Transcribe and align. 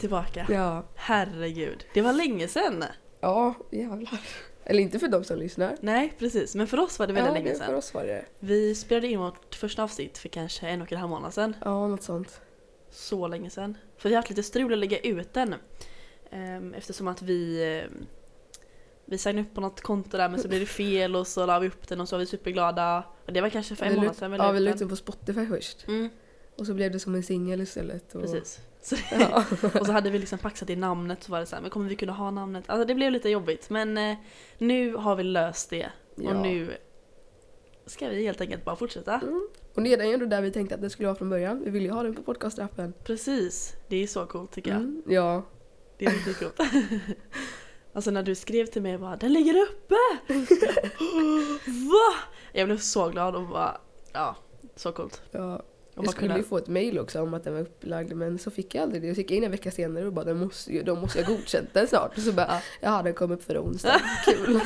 tillbaka. 0.00 0.46
Ja. 0.50 0.84
Herregud. 0.94 1.84
Det 1.94 2.02
var 2.02 2.12
länge 2.12 2.48
sedan. 2.48 2.84
Ja, 3.20 3.54
jävlar. 3.70 4.20
Eller 4.64 4.82
inte 4.82 4.98
för 4.98 5.08
de 5.08 5.24
som 5.24 5.38
lyssnar. 5.38 5.76
Nej, 5.80 6.12
precis. 6.18 6.54
Men 6.54 6.66
för 6.66 6.78
oss 6.80 6.98
var 6.98 7.06
det 7.06 7.12
väldigt 7.12 7.28
ja, 7.30 7.34
länge 7.34 7.50
det- 7.52 7.58
för 7.58 7.64
sedan. 7.66 7.74
oss 7.74 7.94
var 7.94 8.04
det 8.04 8.24
Vi 8.38 8.74
spelade 8.74 9.06
in 9.08 9.20
vårt 9.20 9.54
första 9.54 9.82
avsnitt 9.82 10.18
för 10.18 10.28
kanske 10.28 10.68
en 10.68 10.82
och 10.82 10.92
en 10.92 10.98
halv 10.98 11.10
månad 11.10 11.34
sedan. 11.34 11.56
Ja, 11.64 11.88
något 11.88 12.02
sånt. 12.02 12.40
Så 12.90 13.28
länge 13.28 13.50
sedan. 13.50 13.76
För 13.96 14.08
vi 14.08 14.14
har 14.14 14.22
haft 14.22 14.30
lite 14.30 14.42
strul 14.42 14.72
att 14.72 14.78
lägga 14.78 14.98
ut 14.98 15.32
den. 15.32 15.54
Ehm, 16.30 16.74
Eftersom 16.74 17.08
att 17.08 17.22
vi 17.22 17.64
ehm, 17.84 18.06
vi 19.04 19.18
signade 19.18 19.48
upp 19.48 19.54
på 19.54 19.60
något 19.60 19.80
konto 19.80 20.16
där 20.16 20.28
men 20.28 20.40
så 20.40 20.48
blev 20.48 20.60
det 20.60 20.66
fel 20.66 21.16
och 21.16 21.26
så 21.26 21.46
la 21.46 21.58
vi 21.58 21.68
upp 21.68 21.88
den 21.88 22.00
och 22.00 22.08
så 22.08 22.16
var 22.16 22.20
vi 22.20 22.26
superglada. 22.26 23.04
Och 23.26 23.32
det 23.32 23.40
var 23.40 23.48
kanske 23.48 23.76
för 23.76 23.86
en 23.86 23.94
månad 23.96 24.16
sedan 24.16 24.32
Ja, 24.32 24.50
vi 24.52 24.60
la 24.60 24.70
ut 24.70 24.78
den 24.78 24.88
på 24.88 24.96
Spotify 24.96 25.46
först. 25.46 25.88
Mm, 25.88 26.08
Och 26.56 26.66
så 26.66 26.74
blev 26.74 26.92
det 26.92 27.00
som 27.00 27.14
en 27.14 27.22
singel 27.22 27.60
istället. 27.60 28.14
Och... 28.14 28.20
precis. 28.22 28.60
Så, 28.82 28.96
Ja. 29.20 29.44
och 29.80 29.86
så 29.86 29.92
hade 29.92 30.10
vi 30.10 30.18
liksom 30.18 30.38
paxat 30.38 30.70
i 30.70 30.76
namnet 30.76 31.22
så 31.22 31.32
var 31.32 31.40
det 31.40 31.46
så 31.46 31.54
här, 31.56 31.62
men 31.62 31.70
kommer 31.70 31.88
vi 31.88 31.96
kunna 31.96 32.12
ha 32.12 32.30
namnet? 32.30 32.64
Alltså 32.66 32.84
det 32.84 32.94
blev 32.94 33.12
lite 33.12 33.28
jobbigt 33.28 33.70
men 33.70 33.98
eh, 33.98 34.16
nu 34.58 34.94
har 34.94 35.16
vi 35.16 35.22
löst 35.22 35.70
det. 35.70 35.86
Och 36.16 36.22
Ja. 36.22 36.42
nu 36.42 36.76
ska 37.86 38.08
vi 38.08 38.24
helt 38.24 38.40
enkelt 38.40 38.64
bara 38.64 38.76
fortsätta. 38.76 39.14
Mm. 39.14 39.48
Och 39.74 39.82
det 39.82 39.92
är 39.94 40.14
ändå 40.14 40.26
där 40.26 40.42
vi 40.42 40.50
tänkte 40.50 40.74
att 40.74 40.80
det 40.80 40.90
skulle 40.90 41.06
vara 41.08 41.16
från 41.18 41.30
början. 41.30 41.64
Vi 41.64 41.70
ville 41.70 41.84
ju 41.86 41.92
ha 41.92 42.02
den 42.02 42.14
på 42.14 42.22
podcastrappen. 42.22 42.92
Precis, 43.04 43.72
det 43.88 44.02
är 44.02 44.06
så 44.06 44.26
coolt 44.26 44.52
tycker 44.52 44.70
jag. 44.70 44.80
Mm. 44.80 45.02
Ja. 45.06 45.42
Det 45.98 46.06
är 46.06 46.10
riktigt 46.10 46.38
coolt. 46.38 46.60
Alltså 47.92 48.10
när 48.10 48.22
du 48.22 48.34
skrev 48.34 48.66
till 48.66 48.82
mig 48.82 48.98
bara 48.98 49.16
“Den 49.16 49.32
ligger 49.32 49.54
uppe!” 49.62 49.94
Va? 51.66 52.14
Jag 52.52 52.68
blev 52.68 52.78
så 52.78 53.08
glad 53.08 53.36
och 53.36 53.46
bara 53.48 53.80
ja, 54.12 54.36
så 54.76 54.92
coolt. 54.92 55.22
ja. 55.30 55.62
Jag 56.04 56.12
skulle 56.12 56.28
kunna- 56.28 56.38
ju 56.38 56.44
få 56.44 56.56
ett 56.58 56.68
mail 56.68 56.98
också 56.98 57.22
om 57.22 57.34
att 57.34 57.44
den 57.44 57.54
var 57.54 57.60
upplagd 57.60 58.12
men 58.12 58.38
så 58.38 58.50
fick 58.50 58.74
jag 58.74 58.82
aldrig 58.82 59.02
det. 59.02 59.08
Jag 59.08 59.16
gick 59.18 59.30
in 59.30 59.44
en 59.44 59.50
vecka 59.50 59.70
senare 59.70 60.06
och 60.06 60.12
bara 60.12 60.24
den 60.24 60.38
måste 60.38 60.72
ju, 60.72 60.82
de 60.82 60.98
måste 61.00 61.22
ha 61.22 61.34
godkänt 61.34 61.68
den 61.72 61.86
snart. 61.88 62.16
Och 62.16 62.22
så 62.22 62.32
bara 62.32 62.46
Ja. 62.48 62.60
jaha 62.80 63.02
den 63.02 63.14
kom 63.14 63.30
upp 63.30 63.42
för 63.42 63.58
onsdag. 63.58 64.00
Kul. 64.24 64.60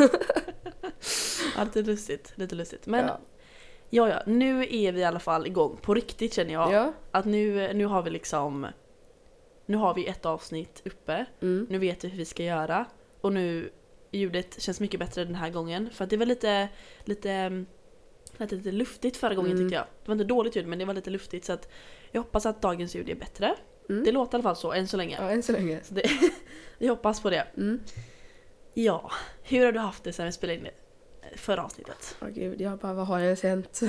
Lite 1.65 1.83
lustigt, 1.83 2.33
lite 2.35 2.55
lustigt. 2.55 2.87
Men 2.87 3.07
ja. 3.07 3.21
ja. 3.91 4.09
ja, 4.09 4.23
nu 4.27 4.63
är 4.63 4.93
vi 4.93 5.01
i 5.01 5.05
alla 5.05 5.19
fall 5.21 5.47
igång 5.47 5.79
på 5.83 5.95
riktigt 5.95 6.35
känner 6.35 6.53
jag. 6.53 6.73
Ja. 6.73 6.93
Att 7.11 7.25
nu, 7.25 7.73
nu 7.73 7.87
har 7.87 8.03
vi 8.03 8.11
liksom 8.11 8.67
Nu 9.67 9.77
har 9.77 9.95
vi 9.95 10.07
ett 10.07 10.27
avsnitt 10.27 10.83
uppe, 10.85 11.27
Mm. 11.43 11.67
nu 11.71 11.79
vet 11.79 12.05
vi 12.05 12.09
hur 12.09 12.19
vi 12.19 12.25
ska 12.25 12.43
göra 12.43 12.85
och 13.21 13.33
nu 13.33 13.71
ljudet 14.11 14.63
känns 14.63 14.81
mycket 14.81 15.01
bättre 15.01 15.25
den 15.25 15.35
här 15.35 15.51
gången. 15.51 15.91
För 15.93 16.05
att 16.05 16.11
det 16.11 16.17
var 16.17 16.27
lite, 16.27 16.69
lite, 17.05 17.65
lät 18.39 18.53
lite 18.53 18.73
luftigt 18.73 19.17
förra 19.17 19.35
gången 19.35 19.51
Mm. 19.53 19.63
tyckte 19.65 19.75
jag. 19.75 19.85
Det 19.85 20.09
var 20.09 20.13
inte 20.15 20.25
dåligt 20.25 20.57
ljud 20.57 20.67
men 20.67 20.79
det 20.79 20.85
var 20.85 20.95
lite 20.95 21.11
luftigt 21.11 21.45
så 21.45 21.53
att 21.53 21.69
jag 22.11 22.21
hoppas 22.21 22.47
att 22.47 22.63
dagens 22.63 22.95
ljud 22.95 23.09
är 23.09 23.15
bättre. 23.15 23.55
Mm. 23.89 24.05
Det 24.05 24.13
låter 24.13 24.33
i 24.33 24.37
alla 24.37 24.43
fall 24.43 24.57
så 24.57 24.73
än 24.73 24.89
så 24.89 24.97
länge. 24.97 25.17
Ja, 25.21 25.31
än 25.31 25.43
så 25.43 25.53
länge. 25.53 25.81
Så 25.85 25.95
det, 25.95 26.03
vi 26.79 26.87
hoppas 26.89 27.21
på 27.21 27.31
det. 27.31 27.47
Mm. 27.57 27.81
Ja, 28.75 29.11
hur 29.43 29.65
har 29.65 29.73
du 29.73 29.79
haft 29.79 30.05
det 30.05 30.13
sen 30.13 30.27
vi 30.27 30.33
spelade 30.33 30.59
in 30.59 30.65
det 30.65 31.39
förra 31.39 31.65
avsnittet? 31.65 32.17
Åh 32.23 32.29
gud, 32.29 32.61
jag 32.61 32.79
bara 32.79 32.95
vad 32.95 33.07
har 33.07 33.21
ens 33.21 33.43
hänt? 33.43 33.81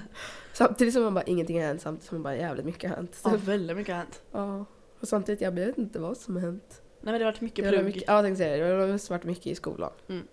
samtidigt 0.52 0.94
som 0.94 1.02
man 1.02 1.14
bara 1.14 1.24
ingenting 1.24 1.60
har 1.60 1.66
hänt, 1.66 1.82
samtidigt 1.82 2.08
som 2.08 2.16
man 2.18 2.22
bara 2.22 2.36
jävligt 2.36 2.66
mycket 2.66 2.90
har 2.90 2.96
hänt. 2.96 3.20
Ja, 3.24 3.30
väldigt 3.44 3.76
mycket 3.76 3.92
har 3.94 3.98
hänt. 3.98 4.22
ja. 4.32 4.64
Och 5.00 5.08
samtidigt, 5.08 5.40
jag 5.40 5.52
vet 5.52 5.78
inte 5.78 5.98
vad 5.98 6.16
som 6.16 6.36
har 6.36 6.42
hänt. 6.42 6.82
Nej 7.00 7.12
men 7.12 7.20
det 7.20 7.24
har 7.26 7.32
varit 7.32 7.40
mycket 7.40 7.68
plugg. 7.68 7.84
mycket, 7.84 8.02
ja, 8.06 8.14
jag 8.14 8.24
tänkte 8.24 8.38
säga 8.44 8.56
det. 8.56 8.74
Det 8.76 8.80
har 8.82 9.10
varit 9.10 9.24
mycket 9.24 9.46
i 9.46 9.54
skolan. 9.54 9.92
Mm. 10.08 10.26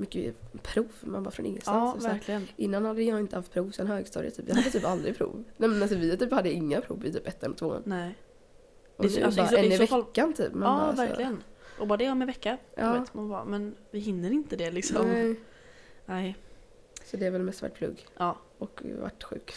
Mycket 0.00 0.34
prov, 0.62 0.86
man 1.00 1.22
bara 1.22 1.30
från 1.30 1.46
Ja, 1.46 1.50
ingenstans. 1.50 1.94
Och 1.94 2.02
så 2.02 2.08
här, 2.08 2.14
verkligen. 2.14 2.48
Innan 2.56 2.84
hade 2.84 3.02
jag 3.02 3.20
inte 3.20 3.36
haft 3.36 3.52
prov 3.52 3.70
sen 3.70 3.86
högstadiet. 3.86 4.36
Typ. 4.36 4.48
Jag 4.48 4.54
hade 4.54 4.70
typ 4.70 4.84
aldrig 4.84 5.18
prov. 5.18 5.44
Nej, 5.56 5.68
men 5.68 5.82
alltså, 5.82 5.96
vi 5.98 6.16
typ 6.16 6.32
hade 6.32 6.52
inga 6.52 6.80
prov 6.80 7.06
i 7.06 7.12
typ 7.12 7.28
ettan 7.28 7.50
och 7.50 7.56
tvåan. 7.56 7.82
Nej. 7.86 8.14
Och 8.96 9.04
så 9.04 9.10
så- 9.10 9.24
alltså, 9.24 9.40
bara 9.40 9.48
så- 9.48 9.56
en 9.56 9.64
i 9.64 9.74
i 9.74 9.86
så 9.86 10.02
veckan 10.02 10.32
typ. 10.32 10.52
Man 10.54 10.62
Ja, 10.72 10.78
bara, 10.86 10.96
så- 10.96 11.02
verkligen. 11.02 11.42
Och 11.78 11.86
bara 11.86 11.96
det 11.96 12.10
om 12.10 12.20
en 12.22 12.26
vecka. 12.26 12.58
Ja. 12.74 12.92
Vet, 12.92 13.14
man 13.14 13.28
bara, 13.28 13.44
men 13.44 13.74
vi 13.90 13.98
hinner 13.98 14.30
inte 14.30 14.56
det 14.56 14.70
liksom. 14.70 15.06
Nej. 15.08 15.34
Nej. 16.06 16.36
Så 17.04 17.16
det 17.16 17.26
är 17.26 17.30
väl 17.30 17.42
mest 17.42 17.62
varit 17.62 17.74
plugg. 17.74 18.06
Ja. 18.18 18.38
Och 18.58 18.80
varit 19.00 19.24
sjuk. 19.24 19.52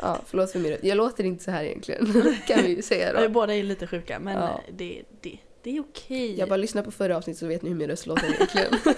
ja, 0.00 0.18
förlåt 0.26 0.52
för 0.52 0.58
mig. 0.58 0.78
Jag 0.82 0.96
låter 0.96 1.24
inte 1.24 1.44
så 1.44 1.50
här 1.50 1.64
egentligen. 1.64 2.06
kan 2.46 2.62
vi 2.62 2.76
ju 2.76 2.82
säga 2.82 3.20
Vi 3.20 3.26
då. 3.26 3.28
båda 3.32 3.54
är 3.54 3.62
lite 3.62 3.86
sjuka 3.86 4.18
men 4.18 4.36
Ja. 4.36 4.60
det, 4.72 5.02
det, 5.20 5.38
det 5.62 5.76
är 5.76 5.80
okej. 5.80 6.38
Jag 6.38 6.48
bara 6.48 6.56
lyssnar 6.56 6.82
på 6.82 6.90
förra 6.90 7.16
avsnittet 7.16 7.40
så 7.40 7.46
vet 7.46 7.62
ni 7.62 7.68
hur 7.70 7.76
min 7.76 7.88
röst 7.88 8.06
låter 8.06 8.34
egentligen. 8.34 8.72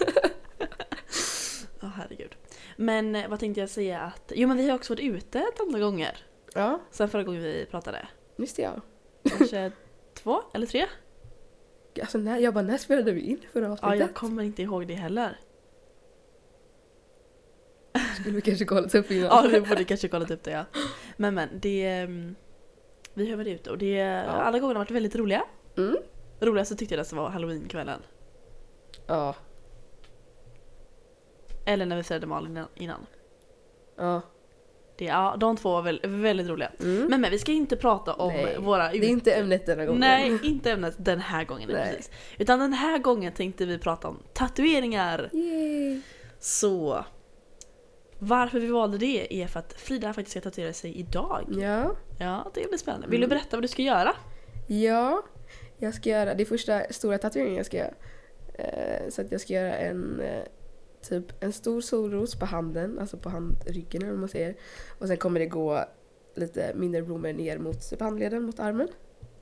Ja. 2.77 2.83
Men 2.85 3.15
eh, 3.17 3.29
vad 3.29 3.41
tänkte 3.41 3.61
jag 3.61 3.71
säga 3.71 4.01
att, 4.01 4.33
jo 4.37 4.49
men 4.49 4.57
vi 4.57 4.69
har 4.69 4.75
också 4.77 4.93
varit 4.93 5.05
ute 5.05 5.39
ett 5.39 5.61
antal 5.61 5.81
gånger. 5.81 6.19
ja, 6.55 6.81
Sen 6.91 7.09
förra 7.09 7.23
gången 7.23 7.43
vi 7.43 7.67
pratade. 7.71 8.09
det 8.37 8.59
ja. 8.63 8.73
Kanske 9.39 9.73
två 10.15 10.43
eller 10.55 10.67
tre? 10.67 10.87
Alltså, 12.01 12.19
när, 12.19 12.39
jag 12.39 12.55
bara, 12.55 12.65
när 12.65 12.79
spelade 12.79 13.13
vi 13.13 13.21
in 13.21 13.41
förra 13.53 13.65
Ja, 13.67 13.73
avsnittet? 13.73 13.99
jag 14.01 14.15
kommer 14.15 14.43
inte 14.43 14.63
ihåg 14.63 14.87
det 14.87 14.95
heller. 14.95 15.39
Skulle 18.21 18.35
vi 18.37 18.41
kanske 18.41 18.65
kollat 18.65 18.95
upp 18.95 19.11
innan. 19.11 19.25
Ja, 19.25 19.49
vi 19.51 19.61
borde 19.61 19.85
kanske 19.85 20.09
kollat 20.09 20.31
upp 20.31 20.43
det 20.43 20.51
ja. 20.51 20.65
Men 21.17 21.35
men, 21.35 21.49
det... 21.61 21.85
ehm, 21.87 22.35
Vi 23.15 23.31
har 23.31 23.37
varit 23.37 23.49
ute 23.61 23.71
och 23.71 23.79
det... 23.79 24.03
Alla 24.29 24.59
gånger 24.59 24.75
har 24.75 24.81
varit 24.81 24.91
väldigt 24.91 25.17
roliga. 25.17 25.43
Mm. 25.77 25.97
Roligast 26.41 26.79
tyckte 26.79 26.95
jag 26.95 26.99
nästan 27.01 27.19
var 27.19 27.29
halloweenkvällen. 27.29 28.01
Ja. 29.07 29.35
Eller 31.65 31.87
när 31.87 31.97
vi 31.97 32.03
firade 32.03 32.27
Malin 32.27 32.65
innan. 32.75 33.07
Ja. 33.97 34.23
Det, 34.99 35.05
ja, 35.05 35.37
de 35.41 35.57
två 35.57 35.71
var 35.71 35.83
väl, 35.83 36.01
väldigt 36.05 36.49
roliga. 36.49 36.71
Mm. 36.81 37.07
Men 37.07 37.21
men, 37.21 37.31
vi 37.31 37.39
ska 37.39 37.53
inte 37.53 37.77
prata 37.77 38.15
om 38.15 38.33
Nej, 38.33 38.57
våra... 38.59 38.89
det 38.89 38.97
är 39.07 39.09
inte 39.09 39.33
ämnet 39.33 39.67
denna 39.67 39.87
gången. 39.87 40.01
Nej, 40.01 40.39
inte 40.43 40.71
ämnet 40.73 40.95
den 40.99 41.21
här 41.21 41.45
gången. 41.45 41.69
Precis. 41.69 42.11
Utan 42.39 42.59
den 42.59 42.73
här 42.73 42.99
gången 42.99 43.33
tänkte 43.33 43.67
vi 43.67 43.79
prata 43.79 44.09
om 44.09 44.19
tatueringar. 44.33 45.31
Yay. 45.33 46.01
Så... 46.39 47.05
Varför 48.19 48.61
vi 48.61 48.67
valde 48.67 48.99
det 48.99 49.43
är 49.43 49.47
för 49.47 49.61
att 49.61 49.73
Frida 49.73 50.13
faktiskt 50.13 50.31
ska 50.31 50.41
tatuera 50.41 50.73
sig 50.73 50.99
idag. 50.99 51.45
Ja. 51.61 51.97
Ja, 52.19 52.51
det 52.55 52.69
blir 52.69 52.79
spännande. 52.79 53.07
Vill 53.07 53.21
du 53.21 53.27
Mm. 53.27 53.39
berätta 53.39 53.57
vad 53.57 53.65
du 53.65 53.69
ska 53.69 53.83
göra? 53.83 54.13
Ja. 54.67 55.23
Jag 55.79 55.95
ska 55.95 56.11
göra, 56.11 56.35
det 56.35 56.43
är 56.43 56.45
första 56.45 56.83
stora 56.91 57.19
tatueringen 57.19 57.57
jag 57.57 57.67
ska 57.67 57.77
göra. 57.77 57.95
Eh, 58.55 59.09
så 59.09 59.21
att 59.21 59.33
jag 59.33 59.41
ska 59.41 59.53
göra 59.53 59.77
en 59.77 60.21
eh, 60.21 60.43
typ 61.09 61.43
en 61.45 61.53
stor 61.53 61.81
solros 61.81 62.35
på 62.35 62.47
handen, 62.47 62.99
alltså 62.99 63.17
på 63.17 63.29
handryggen 63.29 64.03
eller 64.03 64.11
vad 64.11 64.21
man 64.21 64.29
säger. 64.29 64.57
Och 64.99 65.09
sen 65.09 65.17
kommer 65.17 65.41
det 65.41 65.47
gå 65.47 65.85
lite 66.35 66.73
mindre 66.75 67.03
blommor 67.03 67.33
ner 67.33 67.59
mot 67.59 67.91
typ 67.91 68.01
handleden, 68.01 68.43
mot 68.43 68.61
armen. 68.61 68.89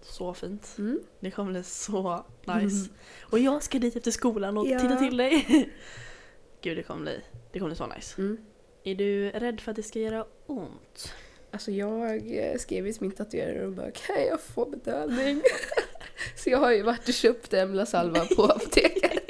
Så 0.03 0.35
fint. 0.35 0.75
Mm. 0.79 1.01
Det 1.21 1.31
kommer 1.31 1.53
bli 1.53 1.63
så 1.63 2.25
nice. 2.47 2.91
Och 3.23 3.39
jag 3.39 3.63
ska 3.63 3.79
dit 3.79 3.97
efter 3.97 4.11
skolan 4.11 4.59
och 4.59 4.67
Ja. 4.67 4.81
titta 4.81 4.97
till 4.97 5.17
dig. 5.17 5.47
Gud, 6.61 6.77
det 6.77 6.83
kommer 6.83 7.03
bli, 7.03 7.21
det 7.53 7.59
kommer 7.59 7.71
bli 7.71 7.77
så 7.77 7.87
nice. 7.87 8.21
Mm. 8.21 8.37
Är 8.85 8.95
du 8.95 9.31
rädd 9.31 9.61
för 9.61 9.71
att 9.71 9.77
det 9.77 9.83
ska 9.83 9.99
göra 9.99 10.27
ont? 10.47 11.15
Alltså 11.51 11.71
jag 11.71 12.37
eh, 12.37 12.59
skrev 12.59 12.87
i 12.87 12.95
min 13.01 13.11
tatuerare 13.11 13.67
och 13.67 13.73
bara 13.73 13.91
kan 13.91 14.25
jag 14.29 14.41
få 14.41 14.65
bedövning? 14.65 15.43
så 16.37 16.51
jag 16.51 16.59
har 16.59 16.73
ju 16.73 16.83
varit 16.83 17.09
och 17.09 17.15
köpt 17.15 17.55
Emla-salva 17.55 18.25
på 18.37 18.43
apoteket. 18.45 19.22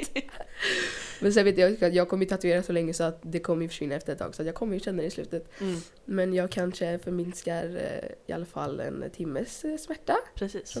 Men 1.23 1.33
sen 1.33 1.45
vet 1.45 1.57
jag 1.57 1.83
att 1.83 1.93
jag 1.93 2.09
kommer 2.09 2.25
tatuera 2.25 2.63
så 2.63 2.71
länge 2.73 2.93
så 2.93 3.03
att 3.03 3.19
det 3.21 3.39
kommer 3.39 3.67
försvinna 3.67 3.95
efter 3.95 4.13
ett 4.13 4.19
tag 4.19 4.35
så 4.35 4.41
att 4.41 4.45
jag 4.45 4.55
kommer 4.55 4.73
ju 4.73 4.79
känna 4.79 5.01
det 5.01 5.07
i 5.07 5.11
slutet. 5.11 5.61
Mm, 5.61 5.75
Men 6.05 6.33
jag 6.33 6.51
kanske 6.51 6.99
förminskar 6.99 7.75
eh, 7.75 8.09
i 8.27 8.33
alla 8.33 8.45
fall 8.45 8.79
en 8.79 9.03
timmes 9.15 9.65
eh, 9.65 9.77
smärta 9.77 10.15
precis. 10.35 10.71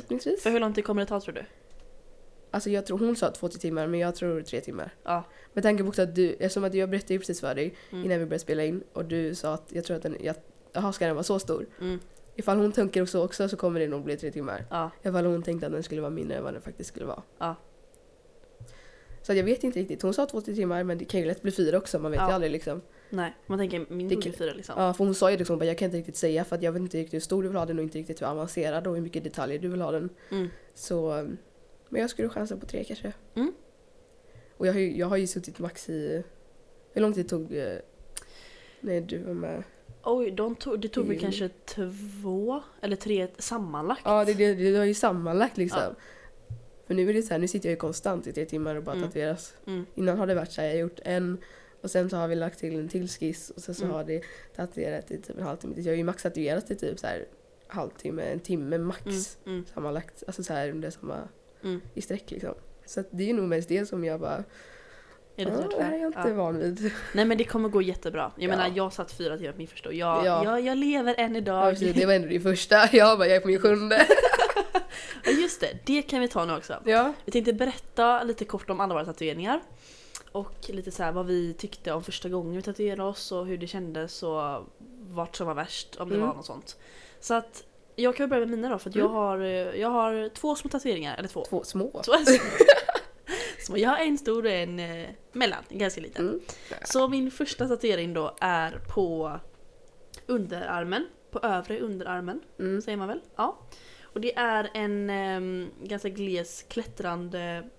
För 0.43 0.49
hur 0.49 0.59
lång 0.59 0.73
tid 0.73 0.85
kommer 0.85 1.01
det 1.01 1.05
ta 1.07 1.19
tror 1.21 1.33
du? 1.33 1.43
Alltså 2.51 2.69
jag 2.69 2.85
tror 2.85 2.97
hon 2.99 3.15
sa 3.15 3.31
två 3.31 3.47
till 3.49 3.59
timmar 3.59 3.87
men 3.87 3.99
jag 3.99 4.15
tror 4.15 4.41
tre 4.41 4.61
timmar. 4.61 4.93
Ja. 5.03 5.23
Med 5.53 5.63
tanke 5.63 5.83
på 5.83 5.89
också 5.89 6.01
att 6.01 6.15
du, 6.15 6.29
eftersom 6.33 6.63
att 6.63 6.73
jag 6.73 6.89
berättade 6.89 7.13
ju 7.13 7.19
precis 7.19 7.39
för 7.39 7.55
dig 7.55 7.75
Mm. 7.91 8.05
innan 8.05 8.19
vi 8.19 8.25
började 8.25 8.39
spela 8.39 8.63
in 8.63 8.83
och 8.93 9.05
du 9.05 9.35
sa 9.35 9.53
att 9.53 9.67
jag 9.69 9.83
tror 9.83 9.97
att 9.97 10.03
den, 10.03 10.17
jaha 10.73 10.93
ska 10.93 11.05
den 11.05 11.15
vara 11.15 11.23
så 11.23 11.39
stor? 11.39 11.65
Mm, 11.81 11.99
Ifall 12.35 12.57
hon 12.57 12.71
tänker 12.71 13.05
så 13.05 13.23
också 13.25 13.49
så 13.49 13.57
kommer 13.57 13.79
det 13.79 13.87
nog 13.87 14.03
bli 14.03 14.17
tre 14.17 14.31
timmar. 14.31 14.65
ja. 14.69 14.91
Ifall 15.03 15.25
hon 15.25 15.43
tänkte 15.43 15.65
att 15.65 15.71
den 15.73 15.83
skulle 15.83 16.01
vara 16.01 16.11
mindre 16.11 16.37
än 16.37 16.43
vad 16.43 16.53
den 16.53 16.61
faktiskt 16.61 16.87
skulle 16.89 17.05
vara. 17.05 17.21
Ja. 17.39 17.55
Så 19.23 19.33
jag 19.33 19.43
vet 19.43 19.63
inte 19.63 19.79
riktigt. 19.79 20.01
Hon 20.01 20.13
sa 20.13 20.25
två 20.25 20.41
till 20.41 20.55
timmar 20.55 20.83
men 20.83 20.97
det 20.97 21.05
kan 21.05 21.19
ju 21.19 21.25
lätt 21.25 21.41
bli 21.41 21.51
fyra 21.51 21.77
också. 21.77 21.99
Man 21.99 22.11
vet 22.11 22.19
Ja. 22.19 22.27
ju 22.27 22.33
aldrig 22.33 22.51
liksom. 22.51 22.81
Nej, 23.09 23.33
man 23.47 23.59
tänker 23.59 23.85
min 23.89 24.09
ju 24.09 24.21
kan- 24.21 24.33
fyra 24.33 24.53
liksom. 24.53 24.75
Ja, 24.77 24.93
för 24.93 25.05
hon 25.05 25.15
sa 25.15 25.31
ju 25.31 25.37
liksom 25.37 25.59
bara 25.59 25.65
jag 25.65 25.77
kan 25.77 25.85
inte 25.85 25.97
riktigt 25.97 26.15
säga 26.17 26.43
för 26.45 26.55
att 26.55 26.61
jag 26.63 26.71
vet 26.71 26.81
inte 26.81 26.97
riktigt 26.97 27.13
hur 27.13 27.19
stor 27.19 27.43
du 27.43 27.49
vill 27.49 27.57
ha 27.57 27.65
den 27.65 27.77
och 27.77 27.83
inte 27.83 27.97
riktigt 27.97 28.21
hur 28.21 28.27
avancerad 28.27 28.87
och 28.87 28.95
hur 28.95 29.01
mycket 29.01 29.23
detaljer 29.23 29.59
du 29.59 29.67
vill 29.67 29.81
ha 29.81 29.91
den. 29.91 30.09
Mm. 30.31 30.47
Så, 30.73 31.27
men 31.89 32.01
jag 32.01 32.09
skulle 32.09 32.29
chansa 32.29 32.57
på 32.57 32.65
tre 32.65 32.83
kanske. 32.83 33.13
Mm. 33.35 33.53
Och 34.57 34.67
jag 34.67 34.73
har, 34.73 34.79
ju, 34.79 34.97
jag 34.97 35.07
har 35.07 35.17
ju 35.17 35.27
suttit 35.27 35.59
max 35.59 35.89
i, 35.89 36.23
hur 36.93 37.01
lång 37.01 37.13
tid 37.13 37.29
tog, 37.29 37.55
eh, 37.55 37.77
nej 38.79 39.01
du 39.01 39.17
var 39.17 39.33
med? 39.33 39.63
Oj, 40.03 40.31
de 40.31 40.55
tog, 40.55 40.79
det 40.79 40.87
tog 40.87 41.07
väl 41.07 41.19
kanske 41.19 41.49
två 41.65 42.63
eller 42.81 42.95
tre 42.95 43.27
sammanlagt. 43.37 44.01
Ja 44.05 44.25
det, 44.25 44.33
det, 44.33 44.53
det 44.53 44.77
var 44.77 44.85
ju 44.85 44.93
sammanlagt 44.93 45.57
liksom. 45.57 45.79
Ja. 45.81 45.95
För 46.87 46.93
nu 46.93 47.09
är 47.09 47.13
det 47.13 47.21
så 47.23 47.33
här, 47.33 47.39
nu 47.39 47.47
sitter 47.47 47.69
jag 47.69 47.71
ju 47.71 47.77
konstant 47.79 48.27
i 48.27 48.33
tre 48.33 48.45
timmar 48.45 48.75
och 48.75 48.83
bara 48.83 48.95
Mm. 48.95 49.07
tatueras. 49.07 49.53
Mm. 49.67 49.85
Innan 49.95 50.17
har 50.17 50.27
det 50.27 50.35
varit 50.35 50.51
så 50.51 50.61
här, 50.61 50.67
jag 50.67 50.75
har 50.75 50.79
gjort 50.81 50.99
en 51.03 51.37
och 51.81 51.91
sen 51.91 52.09
så 52.09 52.17
har 52.17 52.27
vi 52.27 52.35
lagt 52.35 52.59
till 52.59 52.79
en 52.79 52.89
till 52.89 53.07
skiss 53.09 53.49
och 53.49 53.61
sen 53.61 53.75
så 53.75 53.83
Mm. 53.83 53.95
har 53.95 54.03
det 54.03 54.21
tatuerat 54.55 55.11
i 55.11 55.17
typ 55.21 55.37
en 55.37 55.43
halvtimme. 55.43 55.73
Jag 55.77 55.91
har 55.91 55.97
ju 55.97 56.03
max 56.03 56.23
tatuerat 56.23 56.71
i 56.71 56.75
typ 56.75 56.99
så 56.99 57.07
här 57.07 57.25
halvtimme, 57.67 58.23
en 58.23 58.39
timme 58.39 58.77
max 58.77 59.01
Mm, 59.05 59.23
mm, 59.57 59.65
sammanlagt. 59.73 60.23
Alltså 60.27 60.43
så 60.43 60.53
här 60.53 60.69
under 60.69 60.89
samma, 60.89 61.17
mm. 61.63 61.81
i 61.93 62.01
sträck 62.01 62.31
liksom. 62.31 62.53
Så 62.85 63.03
det 63.11 63.29
är 63.29 63.33
nog 63.33 63.45
mest 63.49 63.69
det 63.69 63.85
som 63.85 64.03
jag 64.03 64.19
bara, 64.19 64.43
Är 65.35 65.45
det 65.45 65.51
"Ah, 65.51 65.67
det 65.77 65.83
här 65.83 65.91
är 65.93 65.97
jag 65.97 66.09
inte 66.09 66.19
Ja. 66.29 66.33
van 66.33 66.57
vid. 66.59 66.91
Nej 67.13 67.25
men 67.25 67.37
det 67.37 67.43
kommer 67.43 67.69
gå 67.69 67.81
jättebra. 67.81 68.31
Jag 68.35 68.43
Ja. 68.43 68.49
menar 68.49 68.71
jag 68.75 68.93
satt 68.93 69.11
fyra 69.11 69.37
timmar 69.37 69.51
på 69.51 69.57
min 69.57 69.67
första 69.67 69.89
och 69.89 69.95
jag, 69.95 70.25
Ja. 70.25 70.43
jag, 70.45 70.61
jag 70.61 70.77
lever 70.77 71.15
än 71.17 71.31
Ja, 71.31 71.37
idag. 71.37 71.69
precis, 71.73 71.93
det 71.95 72.05
var 72.05 72.13
ändå 72.13 72.27
det 72.27 72.39
första, 72.39 72.75
jag 72.91 73.17
bara 73.17 73.27
jag 73.27 73.35
är 73.37 73.39
på 73.41 73.47
min 73.47 73.59
sjunde. 73.59 73.95
Ja 75.23 75.31
just 75.31 75.61
det, 75.61 75.77
det 75.85 76.01
kan 76.01 76.19
vi 76.21 76.27
ta 76.27 76.45
nu 76.45 76.55
också. 76.55 76.75
Ja. 76.85 77.13
Vi 77.25 77.31
tänkte 77.31 77.53
berätta 77.53 78.23
lite 78.23 78.45
kort 78.45 78.69
om 78.69 78.79
alla 78.79 78.93
våra 78.93 79.05
tatueringar. 79.05 79.61
Och 80.31 80.55
lite 80.69 80.91
så 80.91 81.03
här 81.03 81.11
vad 81.11 81.25
vi 81.25 81.53
tyckte 81.53 81.91
om 81.93 82.03
första 82.03 82.29
gången 82.29 82.55
vi 82.55 82.61
tatuerade 82.61 83.03
oss 83.03 83.31
och 83.31 83.45
hur 83.45 83.57
det 83.57 83.67
kändes 83.67 84.23
och 84.23 84.39
vart 85.09 85.35
som 85.35 85.47
var 85.47 85.53
värst 85.53 85.95
om 85.95 86.09
det 86.09 86.15
Mm. 86.15 86.27
var 86.27 86.35
något 86.35 86.45
sånt. 86.45 86.77
Så 87.19 87.33
att 87.33 87.63
jag 87.95 88.15
kan 88.15 88.29
börja 88.29 88.39
med 88.45 88.49
mina 88.49 88.69
då 88.69 88.79
för 88.79 88.89
att 88.89 88.95
jag, 88.95 89.05
Mm. 89.05 89.15
har, 89.17 89.39
eh, 89.39 89.49
jag 89.81 89.89
har 89.89 90.29
två 90.29 90.55
små 90.55 90.69
tatueringar, 90.69 91.17
eller 91.17 91.27
två. 91.29 91.45
Två 91.49 91.63
små. 91.63 92.01
Två 92.05 92.13
små. 93.59 93.77
Jag 93.77 93.89
har 93.89 93.97
en 93.97 94.17
stor 94.17 94.45
och 94.45 94.51
en 94.51 94.79
eh, 94.79 95.09
mellan, 95.31 95.63
ganska 95.69 96.01
liten. 96.01 96.27
Mm. 96.29 96.39
Så 96.85 97.07
min 97.07 97.31
första 97.31 97.67
tatuering 97.67 98.13
då 98.13 98.35
är 98.41 98.79
på 98.95 99.39
underarmen, 100.25 101.07
på 101.31 101.39
övre 101.39 101.79
underarmen 101.79 102.39
Mm. 102.59 102.81
säger 102.81 102.97
man 102.97 103.07
väl? 103.07 103.19
Ja. 103.35 103.57
Och 104.13 104.21
det 104.21 104.35
är 104.37 104.69
en 104.73 105.09
em, 105.09 105.71
ganska 105.83 106.09
gles 106.09 106.63
klättrande 106.63 107.69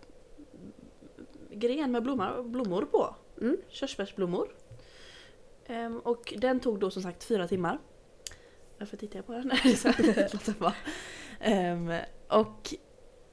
gren 1.50 1.92
med 1.92 2.02
blommor, 2.02 2.42
blommor 2.42 2.82
på. 2.82 3.14
Mm. 3.40 3.56
Körsbärsblommor. 3.68 4.48
Em, 5.66 5.98
och 5.98 6.34
den 6.36 6.60
tog 6.60 6.80
då 6.80 6.90
som 6.90 7.02
sagt 7.02 7.24
fyra 7.24 7.48
timmar. 7.48 7.78
Varför 8.78 8.96
tittar 8.96 9.18
jag 9.18 9.26
på 9.26 9.32
den? 9.32 9.52
Em, 11.40 11.92
och 12.28 12.74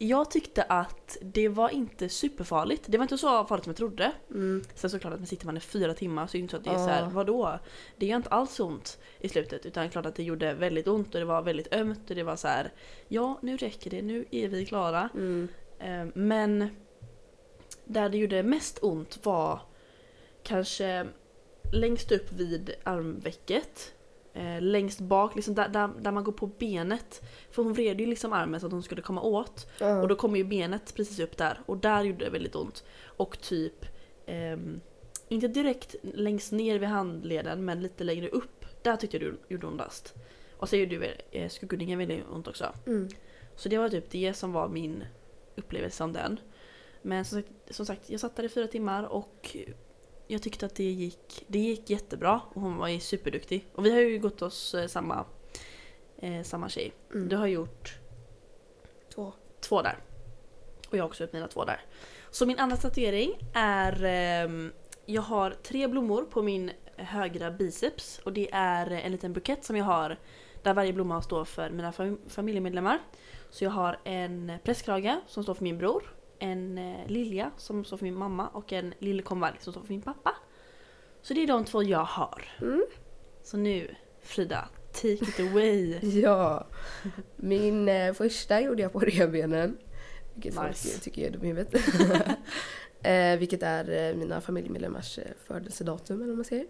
jag 0.07 0.31
tyckte 0.31 0.63
att 0.63 1.18
det 1.21 1.48
var 1.50 1.69
inte 1.69 2.09
superfarligt. 2.09 2.83
Det 2.88 2.98
var 2.98 3.03
inte 3.03 3.18
så 3.18 3.45
farligt 3.45 3.63
som 3.63 3.71
jag 3.71 3.77
trodde. 3.77 4.12
Mm. 4.30 4.63
Sen 4.75 4.89
såklart 4.89 5.13
att 5.13 5.19
man 5.19 5.27
sitter 5.27 5.45
man 5.45 5.57
i 5.57 5.59
fyra 5.59 5.94
timmar 5.94 6.27
så 6.27 6.38
är 6.38 6.39
det 6.39 6.42
inte 6.42 6.51
så 6.51 6.57
att 6.57 6.63
det 6.63 6.69
är 6.69 6.74
Ja. 6.74 6.80
så 6.86 6.89
här, 6.89 7.09
vadå? 7.09 7.59
Det 7.98 8.06
gör 8.06 8.18
inte 8.18 8.30
alls 8.30 8.59
ont 8.59 9.00
i 9.19 9.30
slutet 9.30 9.65
utan 9.65 9.89
klart 9.89 10.06
att 10.06 10.15
det 10.15 10.24
gjorde 10.24 10.53
väldigt 10.53 10.88
ont 10.88 11.13
och 11.15 11.19
det 11.19 11.25
var 11.25 11.42
väldigt 11.42 11.74
ömt 11.74 12.09
och 12.09 12.15
det 12.15 12.24
var 12.24 12.36
så 12.36 12.48
här, 12.48 12.74
ja 13.07 13.39
nu 13.42 13.57
räcker 13.57 13.89
det, 13.89 14.01
nu 14.01 14.25
är 14.31 14.48
vi 14.48 14.65
klara. 14.65 15.09
Mm. 15.13 15.48
Eh, 15.80 16.06
Men 16.13 16.69
där 17.86 18.09
det 18.09 18.18
gjorde 18.18 18.44
mest 18.44 18.80
ont 18.81 19.25
var 19.25 19.59
kanske 20.44 21.07
längst 21.74 22.12
upp 22.12 22.31
vid 22.31 22.71
armvecket. 22.83 23.94
Eh, 24.33 24.62
längst 24.62 25.00
bak, 25.00 25.36
liksom 25.36 25.56
där, 25.56 25.69
där, 25.69 25.89
där 26.00 26.12
man 26.12 26.24
går 26.24 26.31
på 26.31 26.48
benet. 26.48 27.22
För 27.51 27.63
hon 27.63 27.74
vred 27.74 28.00
ju 28.00 28.06
liksom 28.06 28.33
armen 28.33 28.60
så 28.60 28.66
att 28.66 28.72
hon 28.72 28.83
skulle 28.83 29.01
komma 29.01 29.22
åt. 29.22 29.72
Ja. 29.80 30.01
Och 30.01 30.07
då 30.07 30.16
kommer 30.16 30.38
ju 30.38 30.44
benet 30.44 30.95
precis 30.95 31.19
upp 31.19 31.38
där 31.38 31.60
och 31.66 31.78
där 31.78 32.04
gjorde 32.04 32.25
det 32.25 32.31
väldigt 32.31 32.56
ont. 32.56 32.83
Och 33.04 33.42
typ, 33.42 33.86
ehm, 34.25 34.81
inte 35.28 35.48
direkt 35.48 35.95
längst 36.01 36.51
ner 36.51 36.80
vid 36.80 36.89
handleden 36.89 37.66
men 37.66 37.81
lite 37.81 38.04
längre 38.04 38.30
upp. 38.30 38.66
Där 38.81 38.95
tyckte 38.95 39.18
jag 39.18 39.33
det 39.33 39.54
gjorde 39.54 39.68
ondast. 39.68 40.16
Och 40.57 40.69
så 40.69 40.75
gjorde 40.75 41.13
eh, 41.31 41.50
skuggudingen 41.50 42.00
väldigt 42.00 42.25
ont 42.30 42.48
också. 42.48 42.74
Mm. 42.88 43.10
Så 43.56 43.69
det 43.69 43.77
var 43.77 43.89
typ 43.89 44.10
det 44.10 44.34
som 44.34 44.51
var 44.51 44.69
min 44.69 45.04
upplevelse 45.56 46.04
om 46.04 46.13
den. 46.13 46.39
Men 47.01 47.25
som 47.25 47.42
sagt, 47.42 47.75
som 47.75 47.86
sagt 47.86 48.10
jag 48.10 48.19
satt 48.19 48.36
där 48.36 48.44
i 48.44 48.50
fyra 48.50 48.68
timmar 48.68 49.04
och 49.04 49.57
jag 50.31 50.42
tyckte 50.42 50.66
att 50.66 50.75
det 50.75 50.83
gick, 50.83 51.45
det 51.48 51.60
gick 51.60 51.89
jättebra 51.89 52.42
och 52.54 52.62
hon 52.62 52.78
var 52.78 52.88
ju 52.88 53.00
superduktig. 53.00 53.68
Och 53.74 53.86
vi 53.86 53.92
har 53.92 54.00
ju 54.00 54.19
gått 54.19 54.42
oss 54.42 54.74
eh, 54.74 54.88
samma, 54.88 55.25
eh, 56.18 56.44
samma 56.44 56.69
tjej. 56.69 56.94
Mm. 57.13 57.30
Du 57.30 57.36
har 57.36 57.48
gjort 57.48 57.98
Två. 59.16 59.33
två 59.60 59.81
där. 59.81 59.98
Och 60.89 60.98
jag 60.98 61.04
har 61.04 61.07
också 61.07 61.24
gjort 61.24 61.33
mina 61.33 61.48
två 61.48 61.66
där. 61.66 61.81
Så 62.30 62.45
min 62.45 62.60
andra 62.60 62.78
tatuering 62.78 63.33
är... 63.54 64.04
ehm, 64.04 64.72
jag 65.06 65.22
har 65.22 65.51
tre 65.51 65.88
blommor 65.88 66.24
på 66.24 66.42
min 66.42 66.72
högra 66.95 67.51
biceps 67.51 68.19
och 68.24 68.34
det 68.34 68.50
är 68.51 68.92
en 68.92 69.12
liten 69.12 69.34
bukett 69.34 69.63
som 69.66 69.75
jag 69.75 69.86
har 69.86 70.18
där 70.63 70.74
varje 70.74 70.94
blomma 70.94 71.22
står 71.22 71.45
för 71.45 71.69
mina 71.69 71.92
fam- 71.92 72.30
familjemedlemmar. 72.30 73.00
Så 73.50 73.63
jag 73.63 73.72
har 73.72 74.00
en 74.04 74.51
prästkrage 74.63 75.16
som 75.27 75.44
står 75.44 75.54
för 75.54 75.63
min 75.63 75.77
bror, 75.77 76.16
en 76.42 76.78
eh, 76.78 77.08
lilja 77.08 77.52
som 77.58 77.86
står 77.86 77.98
för 77.98 78.06
min 78.06 78.16
mamma 78.16 78.48
och 78.48 78.74
en 78.74 78.94
lillekonvalj 79.00 79.58
som 79.60 79.74
står 79.74 79.82
för 79.82 79.90
min 79.94 80.02
pappa. 80.02 80.36
Så 81.22 81.34
det 81.34 81.44
är 81.44 81.48
de 81.48 81.66
två 81.66 81.84
jag 81.84 82.04
har. 82.04 82.44
Mm. 82.62 82.86
Så 83.44 83.58
nu 83.58 83.96
Frida, 84.22 84.70
take 84.92 85.14
it 85.14 85.40
away. 85.40 86.00
Ja. 86.22 86.68
Min 87.36 87.90
eh, 87.90 88.14
första 88.14 88.62
gjorde 88.62 88.82
jag 88.82 88.94
på 88.94 89.00
revbenen. 89.00 89.78
Vilket 90.34 90.54
Nice. 90.54 90.90
folk 90.90 91.04
tycker 91.04 91.22
jag 91.22 91.30
är 91.30 91.34
dum 91.34 91.44
i 91.44 91.48
huvudet. 91.48 91.74
eh, 93.04 93.40
vilket 93.40 93.64
är 93.64 94.10
eh, 94.10 94.16
mina 94.16 94.42
familjemedlemmars 94.42 95.20
eh, 95.20 95.26
födelsedatum 95.48 96.18
eller 96.18 96.28
vad 96.28 96.36
man 96.36 96.46
säger. 96.46 96.66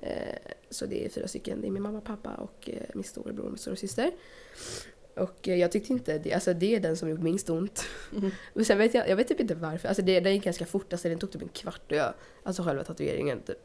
Eh, 0.00 0.38
så 0.70 0.86
det 0.86 1.04
är 1.04 1.08
fyra 1.08 1.28
stycken. 1.28 1.60
Det 1.60 1.66
är 1.66 1.70
min 1.70 1.82
mamma, 1.82 2.00
pappa 2.00 2.34
och 2.34 2.70
eh, 2.72 2.82
min 2.94 3.04
storebror 3.04 3.44
och 3.44 3.50
min 3.50 3.58
storasyster. 3.58 4.12
Och 5.16 5.48
eh, 5.48 5.56
jag 5.56 5.72
tyckte 5.72 5.92
inte 5.92 6.18
det, 6.18 6.32
alltså 6.32 6.54
det 6.54 6.74
är 6.74 6.80
den 6.80 6.96
som 6.96 7.08
gjort 7.08 7.20
minst 7.20 7.50
ont. 7.50 7.84
Mm. 8.16 8.30
Men 8.54 8.64
sen 8.64 8.78
vet 8.78 8.94
jag, 8.94 9.08
jag 9.08 9.16
vet 9.16 9.28
typ 9.28 9.40
inte 9.40 9.54
varför. 9.54 9.88
Alltså 9.88 10.02
det, 10.02 10.20
den 10.20 10.34
gick 10.34 10.44
ganska 10.44 10.66
fort, 10.66 10.92
alltså 10.92 11.08
den 11.08 11.18
tog 11.18 11.30
typ 11.30 11.42
en 11.42 11.48
kvart 11.48 11.90
och 11.90 11.96
jag, 11.96 12.14
alltså 12.42 12.62
själva 12.62 12.84
tatueringen 12.84 13.40
typ. 13.40 13.58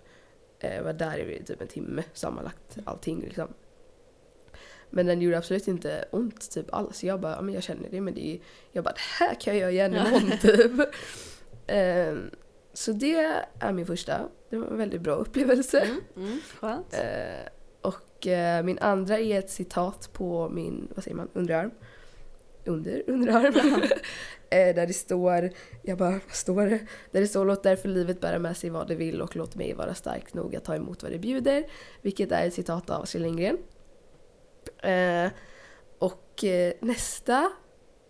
Eh, 0.59 0.83
var 0.83 0.93
där 0.93 1.17
i 1.17 1.43
typ 1.43 1.61
en 1.61 1.67
timme 1.67 2.03
sammanlagt 2.13 2.77
allting 2.85 3.21
liksom. 3.21 3.47
Men 4.89 5.05
den 5.05 5.21
gjorde 5.21 5.37
absolut 5.37 5.67
inte 5.67 6.05
ont 6.11 6.51
typ 6.51 6.73
alls. 6.73 7.03
Jag 7.03 7.19
bara, 7.19 7.31
ja, 7.31 7.41
men 7.41 7.53
jag 7.53 7.63
känner 7.63 7.89
det 7.89 8.01
men 8.01 8.13
det 8.13 8.27
är, 8.27 8.39
jag 8.71 8.83
bara 8.83 8.93
det 8.93 9.25
här 9.25 9.35
kan 9.35 9.57
jag 9.57 9.61
göra 9.61 9.71
igen 9.71 9.95
imorgon 9.95 10.37
typ. 10.41 10.89
Ehm, 11.67 12.29
så 12.73 12.91
det 12.91 13.41
är 13.59 13.71
min 13.71 13.85
första. 13.85 14.29
Det 14.49 14.57
var 14.57 14.67
en 14.67 14.77
väldigt 14.77 15.01
bra 15.01 15.15
upplevelse. 15.15 15.79
Mm, 15.79 16.01
mm, 16.15 16.39
skönt. 16.55 16.93
Eh, 16.93 17.51
och 18.17 18.27
eh, 18.27 18.63
min 18.63 18.79
andra 18.79 19.19
är 19.19 19.39
ett 19.39 19.49
citat 19.49 20.09
på 20.13 20.49
min, 20.49 20.87
vad 20.95 21.03
säger 21.03 21.17
man, 21.17 21.29
underarm. 21.33 21.71
Under 22.65 23.03
underarm. 23.07 23.53
eh, 24.49 24.75
där 24.75 24.87
det 24.87 24.93
står, 24.93 25.49
jag 25.83 25.97
bara, 25.97 26.11
vad 26.11 26.21
står 26.31 26.65
det? 26.65 26.79
Där 27.11 27.21
det 27.21 27.27
står 27.27 27.45
låt 27.45 27.63
därför 27.63 27.89
livet 27.89 28.21
bära 28.21 28.39
med 28.39 28.57
sig 28.57 28.69
vad 28.69 28.87
det 28.87 28.95
vill 28.95 29.21
och 29.21 29.35
låt 29.35 29.55
mig 29.55 29.73
vara 29.73 29.93
stark 29.93 30.33
nog 30.33 30.55
att 30.55 30.63
ta 30.63 30.75
emot 30.75 31.03
vad 31.03 31.11
det 31.11 31.19
bjuder. 31.19 31.65
Vilket 32.01 32.31
är 32.31 32.47
ett 32.47 32.53
citat 32.53 32.89
av 32.89 33.01
Astrid 33.01 33.23
Lindgren. 33.23 33.57
Eh, 34.83 35.31
och 35.99 36.43
eh, 36.43 36.73
nästa 36.81 37.51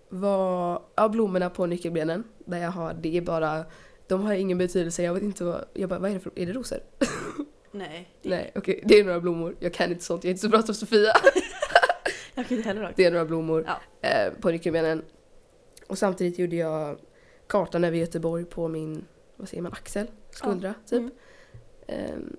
var 0.10 0.82
ja, 0.96 1.10
blommorna 1.10 1.50
på 1.50 1.66
nyckelbenen. 1.66 2.24
Där 2.46 2.58
jag 2.58 2.72
har, 2.72 2.94
det 2.94 3.18
är 3.18 3.22
bara, 3.22 3.66
de 4.08 4.22
har 4.22 4.34
ingen 4.34 4.58
betydelse. 4.58 5.04
Jag 5.04 5.14
vet 5.14 5.24
inte 5.24 5.44
vad, 5.44 5.66
jag 5.74 5.90
bara, 5.90 6.00
vad 6.00 6.10
är 6.10 6.14
det 6.14 6.20
för, 6.20 6.32
är 6.36 6.46
det 6.46 6.54
rosor? 6.54 6.80
Nej, 7.78 8.10
det, 8.22 8.30
Nej, 8.30 8.52
okej. 8.56 8.84
Det 8.86 9.00
är 9.00 9.04
några 9.04 9.20
blommor. 9.20 9.56
Jag 9.60 9.74
kan 9.74 9.92
inte 9.92 10.04
sånt. 10.04 10.24
Jag 10.24 10.30
är 10.30 10.32
inte 10.32 10.42
så 10.42 10.50
bra 10.50 10.62
som 10.62 10.76
Sofia. 10.76 11.12
jag 12.36 12.48
kan 12.48 12.58
inte 12.58 12.70
heller. 12.70 12.94
Det 12.96 13.06
är 13.06 13.12
några 13.12 13.26
blommor 13.26 13.66
Ja. 14.02 14.10
eh, 14.10 14.34
på 14.42 14.50
nyckelbenen. 14.52 15.04
Och 15.88 15.98
samtidigt 15.98 16.40
gjorde 16.40 16.56
jag 16.56 17.00
kartan 17.48 17.84
över 17.84 17.98
Göteborg 17.98 18.46
på 18.46 18.68
min, 18.68 19.06
vad 19.36 19.50
säger 19.50 19.64
man, 19.64 19.74
axel? 19.74 20.08
Skuldra, 20.32 20.74
typ. 20.86 21.00
Mm. 21.00 21.12
Ehm, 21.88 22.36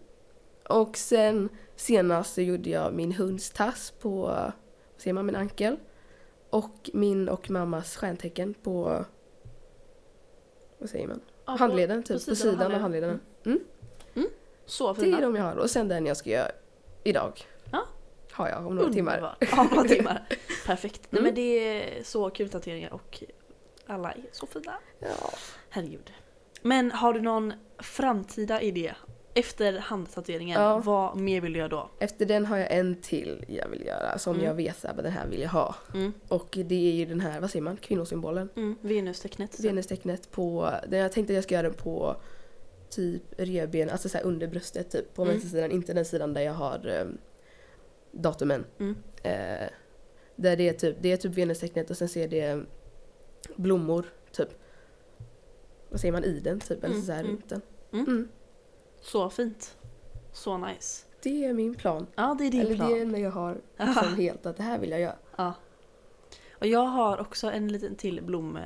och 0.68 0.96
sen 0.96 1.48
senast 1.76 2.34
så 2.34 2.40
gjorde 2.40 2.70
jag 2.70 2.94
min 2.94 3.12
hundstass 3.12 3.90
på, 4.00 4.20
vad 4.20 4.52
säger 4.96 5.14
man, 5.14 5.26
min 5.26 5.36
ankel. 5.36 5.76
Och 6.50 6.90
min 6.92 7.28
och 7.28 7.50
mammas 7.50 7.96
stjärntecken 7.96 8.54
på, 8.54 9.04
vad 10.78 10.90
säger 10.90 11.08
man? 11.08 11.20
Ja, 11.46 11.52
på- 11.52 11.58
handleden, 11.58 12.02
typ. 12.02 12.26
På 12.28 12.34
sidan, 12.34 12.72
av 12.72 12.80
handleden. 12.80 13.20
Mm. 13.44 13.60
Så 14.68 14.92
Det 14.92 15.00
är 15.00 15.04
fina. 15.04 15.20
de 15.20 15.36
jag 15.36 15.42
har. 15.44 15.56
Och 15.56 15.70
sen 15.70 15.88
den 15.88 16.06
jag 16.06 16.16
ska 16.16 16.30
göra 16.30 16.50
idag. 17.04 17.40
Ja. 17.72 17.84
Har 18.32 18.48
jag 18.48 18.66
om 18.66 18.76
några 18.76 18.92
timmar. 18.92 19.36
Ja, 19.52 19.68
några 19.74 19.88
timmar. 19.88 20.26
Perfekt. 20.66 21.00
Nej 21.10 21.20
Mm. 21.20 21.24
men 21.24 21.34
det 21.34 21.40
är 22.00 22.02
så 22.04 22.30
kul 22.30 22.48
tatueringar 22.48 22.92
och 22.92 23.22
alla 23.86 24.12
är 24.12 24.24
så 24.32 24.46
fina. 24.46 24.74
Ja. 24.98 25.08
Herregud. 25.70 26.12
Men 26.62 26.90
har 26.92 27.12
du 27.12 27.20
någon 27.20 27.52
framtida 27.78 28.60
idé? 28.62 28.92
Efter 29.34 29.78
handtatueringen, 29.78 30.60
Ja. 30.62 30.78
vad 30.78 31.16
mer 31.16 31.40
vill 31.40 31.52
du 31.52 31.58
göra 31.58 31.68
då? 31.68 31.90
Efter 31.98 32.26
den 32.26 32.46
har 32.46 32.56
jag 32.56 32.72
en 32.72 33.00
till 33.00 33.44
jag 33.48 33.68
vill 33.68 33.86
göra 33.86 34.18
som 34.18 34.34
Mm. 34.34 34.46
jag 34.46 34.54
vet 34.54 34.84
att 34.84 34.96
den 34.96 35.12
här 35.12 35.26
vill 35.26 35.40
jag 35.40 35.48
ha. 35.48 35.74
Mm. 35.94 36.12
Och 36.28 36.58
det 36.64 36.74
är 36.74 36.92
ju 36.94 37.04
den 37.06 37.20
här, 37.20 37.40
vad 37.40 37.50
säger 37.50 37.62
man, 37.62 37.76
kvinnosymbolen. 37.76 38.48
Mm. 38.56 38.76
Venustecknet. 38.80 39.60
Venustecknet 39.60 40.30
på, 40.30 40.70
jag 40.90 41.12
tänkte 41.12 41.32
att 41.32 41.34
jag 41.34 41.44
ska 41.44 41.54
göra 41.54 41.62
den 41.62 41.74
på 41.74 42.16
typ 42.90 43.22
revben, 43.36 43.90
alltså 43.90 44.08
så 44.08 44.18
under 44.18 44.46
bröstet 44.46 44.90
typ. 44.90 45.14
På 45.14 45.22
Mm. 45.22 45.34
vänstersidan, 45.34 45.70
inte 45.70 45.92
den 45.92 46.04
sidan 46.04 46.34
där 46.34 46.40
jag 46.40 46.52
har 46.52 46.86
um, 46.86 47.18
datumen. 48.12 48.64
Mm. 48.78 48.96
Eh, 49.22 49.68
där 50.36 50.56
det 50.56 50.68
är 50.68 50.72
typ, 50.72 50.96
det 51.00 51.12
är 51.12 51.16
typ 51.16 51.34
venustecknet 51.34 51.90
och 51.90 51.96
sen 51.96 52.08
ser 52.08 52.28
det 52.28 52.62
blommor 53.56 54.04
typ. 54.32 54.48
Vad 55.90 56.00
säger 56.00 56.12
man, 56.12 56.24
i 56.24 56.40
den 56.40 56.60
typ, 56.60 56.84
eller 56.84 56.94
Mm, 56.94 57.06
så 57.06 57.12
här 57.12 57.20
mm. 57.20 57.30
runt 57.32 57.48
den. 57.48 57.62
Mm. 57.92 58.04
Mm. 58.06 58.28
Så 59.00 59.30
fint. 59.30 59.76
Så 60.32 60.58
nice. 60.58 61.06
det 61.22 61.44
är 61.44 61.52
min 61.52 61.74
plan. 61.74 62.06
Ja, 62.14 62.36
det 62.38 62.44
är 62.46 62.50
din 62.50 62.60
Eller 62.60 62.74
plan. 62.76 62.92
det 62.92 62.98
är 62.98 63.02
enda 63.02 63.18
jag 63.18 63.30
har 63.30 63.60
liksom 63.78 64.14
helt 64.16 64.46
att 64.46 64.56
det 64.56 64.62
här 64.62 64.78
vill 64.78 64.90
jag 64.90 65.00
göra. 65.00 65.16
Ja. 65.36 65.54
Och 66.52 66.66
jag 66.66 66.80
har 66.86 67.20
också 67.20 67.50
en 67.50 67.68
liten 67.72 67.94
till 67.94 68.22
blom... 68.22 68.56
eh, 68.56 68.62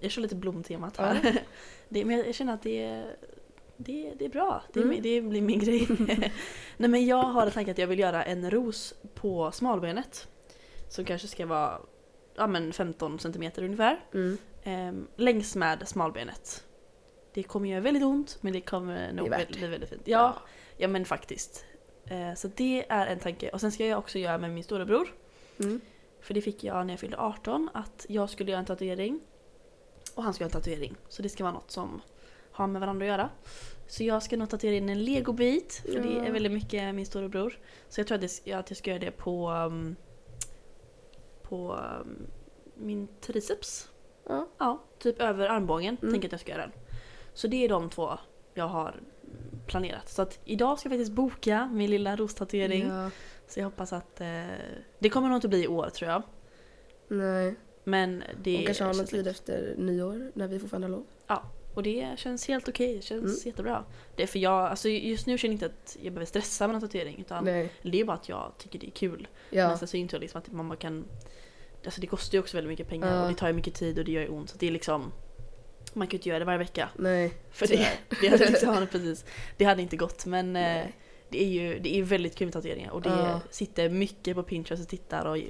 Jag 0.00 0.10
kör 0.10 0.22
lite 0.22 0.34
blomtemat 0.36 0.96
här. 0.96 1.42
Det, 1.88 2.04
men 2.04 2.16
jag 2.18 2.34
känner 2.34 2.54
att 2.54 2.62
det 2.62 2.82
är, 2.82 3.16
det, 3.76 4.14
det 4.18 4.24
är 4.24 4.28
bra. 4.28 4.62
Det, 4.72 4.80
Mm. 4.80 5.02
det 5.02 5.20
blir 5.20 5.42
min 5.42 5.58
grej. 5.58 5.86
Nej 6.76 6.90
men 6.90 7.06
jag 7.06 7.22
har 7.22 7.46
en 7.46 7.52
tanke 7.52 7.70
att 7.70 7.78
jag 7.78 7.86
vill 7.86 7.98
göra 7.98 8.24
en 8.24 8.50
ros 8.50 8.94
på 9.14 9.52
smalbenet. 9.52 10.28
Som 10.88 11.04
kanske 11.04 11.28
ska 11.28 11.46
vara 11.46 11.80
ja, 12.36 12.46
men 12.46 12.72
15 12.72 13.18
cm 13.18 13.50
ungefär. 13.56 14.00
Mm. 14.14 14.38
Eh, 14.62 15.04
längs 15.16 15.56
med 15.56 15.88
smalbenet. 15.88 16.64
Det 17.34 17.42
kommer 17.42 17.68
göra 17.68 17.80
väldigt 17.80 18.02
ont 18.04 18.38
men 18.40 18.52
det 18.52 18.60
kommer 18.60 19.12
nog 19.12 19.28
väldigt, 19.28 19.56
bli 19.56 19.66
väldigt 19.66 19.90
fint. 19.90 20.02
Ja, 20.04 20.36
ja 20.76 20.88
men 20.88 21.04
faktiskt. 21.04 21.64
Eh, 22.04 22.34
så 22.34 22.48
det 22.56 22.84
är 22.88 23.06
en 23.06 23.18
tanke. 23.18 23.48
Och 23.50 23.60
sen 23.60 23.72
ska 23.72 23.86
jag 23.86 23.98
också 23.98 24.18
göra 24.18 24.38
med 24.38 24.50
min 24.50 24.64
storebror. 24.64 25.08
Mm. 25.60 25.80
För 26.20 26.34
det 26.34 26.40
fick 26.40 26.64
jag 26.64 26.86
när 26.86 26.92
jag 26.92 27.00
fyllde 27.00 27.18
18 27.18 27.70
att 27.74 28.06
jag 28.08 28.30
skulle 28.30 28.50
göra 28.50 28.60
en 28.60 28.66
tatuering. 28.66 29.20
Och 30.14 30.22
han 30.22 30.34
skulle 30.34 30.44
göra 30.48 30.56
en 30.56 30.62
tatuering. 30.62 30.94
Så 31.08 31.22
det 31.22 31.28
ska 31.28 31.44
vara 31.44 31.54
något 31.54 31.70
som 31.70 32.00
har 32.56 32.66
med 32.66 32.80
varandra 32.80 33.04
att 33.06 33.08
göra. 33.10 33.28
Så 33.86 34.04
jag 34.04 34.22
ska 34.22 34.36
nog 34.36 34.50
tatuera 34.50 34.74
in 34.74 34.88
en 34.88 35.04
legobit. 35.04 35.82
För 35.92 36.00
det 36.00 36.12
Ja. 36.14 36.24
är 36.24 36.32
väldigt 36.32 36.52
mycket 36.52 36.94
min 36.94 37.06
storebror. 37.06 37.58
Så 37.88 38.00
jag 38.00 38.06
tror 38.06 38.14
att, 38.14 38.20
det, 38.20 38.40
ja, 38.44 38.58
att 38.58 38.70
jag 38.70 38.76
ska 38.76 38.90
göra 38.90 39.00
det 39.00 39.10
på, 39.10 39.50
um, 39.50 39.96
på 41.42 41.74
um, 42.02 42.26
min 42.74 43.08
triceps. 43.20 43.88
Ja. 44.28 44.48
Ja, 44.58 44.82
typ 44.98 45.20
över 45.20 45.48
armbågen 45.48 45.96
Mm. 46.02 46.12
tänker 46.12 46.16
jag 46.16 46.28
att 46.28 46.32
jag 46.32 46.40
ska 46.40 46.52
göra 46.52 46.62
den. 46.62 46.72
Så 47.34 47.46
det 47.46 47.64
är 47.64 47.68
de 47.68 47.90
två 47.90 48.10
jag 48.54 48.68
har 48.68 49.00
planerat. 49.66 50.08
Så 50.08 50.22
att 50.22 50.38
idag 50.44 50.78
ska 50.78 50.86
jag 50.88 50.92
faktiskt 50.92 51.12
boka 51.12 51.70
min 51.72 51.90
lilla 51.90 52.16
rostatuering. 52.16 52.86
Ja. 52.88 53.10
Så 53.48 53.60
jag 53.60 53.64
hoppas 53.64 53.92
att 53.92 54.20
eh, 54.20 54.44
det 54.98 55.08
kommer 55.10 55.28
nog 55.28 55.36
inte 55.36 55.48
bli 55.48 55.64
i 55.64 55.68
år 55.68 55.88
tror 55.90 56.10
jag. 56.10 56.22
Nej. 57.08 57.54
Men 57.84 58.22
det 58.42 58.56
Hon 58.56 58.64
kanske 58.66 58.84
har 58.84 58.94
någon 58.94 59.06
tid 59.06 59.26
efter 59.26 59.74
nyår 59.78 60.32
när 60.34 60.48
vi 60.48 60.58
fortfarande 60.58 60.86
har 60.86 60.92
lov. 60.92 61.06
Och 61.76 61.82
det 61.82 62.18
känns 62.18 62.48
helt 62.48 62.68
okej, 62.68 62.94
det 62.96 63.02
känns 63.02 63.24
Mm. 63.24 63.36
jättebra. 63.44 63.84
Det 64.16 64.22
är 64.22 64.26
för 64.26 64.38
jag, 64.38 64.52
alltså 64.66 64.88
just 64.88 65.26
nu 65.26 65.38
känner 65.38 65.52
jag 65.52 65.54
inte 65.54 65.66
att 65.66 65.96
jag 66.02 66.12
behöver 66.12 66.26
stressa 66.26 66.66
med 66.66 66.74
någon 66.74 66.80
tatuering 66.80 67.18
utan 67.20 67.44
Nej. 67.44 67.70
det 67.82 68.00
är 68.00 68.04
bara 68.04 68.16
att 68.16 68.28
jag 68.28 68.52
tycker 68.58 68.78
det 68.78 68.86
är 68.86 68.90
kul. 68.90 69.28
Ja. 69.50 69.68
Men 69.68 69.78
sen 69.78 69.88
så 69.88 69.96
inte 69.96 70.12
så 70.16 70.18
liksom 70.20 70.38
att 70.38 70.52
man 70.52 70.68
bara 70.68 70.76
kan 70.78 71.04
Alltså 71.84 72.00
det 72.00 72.06
kostar 72.06 72.36
ju 72.36 72.40
också 72.42 72.56
väldigt 72.56 72.68
mycket 72.70 72.88
pengar 72.88 73.14
Ja. 73.16 73.22
och 73.22 73.28
det 73.28 73.34
tar 73.34 73.46
ju 73.46 73.52
mycket 73.52 73.74
tid 73.74 73.98
och 73.98 74.04
det 74.04 74.12
gör 74.12 74.22
ju 74.22 74.28
ont 74.28 74.50
så 74.50 74.56
det 74.58 74.66
är 74.66 74.70
liksom 74.70 75.12
Man 75.92 76.06
kan 76.06 76.12
ju 76.12 76.18
inte 76.18 76.28
göra 76.28 76.38
det 76.38 76.44
varje 76.44 76.58
vecka. 76.58 76.88
Nej. 76.96 77.32
För 77.50 77.66
det, 77.66 77.88
det 78.20 78.28
hade 78.28 78.46
liksom, 78.50 78.86
precis. 78.90 79.24
Det 79.56 79.64
hade 79.64 79.82
inte 79.82 79.96
gått 79.96 80.26
men 80.26 80.46
eh, 80.56 80.62
Nej. 80.62 80.94
Det 81.28 81.42
är 81.44 81.48
ju 81.48 81.78
det 81.78 81.98
är 81.98 82.02
väldigt 82.02 82.36
kul 82.36 82.46
med 82.46 82.52
tatueringar 82.52 82.90
och 82.90 83.02
det 83.02 83.08
Ja. 83.08 83.40
sitter 83.50 83.88
mycket 83.88 84.36
på 84.36 84.42
Pinterest 84.42 84.82
och 84.82 84.88
tittar 84.88 85.24
och 85.24 85.36
får 85.36 85.36
Ja. 85.36 85.44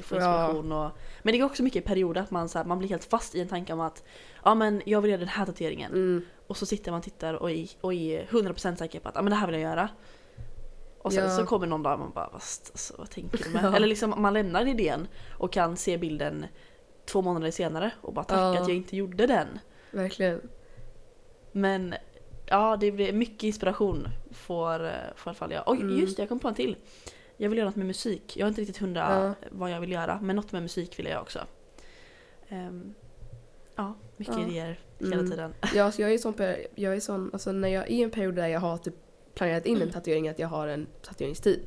inspiration. 0.46 0.72
Och, 0.72 0.90
men 1.22 1.32
det 1.32 1.38
går 1.38 1.46
också 1.46 1.62
mycket 1.62 1.82
i 1.84 1.86
perioder 1.86 2.20
att 2.20 2.30
man, 2.30 2.48
så 2.48 2.58
här, 2.58 2.64
man 2.64 2.78
blir 2.78 2.88
helt 2.88 3.04
fast 3.04 3.34
i 3.34 3.40
en 3.40 3.48
tanke 3.48 3.72
om 3.72 3.80
att 3.80 4.04
ja 4.44 4.54
men 4.54 4.82
jag 4.86 5.00
vill 5.00 5.10
göra 5.10 5.18
den 5.20 5.28
här 5.28 5.46
tatueringen. 5.46 5.92
Mm. 5.92 6.24
Och 6.46 6.56
så 6.56 6.66
sitter 6.66 6.90
man 6.90 6.98
och 6.98 7.04
tittar 7.04 7.34
och 7.34 7.50
är, 7.50 7.68
och 7.80 7.94
är 7.94 8.24
100% 8.24 8.76
säker 8.76 9.00
på 9.00 9.08
att 9.08 9.14
ja, 9.14 9.22
men 9.22 9.30
det 9.30 9.36
här 9.36 9.46
vill 9.46 9.54
jag 9.60 9.70
göra. 9.70 9.88
Och 11.02 11.12
sen 11.12 11.24
Ja. 11.24 11.36
så 11.36 11.46
kommer 11.46 11.66
någon 11.66 11.82
dag 11.82 11.92
och 11.92 11.98
man 11.98 12.10
bara 12.14 12.24
alltså, 12.34 12.94
vad 12.98 13.10
tänker 13.10 13.38
du 13.44 13.50
med? 13.50 13.64
Ja. 13.64 13.76
Eller 13.76 13.86
liksom 13.86 14.14
man 14.16 14.34
lämnar 14.34 14.66
idén 14.68 15.08
och 15.38 15.52
kan 15.52 15.76
se 15.76 15.98
bilden 15.98 16.46
två 17.06 17.22
månader 17.22 17.50
senare 17.50 17.90
och 18.00 18.12
bara 18.14 18.24
tacka 18.24 18.40
Ja. 18.40 18.62
att 18.62 18.68
jag 18.68 18.76
inte 18.76 18.96
gjorde 18.96 19.26
den. 19.26 19.58
Verkligen. 19.90 20.40
Men 21.52 21.94
ja, 22.46 22.76
det 22.80 22.92
blir 22.92 23.12
mycket 23.12 23.42
inspiration 23.42 24.08
får, 24.32 24.78
får 25.16 25.30
i 25.30 25.30
alla 25.30 25.34
fall 25.34 25.52
jag. 25.52 25.62
Oj, 25.66 25.80
Mm. 25.80 25.98
just 25.98 26.16
det, 26.16 26.22
jag 26.22 26.28
kom 26.28 26.38
på 26.38 26.48
en 26.48 26.54
till. 26.54 26.76
Jag 27.36 27.48
vill 27.48 27.58
göra 27.58 27.68
något 27.68 27.76
med 27.76 27.86
musik. 27.86 28.36
Jag 28.36 28.44
har 28.46 28.48
inte 28.48 28.60
riktigt 28.60 28.78
hundra 28.78 29.00
Ja. 29.40 29.48
vad 29.50 29.70
jag 29.70 29.80
vill 29.80 29.92
göra, 29.92 30.20
men 30.22 30.36
något 30.36 30.52
med 30.52 30.62
musik 30.62 30.98
vill 30.98 31.06
jag 31.06 31.22
också. 31.22 31.38
Ehm, 32.48 32.94
ja, 33.76 33.94
mycket 34.16 34.34
Ja. 34.38 34.46
idéer 34.46 34.80
hela 34.98 35.14
Mm. 35.14 35.30
tiden. 35.30 35.54
Ja, 35.74 35.90
så 35.92 36.02
jag 36.02 36.12
är 36.14 36.18
sån, 36.18 36.34
jag 36.74 36.96
är 36.96 37.00
sån 37.00 37.30
alltså 37.32 37.52
när 37.52 37.68
jag 37.68 37.82
är 37.84 37.90
i 37.90 38.02
en 38.02 38.10
period 38.10 38.34
där 38.34 38.46
jag 38.48 38.60
har 38.60 38.78
typ 38.78 38.94
planerat 39.34 39.66
in 39.66 39.82
en 39.82 39.90
tatuering, 39.90 40.28
att 40.28 40.38
jag 40.38 40.48
har 40.48 40.68
en 40.68 40.86
tatueringstid. 41.02 41.60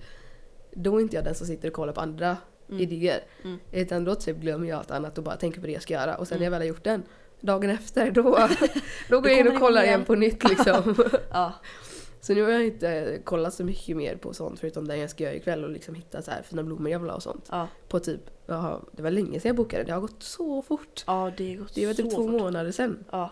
Då 0.71 0.97
är 0.97 1.01
inte 1.01 1.15
jag 1.15 1.25
den 1.25 1.35
som 1.35 1.47
sitter 1.47 1.67
och 1.67 1.73
kollar 1.73 1.93
på 1.93 2.01
andra 2.01 2.37
Mm. 2.69 2.81
idéer. 2.81 3.23
Mm. 3.43 3.59
Utan 3.71 4.03
då 4.05 4.15
typ 4.15 4.37
glömmer 4.37 4.67
jag 4.67 4.79
allt 4.79 4.91
annat 4.91 5.17
och 5.17 5.23
bara 5.23 5.35
tänker 5.35 5.61
på 5.61 5.67
det 5.67 5.73
jag 5.73 5.81
ska 5.81 5.93
göra. 5.93 6.15
Och 6.17 6.27
sen 6.27 6.37
när 6.37 6.45
jag 6.45 6.47
Mm. 6.47 6.59
väl 6.59 6.67
har 6.67 6.75
gjort 6.75 6.83
den, 6.83 7.03
dagen 7.41 7.69
efter, 7.69 8.11
då, 8.11 8.37
då 9.09 9.21
går 9.21 9.31
jag 9.31 9.39
in 9.39 9.47
och 9.47 9.59
kollar 9.59 9.81
igen 9.83 9.93
igen. 9.93 10.05
på 10.05 10.15
nytt 10.15 10.49
liksom. 10.49 10.95
Ja, 11.31 11.53
Så 12.21 12.33
nu 12.33 12.41
har 12.43 12.49
jag 12.49 12.65
inte 12.65 13.19
kollat 13.23 13.53
så 13.53 13.63
mycket 13.63 13.97
mer 13.97 14.15
på 14.15 14.33
sånt 14.33 14.59
förutom 14.59 14.87
det 14.87 14.97
jag 14.97 15.09
ska 15.09 15.23
göra 15.23 15.33
ikväll 15.33 15.63
och 15.63 15.69
liksom 15.69 15.95
hitta 15.95 16.21
så 16.21 16.31
här 16.31 16.41
fina 16.41 16.63
blommor 16.63 16.89
jag 16.91 16.99
vill 16.99 17.09
ha 17.09 17.15
och 17.15 17.23
sånt. 17.23 17.47
ja, 17.51 17.67
På 17.87 17.99
typ, 17.99 18.21
jaha, 18.45 18.79
det 18.91 19.01
var 19.01 19.11
länge 19.11 19.39
sedan 19.39 19.49
jag 19.49 19.55
bokade, 19.55 19.83
det 19.83 19.91
har 19.93 20.01
gått 20.01 20.23
så 20.23 20.61
fort. 20.61 21.03
ja, 21.07 21.31
det 21.37 21.49
har 21.49 21.55
gått 21.61 21.75
Det 21.75 21.85
var 21.85 21.93
typ 21.93 22.11
så 22.11 22.15
två 22.17 22.23
fort. 22.23 22.41
månader 22.41 22.71
sedan. 22.71 23.03
Ja. 23.11 23.31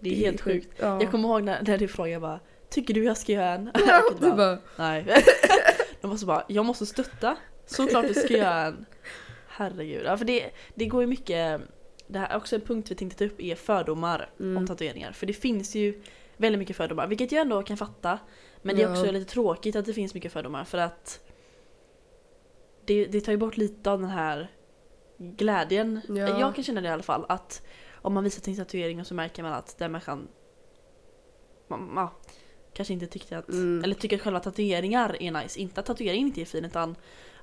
Det 0.00 0.10
är 0.10 0.16
helt 0.16 0.40
sjukt. 0.40 0.68
Ja. 0.80 1.00
Jag 1.02 1.10
kommer 1.10 1.28
ihåg 1.28 1.42
när, 1.42 1.62
när 1.62 1.78
du 1.78 1.88
frågade 1.88 2.20
bara 2.20 2.40
Tycker 2.70 2.94
du 2.94 3.04
jag 3.04 3.16
ska 3.16 3.32
göra 3.32 3.48
en? 3.50 3.70
Ja, 3.74 3.80
Jag 3.86 4.06
kunde 4.08 4.26
du 4.26 4.30
bara, 4.30 4.36
bara, 4.36 4.58
Nej. 4.76 5.06
De 6.00 6.10
var 6.10 6.16
så 6.16 6.26
bara, 6.26 6.44
jag 6.48 6.64
måste 6.66 6.86
stötta. 6.86 7.36
Såklart 7.66 8.08
du 8.08 8.14
ska 8.14 8.36
göra 8.36 8.60
en. 8.60 8.86
Herregud. 9.48 10.02
Ja, 10.06 10.16
för 10.16 10.24
det, 10.24 10.50
det 10.74 10.86
går 10.86 11.00
ju 11.00 11.06
mycket, 11.06 11.60
det 12.06 12.18
här 12.18 12.28
är 12.28 12.36
också 12.36 12.54
en 12.56 12.60
punkt 12.62 12.90
vi 12.90 12.94
tänkte 12.94 13.18
ta 13.18 13.24
upp 13.34 13.40
är 13.40 13.54
fördomar 13.54 14.30
Mm. 14.40 14.56
om 14.56 14.66
tatueringar. 14.66 15.12
För 15.12 15.26
det 15.26 15.32
finns 15.32 15.74
ju 15.74 16.02
väldigt 16.36 16.58
mycket 16.58 16.76
fördomar, 16.76 17.06
vilket 17.06 17.32
jag 17.32 17.40
ändå 17.40 17.62
kan 17.62 17.76
fatta. 17.76 18.18
Men 18.62 18.76
det 18.76 18.82
är 18.82 18.86
Ja. 18.86 18.92
också 19.00 19.12
lite 19.12 19.30
tråkigt 19.32 19.76
att 19.76 19.84
det 19.84 19.92
finns 19.92 20.14
mycket 20.14 20.32
fördomar 20.32 20.64
för 20.64 20.78
att 20.78 21.20
det, 22.84 23.06
det 23.06 23.20
tar 23.20 23.32
ju 23.32 23.38
bort 23.38 23.56
lite 23.56 23.90
av 23.90 24.00
den 24.00 24.10
här 24.10 24.48
glädjen. 25.18 26.00
Ja. 26.08 26.14
Jag 26.40 26.54
kan 26.54 26.64
känna 26.64 26.80
det 26.80 26.88
i 26.88 26.90
alla 26.90 27.02
fall 27.02 27.26
att 27.28 27.62
om 27.92 28.14
man 28.14 28.24
visar 28.24 28.42
sin 28.42 28.56
tatuering 28.56 29.00
och 29.00 29.06
så 29.06 29.14
märker 29.14 29.42
man 29.42 29.52
att 29.52 29.78
den 29.78 29.92
människan 29.92 30.28
man, 31.68 31.92
ja, 31.96 32.12
kanske 32.72 32.94
inte 32.94 33.06
tyckte 33.06 33.38
att, 33.38 33.48
Mm. 33.48 33.84
eller 33.84 33.94
tycker 33.94 34.16
att 34.16 34.22
själva 34.22 34.40
tatueringar 34.40 35.22
är 35.22 35.30
nice. 35.30 35.60
Inte 35.60 35.80
att 35.80 35.86
tatueringen 35.86 36.26
inte 36.26 36.40
är 36.40 36.44
fin 36.44 36.64
utan 36.64 36.90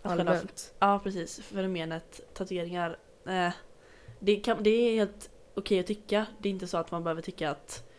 att 0.01 0.12
själva, 0.12 0.32
allmänt. 0.32 0.74
ja 0.79 1.00
precis, 1.03 1.39
fenomenet 1.39 2.34
tatueringar. 2.34 2.98
Eh, 3.27 3.50
det, 4.25 4.36
kan, 4.36 4.63
det 4.63 4.70
är 4.70 4.96
helt 4.96 5.30
okej 5.53 5.80
att 5.80 5.88
tycka. 5.88 6.25
Det 6.39 6.50
är 6.50 6.53
inte 6.53 6.68
så 6.68 6.77
att 6.77 6.92
man 6.92 7.03
behöver 7.03 7.22
tycka 7.22 7.50
att 7.50 7.89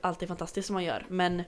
allt 0.00 0.22
är 0.22 0.26
fantastiskt 0.26 0.66
som 0.66 0.74
man 0.74 0.84
gör. 0.84 1.06
Men 1.08 1.42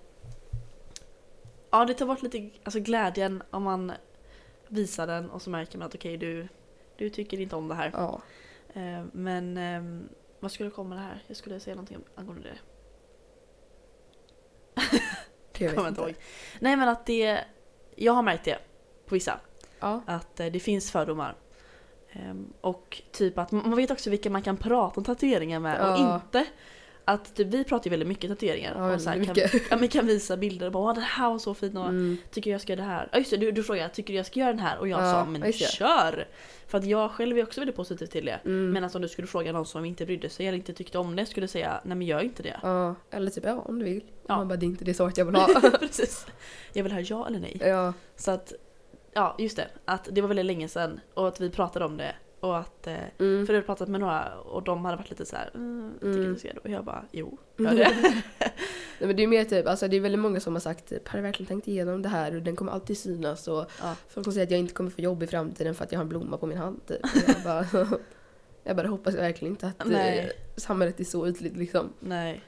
ja, 1.70 1.84
det 1.84 1.94
tar 1.94 2.06
bort 2.06 2.22
lite 2.22 2.50
alltså, 2.64 2.80
glädjen 2.80 3.42
om 3.50 3.62
man 3.62 3.92
visar 4.68 5.06
den 5.06 5.30
och 5.30 5.42
så 5.42 5.50
märker 5.50 5.78
man 5.78 5.86
att 5.86 5.94
okej 5.94 6.16
du, 6.16 6.48
du 6.96 7.10
tycker 7.10 7.40
inte 7.40 7.56
om 7.56 7.68
det 7.68 7.74
här. 7.74 7.90
Ja. 7.94 8.22
Eh, 8.74 9.04
men 9.12 9.56
ehm, 9.56 10.08
vad 10.40 10.52
skulle 10.52 10.70
komma 10.70 10.94
det 10.94 11.00
här? 11.00 11.24
Jag 11.26 11.36
skulle 11.36 11.60
säga 11.60 11.76
någonting 11.76 11.98
angående 12.14 12.48
det. 12.48 12.58
Det 15.52 15.68
Kommer 15.68 15.82
jag 15.82 15.88
inte 15.88 16.00
inte. 16.00 16.02
ihåg. 16.02 16.14
Nej 16.60 16.76
men 16.76 16.88
att 16.88 17.06
det, 17.06 17.44
jag 17.96 18.12
har 18.12 18.22
märkt 18.22 18.44
det 18.44 18.58
på 19.06 19.14
vissa. 19.14 19.40
Ja. 19.80 20.02
Att 20.06 20.40
eh, 20.40 20.46
det 20.46 20.60
finns 20.60 20.90
fördomar. 20.90 21.36
Ehm, 22.12 22.52
och 22.60 23.02
typ 23.12 23.38
att 23.38 23.52
man 23.52 23.76
vet 23.76 23.90
också 23.90 24.10
vilka 24.10 24.30
man 24.30 24.42
kan 24.42 24.56
prata 24.56 25.00
om 25.00 25.04
tatueringar 25.04 25.60
med 25.60 25.80
och 25.80 25.86
Ja. 25.86 26.14
inte. 26.24 26.44
Att 27.04 27.34
typ, 27.34 27.46
vi 27.48 27.64
pratar 27.64 27.84
ju 27.86 27.90
väldigt 27.90 28.08
mycket 28.08 28.30
tatueringar. 28.30 28.74
Ja, 28.78 28.94
och 28.94 29.00
så 29.00 29.10
här, 29.10 29.16
väldigt 29.18 29.34
kan, 29.36 29.42
mycket. 29.52 29.70
ja, 29.70 29.76
men 29.76 29.88
kan 29.88 30.06
visa 30.06 30.36
bilder 30.36 30.66
och 30.66 30.72
bara 30.72 30.82
"Åh, 30.88 30.94
den 30.94 31.02
här 31.02 31.30
var 31.30 31.38
så 31.38 31.54
fin 31.54 31.76
och 31.76 31.88
Mm. 31.88 32.16
tycker 32.30 32.50
jag 32.50 32.60
ska 32.60 32.72
göra 32.72 32.82
det 32.82 32.88
här. 32.88 33.08
Ja 33.12 33.18
just 33.18 33.30
det, 33.30 33.36
du, 33.36 33.52
du 33.52 33.62
frågade 33.62 33.88
tycker 33.88 34.12
du 34.12 34.16
jag 34.16 34.26
ska 34.26 34.40
göra 34.40 34.50
den 34.50 34.58
här? 34.58 34.78
Och 34.78 34.88
jag 34.88 35.00
Ja, 35.02 35.12
sa 35.12 35.24
men 35.24 35.40
det. 35.40 35.52
kör! 35.52 36.28
För 36.66 36.78
att 36.78 36.84
jag 36.84 37.10
själv 37.10 37.38
är 37.38 37.42
också 37.42 37.60
väldigt 37.60 37.76
positiv 37.76 38.06
till 38.06 38.24
det. 38.24 38.40
Mm. 38.44 38.72
Medan 38.72 38.90
om 38.94 39.02
du 39.02 39.08
skulle 39.08 39.26
fråga 39.28 39.52
någon 39.52 39.66
som 39.66 39.84
inte 39.84 40.06
brydde 40.06 40.28
sig 40.28 40.46
eller 40.46 40.58
inte 40.58 40.72
tyckte 40.74 40.98
om 40.98 41.16
det 41.16 41.26
skulle 41.26 41.48
säga 41.48 41.80
nej 41.84 41.96
men 41.96 42.06
gör 42.06 42.20
inte 42.20 42.42
det. 42.42 42.60
Ja, 42.62 42.94
eller 43.10 43.30
typ 43.30 43.44
ja 43.44 43.54
om 43.60 43.78
du 43.78 43.84
vill. 43.84 44.04
Ja. 44.28 44.36
Man 44.36 44.48
bara 44.48 44.56
det 44.56 44.66
är 44.66 44.68
inte 44.68 44.84
det 44.84 44.94
svaret 44.94 45.16
jag 45.18 45.24
vill 45.24 45.34
ha. 45.34 45.48
Precis. 45.80 46.26
Jag 46.72 46.82
vill 46.82 46.92
ha 46.92 47.00
ja 47.00 47.26
eller 47.26 47.40
nej. 47.40 47.56
ja. 47.60 47.92
Så 48.16 48.30
att, 48.30 48.52
ja 49.12 49.34
just 49.38 49.56
det. 49.56 49.68
Att 49.84 50.08
det 50.12 50.20
var 50.20 50.28
väldigt 50.28 50.46
länge 50.46 50.68
sedan 50.68 51.00
och 51.14 51.28
att 51.28 51.40
vi 51.40 51.50
pratade 51.50 51.84
om 51.84 51.96
det. 51.96 52.14
Och 52.40 52.58
att, 52.58 52.86
eh, 52.86 52.94
Mm. 53.18 53.46
för 53.46 53.52
jag 53.52 53.58
hade 53.58 53.66
pratat 53.66 53.88
med 53.88 54.00
några 54.00 54.34
och 54.38 54.62
de 54.62 54.84
hade 54.84 54.96
varit 54.96 55.10
lite 55.10 55.26
så 55.26 55.36
här, 55.36 55.50
mm, 55.54 55.92
tycker 55.94 56.06
Mm. 56.18 56.32
du 56.32 56.38
ska 56.38 56.48
det? 56.52 56.58
Och 56.58 56.70
jag 56.70 56.84
bara, 56.84 57.04
jo, 57.12 57.38
gör 57.58 57.74
det. 57.74 57.88
Nej, 58.98 59.06
men 59.06 59.16
det 59.16 59.22
är 59.22 59.26
mer 59.26 59.44
typ, 59.44 59.66
alltså 59.66 59.88
det 59.88 59.96
är 59.96 60.00
väldigt 60.00 60.20
många 60.20 60.40
som 60.40 60.52
har 60.54 60.60
sagt 60.60 60.88
typ, 60.88 61.08
har 61.08 61.18
du 61.18 61.22
verkligen 61.22 61.48
tänkt 61.48 61.68
igenom 61.68 62.02
det 62.02 62.08
här 62.08 62.36
och 62.36 62.42
den 62.42 62.56
kommer 62.56 62.72
alltid 62.72 62.98
synas 62.98 63.48
och 63.48 63.70
Ja. 63.82 63.94
folk 64.08 64.24
kommer 64.24 64.32
säga 64.32 64.44
att 64.44 64.50
jag 64.50 64.60
inte 64.60 64.74
kommer 64.74 64.90
få 64.90 65.00
jobb 65.00 65.22
i 65.22 65.26
framtiden 65.26 65.74
för 65.74 65.84
att 65.84 65.92
jag 65.92 65.98
har 65.98 66.02
en 66.02 66.08
blomma 66.08 66.36
på 66.38 66.46
min 66.46 66.58
hand 66.58 66.86
typ. 66.86 67.00
Jag 67.26 67.42
bara, 67.44 67.66
jag 68.64 68.76
bara 68.76 68.88
hoppas 68.88 69.14
verkligen 69.14 69.52
inte 69.54 69.66
att 69.66 69.86
Nej. 69.86 70.18
eh, 70.18 70.30
samhället 70.60 71.00
är 71.00 71.04
så 71.04 71.28
ytligt 71.28 71.56
liksom. 71.56 71.92
Nej. 72.00 72.42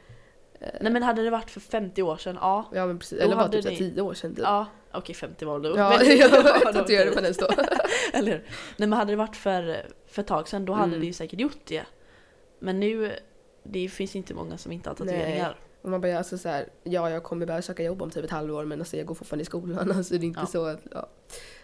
Eh, 0.60 0.68
Nej 0.80 0.92
men 0.92 1.02
hade 1.02 1.22
det 1.24 1.30
varit 1.30 1.50
för 1.50 1.60
50 1.60 2.02
år 2.02 2.16
sedan, 2.16 2.38
ja. 2.40 2.70
Ja 2.74 2.86
men 2.86 2.98
precis, 2.98 3.18
eller 3.20 3.36
bara 3.36 3.48
typ 3.48 3.64
ni- 3.64 3.76
10 3.76 4.02
år 4.02 4.14
sedan 4.14 4.34
typ. 4.34 4.44
Ja, 4.44 4.66
okej 4.96 5.14
50 5.14 5.44
var 5.44 5.60
det 5.60 5.68
då. 5.68 5.76
Ja, 5.78 5.88
Väldigt- 5.90 6.18
jag 6.64 6.72
tatuerade 6.74 7.10
på 7.10 7.20
den 7.20 7.34
stå. 7.34 7.46
Eller? 8.12 8.32
Nej 8.76 8.88
men 8.88 8.92
hade 8.92 9.12
det 9.12 9.16
varit 9.16 9.36
för, 9.36 9.86
för 10.06 10.22
ett 10.22 10.28
tag 10.28 10.48
sedan 10.48 10.64
då 10.64 10.72
hade 10.72 10.84
Mm. 10.88 11.00
det 11.00 11.06
ju 11.06 11.12
säkert 11.12 11.40
gjort 11.40 11.58
det. 11.64 11.82
Men 12.58 12.80
nu, 12.80 13.12
det 13.62 13.88
finns 13.88 14.16
inte 14.16 14.34
många 14.34 14.58
som 14.58 14.72
inte 14.72 14.90
har 14.90 14.94
tatueringar. 14.94 15.56
Och 15.82 15.90
man 15.90 16.00
bara, 16.00 16.18
alltså 16.18 16.38
så 16.38 16.48
här, 16.48 16.68
ja 16.82 17.10
jag 17.10 17.22
kommer 17.22 17.46
behöva 17.46 17.62
söka 17.62 17.82
jobb 17.82 18.02
om 18.02 18.10
typ 18.10 18.24
ett 18.24 18.30
halvår 18.30 18.64
men 18.64 18.78
alltså 18.80 18.96
jag 18.96 19.06
går 19.06 19.14
fortfarande 19.14 19.42
i 19.42 19.46
skolan. 19.46 19.92
Alltså 19.96 20.14
det 20.14 20.24
är 20.24 20.26
inte 20.26 20.40
Ja. 20.40 20.46
så 20.46 20.66
att, 20.66 20.80
ja. 20.92 21.08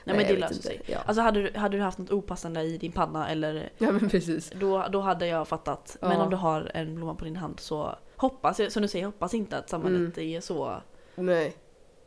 Nej, 0.04 0.16
men 0.16 0.26
det 0.26 0.36
löser 0.36 0.62
sig. 0.62 0.80
Ja. 0.86 0.98
Alltså 1.06 1.22
hade 1.22 1.42
du, 1.42 1.58
hade 1.58 1.76
du 1.76 1.82
haft 1.82 1.98
något 1.98 2.10
opassande 2.10 2.62
i 2.62 2.78
din 2.78 2.92
panna 2.92 3.28
eller 3.30 3.72
ja 3.78 3.92
men 3.92 4.08
precis. 4.10 4.52
då, 4.60 4.86
då 4.92 5.00
hade 5.00 5.26
jag 5.26 5.48
fattat. 5.48 5.96
Men 6.00 6.10
Ja. 6.12 6.22
om 6.24 6.30
du 6.30 6.36
har 6.36 6.70
en 6.74 6.94
blomma 6.94 7.14
på 7.14 7.24
din 7.24 7.36
hand 7.36 7.60
så 7.60 7.98
hoppas 8.16 8.60
jag, 8.60 8.72
som 8.72 8.82
du 8.82 8.88
säger, 8.88 9.06
hoppas 9.06 9.34
inte 9.34 9.58
att 9.58 9.68
samhället 9.68 10.16
Mm. 10.18 10.36
är 10.36 10.40
så, 10.40 10.82
Nej. 11.14 11.54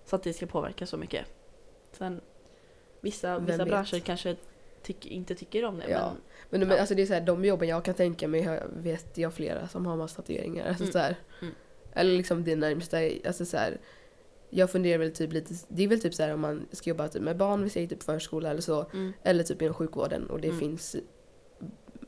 Så 0.06 0.16
att 0.16 0.24
det 0.24 0.34
ska 0.34 0.46
påverka 0.46 0.86
så 0.86 0.98
mycket. 0.98 1.26
Sen 1.92 2.22
vissa, 3.02 3.34
Vem 3.36 3.46
vissa 3.46 3.58
vet? 3.58 3.68
branscher 3.68 4.00
kanske 4.00 4.36
tyck, 4.82 5.06
inte 5.06 5.36
tycker 5.36 5.66
om 5.66 5.78
det. 5.80 5.90
Ja. 5.90 6.12
Men, 6.50 6.60
Men, 6.60 6.70
de, 6.70 6.76
Ja. 6.76 6.80
alltså 6.80 6.96
det 6.96 7.02
är 7.02 7.06
så 7.06 7.14
här, 7.14 7.22
de 7.22 7.46
jobben 7.46 7.68
jag 7.70 7.86
kan 7.86 7.94
tänka 7.96 8.28
mig 8.28 8.62
vet 8.76 9.18
jag 9.18 9.34
flera 9.34 9.68
som 9.68 9.86
har 9.86 9.98
massa 9.98 10.16
tatueringar. 10.22 10.68
Alltså 10.68 10.84
Mm. 10.84 10.92
så 10.92 11.00
här, 11.00 11.16
Mm. 11.42 11.54
Eller 11.96 12.18
liksom 12.18 12.44
det 12.44 12.56
närmsta, 12.56 12.98
alltså 13.26 13.46
så 13.46 13.58
här, 13.58 13.78
jag 14.50 14.72
funderar 14.72 14.98
väl 14.98 15.12
typ 15.14 15.34
lite, 15.34 15.54
det 15.68 15.84
är 15.84 15.88
väl 15.88 16.02
typ 16.02 16.14
så 16.14 16.24
här 16.24 16.34
om 16.34 16.40
man 16.40 16.66
ska 16.72 16.90
jobba 16.90 17.08
typ 17.08 17.22
med 17.22 17.38
barn, 17.38 17.64
vi 17.64 17.70
säger 17.70 17.88
typ 17.88 18.04
förskola 18.04 18.50
eller 18.50 18.62
så, 18.62 18.86
mm, 18.94 19.14
eller 19.24 19.44
typ 19.44 19.62
inom 19.62 19.74
sjukvården 19.74 20.30
och 20.30 20.42
det 20.42 20.48
Mm. 20.48 20.60
finns 20.60 20.96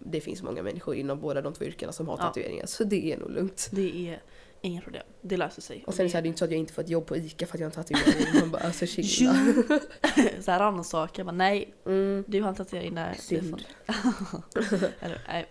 det 0.08 0.22
finns 0.22 0.44
många 0.44 0.64
människor 0.64 0.96
inom 0.96 1.20
båda 1.22 1.42
de 1.42 1.54
två 1.54 1.66
yrkena 1.66 1.92
som 1.92 2.08
har 2.08 2.18
Ja. 2.18 2.24
tatueringar 2.24 2.66
så 2.66 2.84
det 2.84 3.14
är 3.14 3.18
nog 3.18 3.32
lugnt. 3.32 3.70
det 3.72 4.10
är 4.10 4.22
inga 4.66 4.82
problem. 4.82 5.04
Det 5.22 5.38
löser 5.38 5.62
sig. 5.62 5.84
Och 5.88 5.94
sen 5.94 6.10
så 6.10 6.18
är 6.18 6.22
det 6.22 6.28
inte 6.28 6.40
så 6.40 6.46
att 6.46 6.52
jag 6.52 6.60
inte 6.60 6.74
får 6.74 6.82
ett 6.82 6.90
jobb 6.90 7.06
på 7.06 7.18
ICA 7.18 7.46
för 7.46 7.56
att 7.58 7.60
jag 7.60 7.68
har 7.70 7.78
en 7.80 7.84
tatuering. 7.84 8.40
Man 8.40 8.52
bara 8.52 8.64
alltså 8.64 8.86
chilla. 8.86 9.34
så 10.40 10.52
här 10.52 10.60
rannsaka, 10.60 11.24
bara 11.24 11.32
nej, 11.32 11.74
Mm. 11.86 12.24
du 12.28 12.42
har 12.42 12.50
en 12.50 12.56
tatuering 12.56 12.96
där. 12.96 13.10
det 13.10 13.22
Synd. 13.22 13.64
Eller, 15.00 15.22
nej, 15.28 15.46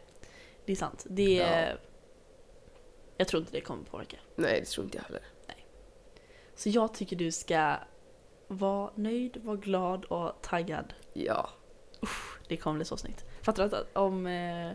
det 0.66 0.72
är 0.72 0.76
sant. 0.76 1.06
Det 1.08 1.40
är, 1.40 1.70
Ja. 1.70 1.76
Jag 3.16 3.28
tror 3.28 3.40
inte 3.40 3.52
det 3.52 3.60
kommer 3.60 3.84
påverka. 3.84 4.16
Nej 4.36 4.60
det 4.60 4.66
tror 4.66 4.84
inte 4.84 4.98
jag 4.98 5.04
heller. 5.04 5.22
Så 6.56 6.68
jag 6.68 6.94
tycker 6.94 7.16
du 7.16 7.32
ska 7.32 7.76
vara 8.48 8.90
nöjd, 8.94 9.36
vara 9.36 9.56
glad 9.56 10.04
och 10.04 10.32
taggad. 10.42 10.94
Ja. 11.12 11.50
Det 12.48 12.56
kommer 12.56 12.76
bli 12.76 12.84
så 12.84 12.96
snyggt. 12.96 13.24
Fattar 13.42 13.68
du 13.68 13.76
att 13.76 13.96
om... 13.96 14.26
Eh, 14.26 14.70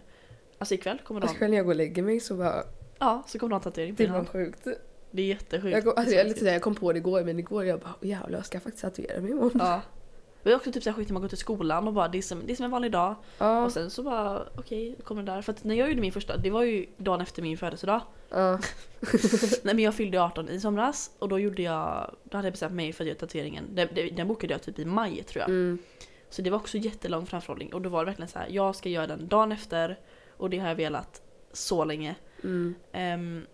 alltså 0.57 0.73
ikväll 0.75 0.99
kommer 1.05 1.21
du 1.21 1.25
Alltså 1.25 1.35
ha... 1.35 1.37
kväll 1.39 1.49
när 1.49 1.57
jag 1.57 1.65
går 1.65 1.71
och 1.71 1.77
lägger 1.77 2.03
mig 2.03 2.19
så 2.19 2.35
bara, 2.35 2.63
Ja, 2.99 3.23
så 3.27 3.39
kommer 3.39 3.49
du 3.49 3.53
ha 3.53 3.59
en 3.59 3.63
tatuering 3.63 3.95
på 3.95 4.03
det 4.03 4.09
var 4.09 4.25
sjukt. 4.25 4.67
Det 5.11 5.21
är 5.21 5.25
jättesjukt. 5.25 5.73
Jag, 5.73 5.83
kom, 5.83 5.93
alltså, 5.97 6.15
jag, 6.15 6.27
lite 6.27 6.45
jag 6.45 6.61
kom 6.61 6.75
på 6.75 6.93
det 6.93 6.97
igår 6.97 7.23
men 7.23 7.39
igår 7.39 7.65
jag 7.65 7.79
bara 7.79 7.93
"Åh, 8.01 8.07
jävlar 8.07 8.37
jag 8.37 8.45
ska 8.45 8.59
faktiskt 8.59 8.81
tatuera 8.81 9.21
mig 9.21 9.31
imorgon. 9.31 9.51
Ja. 9.59 9.81
Det 10.43 10.51
är 10.51 10.55
också 10.55 10.71
typ 10.71 10.83
så 10.83 10.93
sjukt 10.93 11.09
när 11.09 11.13
man 11.13 11.21
går 11.21 11.29
till 11.29 11.37
skolan 11.37 11.87
och 11.87 11.93
bara 11.93 12.07
det 12.07 12.17
är 12.17 12.21
som, 12.21 12.41
det 12.45 12.51
är 12.51 12.55
som 12.55 12.65
en 12.65 12.71
vanlig 12.71 12.91
dag. 12.91 13.15
Ja. 13.37 13.65
Och 13.65 13.71
sen 13.71 13.89
så 13.89 14.03
bara 14.03 14.47
okej, 14.57 14.91
okay, 14.91 15.03
kommer 15.03 15.23
det 15.23 15.31
där. 15.31 15.41
För 15.41 15.53
att 15.53 15.63
när 15.63 15.75
jag 15.75 15.89
gjorde 15.89 16.01
min 16.01 16.11
första, 16.11 16.37
det 16.37 16.49
var 16.49 16.63
ju 16.63 16.85
dagen 16.97 17.21
efter 17.21 17.41
min 17.41 17.57
födelsedag. 17.57 18.01
ja. 18.29 18.59
Nej 19.63 19.75
men 19.75 19.79
jag 19.79 19.95
fyllde 19.95 20.21
18 20.21 20.49
i 20.49 20.59
somras 20.59 21.11
och 21.19 21.29
då 21.29 21.39
gjorde 21.39 21.61
jag, 21.61 22.15
då 22.23 22.37
hade 22.37 22.45
jag 22.47 22.53
bestämt 22.53 22.73
mig 22.73 22.93
för 22.93 23.03
att 23.03 23.07
göra 23.07 23.17
tatueringen. 23.19 23.65
Den, 23.75 23.87
den 23.95 24.15
den 24.15 24.27
bokade 24.27 24.53
jag 24.53 24.61
typ 24.61 24.79
i 24.79 24.85
maj 24.85 25.23
tror 25.23 25.41
jag. 25.41 25.49
Mm. 25.49 25.77
Så 26.29 26.41
det 26.41 26.49
var 26.49 26.57
också 26.57 26.77
jättelång 26.77 27.25
framförhållning 27.25 27.73
och 27.73 27.81
då 27.81 27.89
var 27.89 27.99
det 27.99 28.05
verkligen 28.05 28.29
så 28.29 28.39
här, 28.39 28.47
jag 28.49 28.75
ska 28.75 28.89
göra 28.89 29.07
den 29.07 29.27
dagen 29.27 29.51
efter 29.51 29.99
och 30.37 30.49
det 30.49 30.57
har 30.59 30.67
jag 30.67 30.75
velat 30.75 31.21
så 31.53 31.85
länge. 31.85 32.15
Mm. 32.43 32.75
Ehm, 32.91 33.45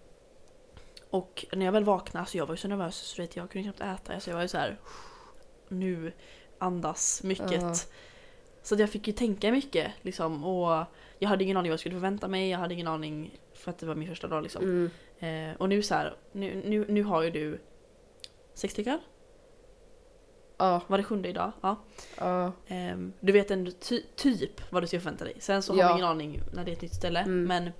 och 1.10 1.46
när 1.52 1.66
jag 1.66 1.72
väl 1.72 1.84
vaknade, 1.84 2.26
så 2.26 2.38
jag 2.38 2.46
var 2.46 2.54
ju 2.54 2.58
så 2.58 2.68
nervös 2.68 2.96
så 2.96 3.22
vet, 3.22 3.36
jag 3.36 3.50
kunde 3.52 3.74
knappt 3.74 4.02
äta. 4.02 4.20
Så 4.20 4.30
jag 4.30 4.36
var 4.36 4.42
ju 4.42 4.48
så 4.48 4.58
här, 4.58 4.78
nu 5.68 6.12
andas 6.58 7.24
mycket. 7.24 7.62
Ja. 7.62 7.76
Så 8.64 8.76
jag 8.76 8.90
fick 8.90 9.08
ju 9.08 9.14
tänka 9.14 9.52
mycket 9.52 9.92
liksom 10.02 10.44
och 10.44 10.86
jag 11.20 11.30
hade 11.30 11.44
ingen 11.44 11.58
aning 11.58 11.70
vad 11.70 11.74
jag 11.74 11.80
skulle 11.80 11.96
förvänta 11.96 12.28
mig. 12.28 12.50
Jag 12.50 12.60
hade 12.60 12.74
ingen 12.74 12.88
aning 12.88 13.40
för 13.54 13.72
att 13.72 13.78
det 13.78 13.86
var 13.86 13.96
min 13.96 14.08
första 14.10 14.28
dag 14.28 14.44
liksom. 14.44 14.64
Mm. 14.64 14.90
Eh, 15.52 15.56
och 15.58 15.70
nu 15.70 15.82
så 15.84 15.96
här, 15.96 16.16
nu, 16.32 16.62
nu, 16.66 16.86
nu 16.90 17.04
har 17.04 17.22
ju 17.24 17.30
du 17.30 17.60
sex 18.54 18.74
stycken? 18.74 19.00
Ja. 20.58 20.82
Var 20.88 20.98
det 20.98 21.04
sjunde 21.04 21.30
idag? 21.30 21.52
Ja. 21.62 21.76
Ja. 22.18 22.52
Ehm, 22.68 23.14
du 23.20 23.32
vet 23.34 23.52
ändå 23.52 23.72
ty 23.72 24.02
typ 24.16 24.72
vad 24.72 24.84
du 24.84 24.88
ska 24.88 25.00
förvänta 25.00 25.26
dig. 25.26 25.36
Sen 25.40 25.64
så 25.64 25.74
har 25.74 25.80
Ja. 25.80 25.88
vi 25.88 25.94
ingen 25.94 26.06
aning 26.06 26.42
när 26.54 26.66
det 26.66 26.72
är 26.72 26.76
ett 26.76 26.82
nytt 26.82 26.96
ställe. 26.96 27.20
Mm. 27.20 27.44
Men, 27.44 27.72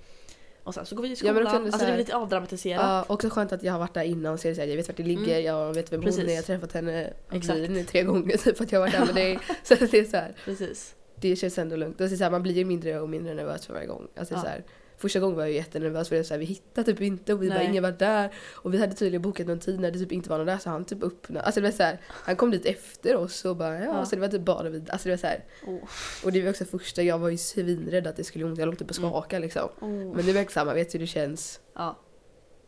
och 0.66 0.74
sen 0.74 0.86
så 0.86 0.94
går 0.94 1.02
vi 1.02 1.08
Ja, 1.08 1.12
men 1.12 1.16
skolan. 1.16 1.44
då 1.44 1.50
kan 1.50 1.60
du 1.60 1.66
alltså 1.66 1.78
så 1.78 1.84
det 1.84 1.88
är 1.88 1.90
här- 1.90 1.98
lite 1.98 2.16
avdramatiserat. 2.16 2.82
Ja, 2.82 3.04
också 3.14 3.28
skönt 3.30 3.52
att 3.52 3.62
jag 3.62 3.72
har 3.72 3.78
varit 3.78 3.94
där 3.94 4.02
innan 4.02 4.32
det 4.32 4.38
så 4.38 4.48
här, 4.48 4.66
jag 4.68 4.76
vet 4.76 4.88
vart 4.88 4.96
det 4.96 5.02
ligger, 5.02 5.32
Mm. 5.34 5.44
jag 5.44 5.74
vet 5.74 5.92
vem 5.92 6.00
hon 6.00 6.04
Precis. 6.06 6.24
är, 6.24 6.28
jag 6.28 6.36
har 6.36 6.42
träffat 6.42 6.72
henne. 6.72 7.12
Exakt. 7.32 7.88
tre 7.88 8.02
gånger 8.02 8.36
typ 8.36 8.56
för 8.56 8.64
att 8.64 8.72
jag 8.72 8.80
har 8.80 8.86
varit 8.86 8.98
där 8.98 9.06
med 9.06 9.14
dig. 9.14 9.38
Så 9.62 9.74
det 9.74 9.94
är 9.98 10.04
så 10.04 10.16
här, 10.16 10.34
Precis. 10.44 10.94
det 11.20 11.36
känns 11.36 11.58
ändå 11.58 11.76
lugnt. 11.76 12.00
Och 12.00 12.10
så 12.10 12.16
här, 12.24 12.30
man 12.30 12.42
blir 12.42 12.54
ju 12.54 12.64
mindre 12.64 13.00
och 13.00 13.08
mindre 13.08 13.34
nervös 13.34 13.66
för 13.66 13.72
varje 13.74 13.86
gång. 13.86 14.08
Alltså 14.16 14.34
Ja. 14.34 14.40
så 14.40 14.46
här, 14.46 14.64
första 15.06 15.20
gången 15.20 15.36
var 15.36 15.42
jag 15.44 15.52
jättenervös 15.52 16.08
för 16.08 16.16
det 16.16 16.24
så 16.24 16.34
här, 16.34 16.38
vi 16.38 16.44
hittade 16.44 16.92
typ 16.92 17.00
inte 17.00 17.34
och 17.34 17.42
vi 17.42 17.48
bara 17.48 17.62
ingen 17.62 17.82
var 17.82 17.90
där. 17.92 18.34
Och 18.52 18.74
vi 18.74 18.78
hade 18.78 18.94
tydligen 18.94 19.22
bokat 19.22 19.46
någon 19.46 19.58
tid 19.60 19.80
när 19.80 19.90
det 19.90 19.98
typ 19.98 20.12
inte 20.12 20.30
var 20.30 20.38
någon 20.38 20.46
där 20.46 20.58
så 20.58 20.70
han 20.70 20.84
typ 20.84 21.02
öppnade. 21.02 21.44
Alltså 21.46 21.60
det 21.60 21.66
var 21.66 21.72
så 21.72 21.82
här, 21.82 22.00
han 22.08 22.36
kom 22.36 22.50
dit 22.50 22.66
efter 22.66 23.16
oss 23.16 23.44
och 23.44 23.56
bara 23.56 23.78
ja, 23.78 23.84
Ja. 23.84 24.04
så 24.06 24.14
det 24.14 24.20
var 24.20 24.28
typ 24.28 24.42
bara 24.42 24.68
vi. 24.68 24.84
Alltså 24.88 25.08
det 25.08 25.12
var 25.12 25.18
så 25.18 25.26
här, 25.26 25.44
Oh. 25.66 25.78
och 26.24 26.32
det 26.32 26.42
var 26.42 26.50
också 26.50 26.64
första, 26.64 27.02
jag 27.02 27.18
var 27.18 27.28
ju 27.28 27.36
svinrädd 27.36 28.06
att 28.06 28.16
det 28.16 28.24
skulle 28.24 28.42
göra 28.42 28.50
ont. 28.50 28.58
Jag 28.58 28.66
låg 28.66 28.78
typ 28.78 28.90
och 28.90 28.98
Mm. 28.98 29.10
skakade 29.10 29.42
liksom. 29.42 29.68
Oh. 29.80 29.88
Men 30.16 30.24
nu 30.26 30.30
är 30.30 30.34
jag 30.36 30.52
samma, 30.52 30.74
vet 30.74 30.94
hur 30.94 30.98
det 30.98 31.06
känns. 31.06 31.60
Ja. 31.74 31.98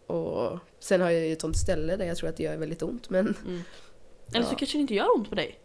Och 0.06 0.58
sen 0.80 1.00
har 1.00 1.10
jag 1.10 1.26
ju 1.26 1.32
ett 1.32 1.40
sånt 1.40 1.56
ställe 1.56 1.96
där 1.96 2.04
jag 2.04 2.16
tror 2.16 2.28
att 2.28 2.36
det 2.36 2.42
gör 2.42 2.56
väldigt 2.56 2.82
ont 2.82 3.10
men 3.10 3.34
Mm. 3.46 3.60
Eller 4.34 4.44
så 4.46 4.52
Ja. 4.52 4.56
kanske 4.58 4.78
det 4.78 4.82
inte 4.82 4.94
gör 4.94 5.16
ont 5.16 5.28
på 5.28 5.34
dig. 5.34 5.58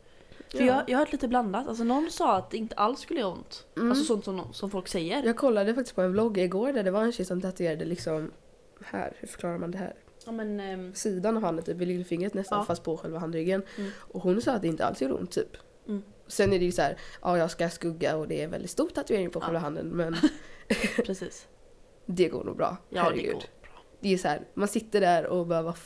För 0.53 0.59
Ja. 0.59 0.65
jag, 0.65 0.83
jag 0.89 0.97
har 0.97 1.05
hört 1.05 1.11
lite 1.11 1.27
blandat. 1.27 1.67
Alltså 1.67 1.83
någon 1.83 2.09
sa 2.11 2.37
att 2.37 2.51
det 2.51 2.57
inte 2.57 2.75
alls 2.75 2.99
skulle 2.99 3.19
göra 3.19 3.31
ont. 3.31 3.65
Mm. 3.77 3.89
Alltså 3.89 4.03
sånt 4.05 4.25
som, 4.25 4.53
som 4.53 4.69
folk 4.71 4.87
säger. 4.87 5.23
Jag 5.23 5.37
kollade 5.37 5.73
faktiskt 5.75 5.95
på 5.95 6.01
en 6.01 6.11
vlogg 6.11 6.37
igår 6.37 6.73
där 6.73 6.83
det 6.83 6.91
var 6.91 7.01
en 7.03 7.11
tjej 7.11 7.25
som 7.25 7.41
tatuerade 7.41 7.85
liksom 7.85 8.31
här, 8.85 9.13
hur 9.19 9.27
förklarar 9.27 9.57
man 9.57 9.71
det 9.71 9.77
här? 9.77 9.93
Ja 10.25 10.31
men... 10.31 10.59
ehm, 10.59 10.93
Sidan 10.93 11.37
av 11.37 11.43
handen 11.43 11.65
typ 11.65 11.77
vid 11.77 11.87
lillfingret 11.87 12.33
nästan 12.33 12.59
Ja. 12.59 12.65
fast 12.65 12.83
på 12.83 12.97
själva 12.97 13.19
handryggen. 13.19 13.63
Mm. 13.77 13.91
Och 13.97 14.21
hon 14.21 14.41
sa 14.41 14.51
att 14.51 14.61
det 14.61 14.67
inte 14.67 14.85
alls 14.85 15.01
gjorde 15.01 15.13
ont 15.13 15.31
typ. 15.31 15.57
Mm. 15.87 16.03
Sen 16.27 16.53
är 16.53 16.59
det 16.59 16.65
ju 16.65 16.71
så 16.71 16.81
här, 16.81 16.97
ja 17.21 17.37
jag 17.37 17.51
ska 17.51 17.69
skugga 17.69 18.17
och 18.17 18.27
det 18.27 18.39
är 18.41 18.43
en 18.45 18.51
väldigt 18.51 18.71
stor 18.71 18.89
tatuering 18.89 19.29
på 19.29 19.39
Ja. 19.39 19.43
själva 19.45 19.59
handen 19.59 19.87
men 19.87 20.15
precis. 21.05 21.47
det 22.05 22.27
går 22.29 22.43
nog 22.43 22.57
bra. 22.57 22.77
Ja 22.89 23.01
Herregud. 23.03 23.25
det 23.25 23.31
går 23.31 23.39
bra. 23.39 23.81
Det 23.99 24.13
är 24.13 24.17
så 24.17 24.27
här, 24.27 24.41
man 24.53 24.67
sitter 24.67 25.01
där 25.01 25.25
och 25.25 25.47
bara 25.47 25.61
vad 25.61 25.77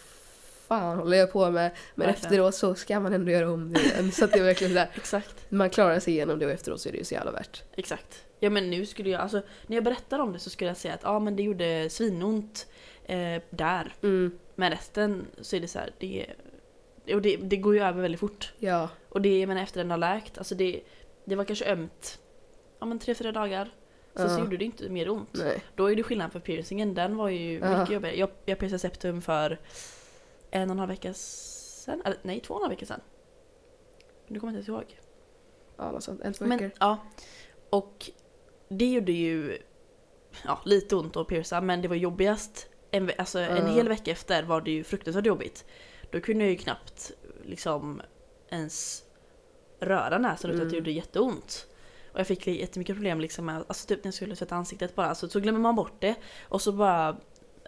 fan 0.67 0.97
håller 0.97 1.17
jag 1.17 1.31
på 1.31 1.51
med? 1.51 1.71
Men 1.95 2.07
Verkligen. 2.07 2.25
efteråt 2.31 2.55
så 2.55 2.75
ska 2.75 2.99
man 2.99 3.13
ändå 3.13 3.31
göra 3.31 3.51
om 3.51 3.73
det 3.73 3.79
igen. 3.81 4.11
Så 4.11 4.25
att 4.25 4.31
det 4.31 4.39
är 4.39 4.43
verkligen 4.43 4.73
så 4.73 4.79
här, 4.79 4.89
Exakt. 4.95 5.45
man 5.51 5.69
klarar 5.69 5.99
sig 5.99 6.13
igenom 6.13 6.39
det 6.39 6.45
och 6.45 6.51
efteråt 6.51 6.81
så 6.81 6.89
är 6.89 6.93
det 6.93 6.97
ju 6.99 7.03
så 7.03 7.13
jävla 7.13 7.31
värt. 7.31 7.63
Exakt. 7.75 8.25
Ja 8.39 8.49
men 8.49 8.69
nu 8.69 8.85
skulle 8.85 9.09
jag, 9.09 9.21
alltså 9.21 9.41
när 9.67 9.77
jag 9.77 9.83
berättar 9.83 10.19
om 10.19 10.33
det 10.33 10.39
så 10.39 10.49
skulle 10.49 10.69
jag 10.69 10.77
säga 10.77 10.93
att 10.93 11.03
ja 11.03 11.19
men 11.19 11.35
det 11.35 11.43
gjorde 11.43 11.89
svinont 11.89 12.67
eh, 13.05 13.41
där. 13.49 13.93
Mm, 14.03 14.37
Men 14.55 14.71
resten 14.71 15.25
så 15.41 15.55
är 15.55 15.59
det 15.59 15.67
så 15.67 15.79
här, 15.79 15.91
det, 15.99 16.25
och 17.15 17.21
det, 17.21 17.35
det 17.37 17.57
går 17.57 17.75
ju 17.75 17.81
över 17.83 18.01
väldigt 18.01 18.19
fort. 18.19 18.53
ja. 18.59 18.89
Och 19.09 19.21
det, 19.21 19.39
jag 19.39 19.47
menar 19.47 19.61
efter 19.63 19.79
den 19.79 19.91
har 19.91 19.97
läkt, 19.97 20.37
alltså 20.37 20.55
det, 20.55 20.81
det 21.25 21.35
var 21.35 21.43
kanske 21.45 21.65
ömt, 21.65 22.19
ja 22.79 22.85
men 22.85 22.99
tre, 22.99 23.15
fyra 23.15 23.31
dagar. 23.31 23.69
Sen 24.15 24.29
så 24.29 24.35
Ja. 24.35 24.39
gjorde 24.39 24.57
det 24.57 24.65
inte 24.65 24.89
mer 24.89 25.09
ont. 25.09 25.29
Nej. 25.33 25.61
Då 25.75 25.91
är 25.91 25.95
det 25.95 26.03
skillnad 26.03 26.31
för 26.31 26.39
piercingen, 26.39 26.93
den 26.93 27.17
var 27.17 27.29
ju 27.29 27.59
Ja. 27.59 27.79
mycket 27.79 27.93
jobbigare. 27.93 28.17
Jag, 28.17 28.29
jag 28.45 28.59
piercade 28.59 28.79
septum 28.79 29.21
för 29.21 29.59
en 30.51 30.69
och 30.69 30.73
en 30.73 30.79
halv 30.79 30.89
vecka 30.89 31.13
sen, 31.13 32.01
eller 32.05 32.17
nej 32.21 32.39
två 32.39 32.53
och 32.53 32.59
en 32.59 32.63
halv 32.63 32.71
vecka 32.73 32.85
sen. 32.85 33.01
Nu 34.27 34.39
kommer 34.39 34.53
jag 34.53 34.59
inte 34.59 34.71
ens 34.71 34.83
ihåg. 34.83 34.99
Ja, 35.77 35.91
något 35.91 36.03
sånt. 36.03 36.21
En, 36.21 36.33
två 36.33 36.45
Men, 36.45 36.57
veckor. 36.57 36.71
ja. 36.79 36.97
Och 37.69 38.11
det 38.69 38.91
gjorde 38.91 39.11
ju 39.11 39.57
ja, 40.45 40.59
lite 40.65 40.95
ont 40.95 41.17
att 41.17 41.27
pierca 41.27 41.61
men 41.61 41.81
det 41.81 41.87
var 41.87 41.95
jobbigast 41.95 42.67
en, 42.91 43.11
alltså, 43.17 43.39
en 43.39 43.67
hel 43.67 43.87
vecka 43.87 44.11
efter 44.11 44.43
var 44.43 44.61
det 44.61 44.71
ju 44.71 44.83
fruktansvärt 44.83 45.25
jobbigt. 45.25 45.65
Då 46.11 46.19
kunde 46.21 46.43
jag 46.43 46.51
ju 46.51 46.57
knappt 46.57 47.11
liksom 47.43 48.01
ens 48.49 49.03
röra 49.79 50.17
näsan 50.17 50.51
utan 50.51 50.61
att 50.61 50.69
det 50.69 50.75
Mm. 50.75 50.85
gjorde 50.85 50.91
jätteont. 50.91 51.67
Och 52.13 52.19
jag 52.19 52.27
fick 52.27 52.47
jättemycket 52.47 52.95
problem 52.95 53.19
liksom 53.21 53.45
med, 53.45 53.55
alltså 53.67 53.87
typ 53.87 54.03
när 54.03 54.07
jag 54.07 54.13
skulle 54.13 54.35
tvätta 54.35 54.55
ansiktet 54.55 54.95
bara, 54.95 55.15
så, 55.15 55.29
så 55.29 55.39
glömmer 55.39 55.59
man 55.59 55.75
bort 55.75 56.01
det 56.01 56.15
och 56.49 56.61
så 56.61 56.71
bara 56.71 57.17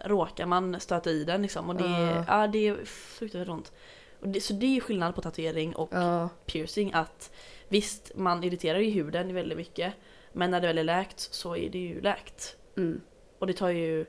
råkar 0.04 0.46
man 0.46 0.80
stöta 0.80 1.10
i 1.10 1.24
den 1.24 1.42
liksom 1.42 1.68
och 1.70 1.76
det, 1.76 1.84
Ja. 1.88 2.24
ja, 2.28 2.46
det 2.46 2.68
är 2.68 2.84
fruktansvärt 2.84 3.48
ont. 3.48 3.72
Och 4.20 4.28
det, 4.28 4.40
så 4.40 4.52
det 4.52 4.76
är 4.76 4.80
skillnad 4.80 5.14
på 5.14 5.20
tatuering 5.22 5.76
och 5.76 5.88
Ja, 5.92 6.28
piercing 6.46 6.92
att 6.92 7.32
visst, 7.68 8.12
man 8.14 8.44
irriterar 8.44 8.78
ju 8.78 8.90
huden 8.90 9.34
väldigt 9.34 9.58
mycket 9.58 9.94
men 10.32 10.50
när 10.50 10.60
det 10.60 10.66
väl 10.66 10.78
är 10.78 10.84
läkt 10.84 11.20
så 11.20 11.56
är 11.56 11.70
det 11.70 11.78
ju 11.78 12.00
läkt. 12.00 12.56
mm. 12.76 13.00
Och 13.38 13.46
det 13.46 13.52
tar 13.52 13.68
ju 13.68 14.06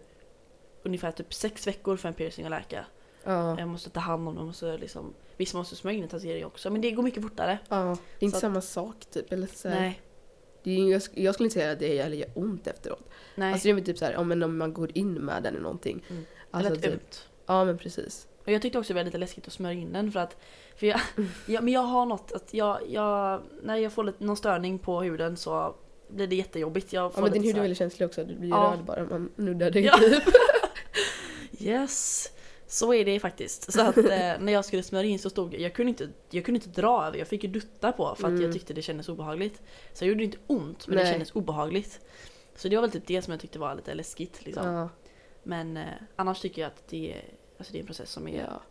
ungefär 0.83 1.11
typ 1.11 1.33
sex 1.33 1.67
veckor 1.67 1.97
för 1.97 2.07
en 2.07 2.13
piercing 2.13 2.45
att 2.45 2.51
läka. 2.51 2.85
ja. 3.23 3.59
Jag 3.59 3.67
måste 3.67 3.89
ta 3.89 3.99
hand 3.99 4.27
om 4.27 4.35
det, 4.35 4.41
måste 4.43 4.77
liksom, 4.77 5.13
visst 5.37 5.53
man 5.53 5.59
måste 5.59 5.75
smörja 5.75 5.97
in 5.97 6.03
en 6.03 6.09
tatuering 6.09 6.45
också 6.45 6.69
men 6.69 6.81
det 6.81 6.91
går 6.91 7.03
mycket 7.03 7.23
fortare. 7.23 7.57
ja. 7.69 7.97
Det 8.19 8.23
är 8.23 8.27
inte 8.27 8.31
Så 8.31 8.37
att- 8.37 8.41
samma 8.53 8.61
sak 8.61 8.95
typ. 9.11 9.31
Eller 9.31 9.47
så 9.47 9.69
Nej, 9.69 10.01
jag, 10.63 11.01
jag 11.13 11.33
skulle 11.33 11.47
inte 11.47 11.53
säga 11.59 11.71
att 11.71 11.79
det 11.79 11.93
gör 11.95 12.07
gör 12.07 12.29
ont 12.35 12.67
efteråt. 12.67 13.09
nej. 13.35 13.53
Alltså 13.53 13.65
det 13.67 13.69
är 13.71 13.73
väl 13.73 13.85
typ 13.85 13.97
så 13.97 14.05
här, 14.05 14.13
ja, 14.13 14.23
men 14.23 14.43
om 14.43 14.57
man 14.57 14.73
går 14.73 14.97
in 14.97 15.13
med 15.13 15.43
den 15.43 15.55
i 15.55 15.59
någonting. 15.59 16.03
Mm. 16.09 16.25
Alltså, 16.51 16.71
Eller 16.71 16.81
typ, 16.81 16.93
ömt. 16.93 17.27
ja 17.45 17.65
men 17.65 17.77
precis. 17.77 18.27
Och 18.45 18.51
jag 18.51 18.61
tyckte 18.61 18.79
också 18.79 18.93
det 18.93 18.99
var 18.99 19.03
lite 19.05 19.17
läskigt 19.17 19.47
att 19.47 19.53
smörja 19.53 19.79
in 19.79 19.93
den 19.93 20.11
för 20.11 20.19
att 20.19 20.37
för 20.75 20.87
jag, 20.87 20.99
ja, 21.47 21.61
men 21.61 21.73
jag 21.73 21.81
har 21.81 22.05
något 22.05 22.31
att 22.31 22.53
jag, 22.53 22.79
jag, 22.89 23.41
när 23.63 23.75
jag 23.75 23.93
får 23.93 24.03
lite, 24.03 24.23
någon 24.23 24.37
störning 24.37 24.79
på 24.79 25.01
huden 25.01 25.37
så 25.37 25.75
blir 26.09 26.27
det 26.27 26.35
jättejobbigt. 26.35 26.93
Jag 26.93 27.13
får 27.13 27.19
Ja 27.19 27.23
men 27.23 27.33
din 27.33 27.43
hud 27.43 27.57
är 27.57 27.61
väldigt 27.61 27.77
känslig 27.77 28.05
också. 28.07 28.23
Du 28.23 28.35
blir 28.35 28.49
Ja. 28.49 28.73
röd 28.77 28.85
bara 28.85 29.03
man 29.03 29.29
nuddar 29.35 29.71
dig 29.71 29.83
Ja. 29.85 29.97
typ. 29.97 30.23
Yes! 31.59 32.29
Så 32.71 32.93
är 32.93 33.05
det 33.05 33.19
faktiskt. 33.19 33.73
Så 33.73 33.81
att 33.81 33.97
eh, 33.97 34.03
när 34.39 34.51
jag 34.51 34.65
skulle 34.65 34.83
smörja 34.83 35.09
in 35.09 35.19
så 35.19 35.29
stod 35.29 35.53
jag, 35.53 35.73
kunde 35.73 35.89
inte, 35.89 36.09
jag 36.29 36.45
kunde 36.45 36.57
inte 36.57 36.81
dra 36.81 37.05
över, 37.07 37.17
jag 37.17 37.27
fick 37.27 37.43
ju 37.43 37.49
dutta 37.49 37.91
på 37.91 38.15
för 38.15 38.27
att 38.27 38.29
Mm. 38.31 38.41
jag 38.41 38.53
tyckte 38.53 38.73
det 38.73 38.81
kändes 38.81 39.09
obehagligt. 39.09 39.61
Så 39.93 40.03
jag 40.03 40.09
gjorde 40.09 40.23
inte 40.23 40.37
ont 40.47 40.87
men 40.87 40.95
Nej. 40.95 41.05
det 41.05 41.11
kändes 41.11 41.31
obehagligt. 41.31 41.99
Så 42.55 42.67
det 42.67 42.75
var 42.75 42.81
väl 42.81 42.91
typ 42.91 43.07
det 43.07 43.21
som 43.21 43.31
jag 43.31 43.39
tyckte 43.41 43.59
var 43.59 43.75
lite 43.75 43.93
läskigt 43.93 44.45
liksom. 44.45 44.65
Ja. 44.67 44.89
Men 45.43 45.77
eh, 45.77 45.83
annars 46.15 46.39
tycker 46.41 46.61
jag 46.61 46.67
att 46.67 46.87
det 46.87 47.13
är, 47.13 47.21
alltså 47.57 47.73
det 47.73 47.79
är 47.79 47.81
en 47.81 47.85
process 47.87 48.11
som 48.11 48.27
är, 48.27 48.39
ja. 48.43 48.61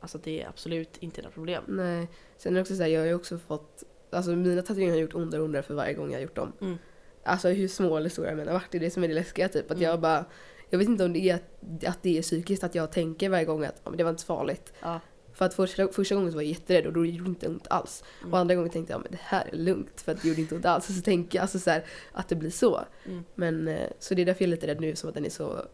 alltså 0.00 0.18
det 0.18 0.42
är 0.42 0.48
absolut 0.48 0.96
inte 1.00 1.22
några 1.22 1.32
problem. 1.34 1.64
Nej. 1.68 2.08
Sen 2.36 2.52
är 2.52 2.54
det 2.54 2.62
också 2.62 2.76
så 2.76 2.82
här, 2.82 2.90
jag 2.90 3.00
har 3.00 3.06
ju 3.06 3.14
också 3.14 3.38
fått, 3.38 3.84
alltså 4.10 4.30
mina 4.30 4.62
tatueringar 4.62 4.92
har 4.94 5.00
gjort 5.00 5.14
ondare 5.14 5.40
och 5.40 5.44
ondare 5.44 5.62
för 5.62 5.74
varje 5.74 5.94
gång 5.94 6.06
jag 6.10 6.16
har 6.18 6.22
gjort 6.22 6.36
dem. 6.36 6.52
Mm. 6.60 6.78
Alltså 7.24 7.48
hur 7.48 7.68
små 7.68 7.96
eller 7.96 8.08
stora 8.08 8.30
har 8.30 8.36
varit, 8.52 8.70
det 8.70 8.78
är 8.78 8.80
det 8.80 8.90
som 8.90 9.04
är 9.04 9.08
det 9.08 9.14
läskiga 9.14 9.48
typ. 9.48 9.64
Att 9.70 9.76
Mm. 9.76 9.82
jag 9.90 10.00
bara, 10.00 10.24
jag 10.70 10.78
vet 10.78 10.88
inte 10.88 11.04
om 11.04 11.12
det 11.12 11.30
är 11.30 11.34
att, 11.34 11.84
att 11.84 12.02
det 12.02 12.18
är 12.18 12.22
psykiskt 12.22 12.64
att 12.64 12.74
jag 12.74 12.92
tänker 12.92 13.28
varje 13.28 13.44
gång 13.44 13.64
att 13.64 13.80
men 13.84 13.96
det 13.96 14.04
var 14.04 14.10
inte 14.10 14.22
så 14.22 14.26
farligt. 14.26 14.72
Ja. 14.80 15.00
För 15.32 15.44
att 15.44 15.54
första, 15.54 15.88
första 15.88 16.14
gången 16.14 16.30
så 16.30 16.36
var 16.36 16.42
jag 16.42 16.50
jätterädd 16.50 16.86
och 16.86 16.92
då 16.92 17.06
gjorde 17.06 17.24
det 17.24 17.28
inte 17.28 17.48
ont 17.48 17.66
alls. 17.70 18.04
Mm. 18.20 18.32
Och 18.32 18.38
andra 18.38 18.54
gången 18.54 18.70
tänkte 18.70 18.92
jag 18.92 19.00
men 19.00 19.10
det 19.10 19.20
här 19.20 19.48
är 19.52 19.56
lugnt 19.56 20.00
för 20.00 20.12
att 20.12 20.22
det 20.22 20.28
gjorde 20.28 20.40
inte 20.40 20.54
ont 20.54 20.66
alls. 20.66 20.86
Så, 20.86 20.92
så 20.92 21.02
tänker 21.02 21.38
jag 21.38 21.42
alltså 21.42 21.58
så 21.58 21.70
här, 21.70 21.84
att 22.12 22.28
det 22.28 22.36
blir 22.36 22.50
så. 22.50 22.80
Mm. 23.06 23.24
Men 23.34 23.68
eh, 23.68 23.88
så 23.98 24.14
det 24.14 24.22
är 24.22 24.26
därför 24.26 24.42
jag 24.42 24.48
är 24.48 24.50
lite 24.50 24.66
rädd 24.66 24.80
nu 24.80 24.96
som 24.96 25.08
att 25.08 25.14
den 25.14 25.24
är 25.24 25.30
så 25.30 25.66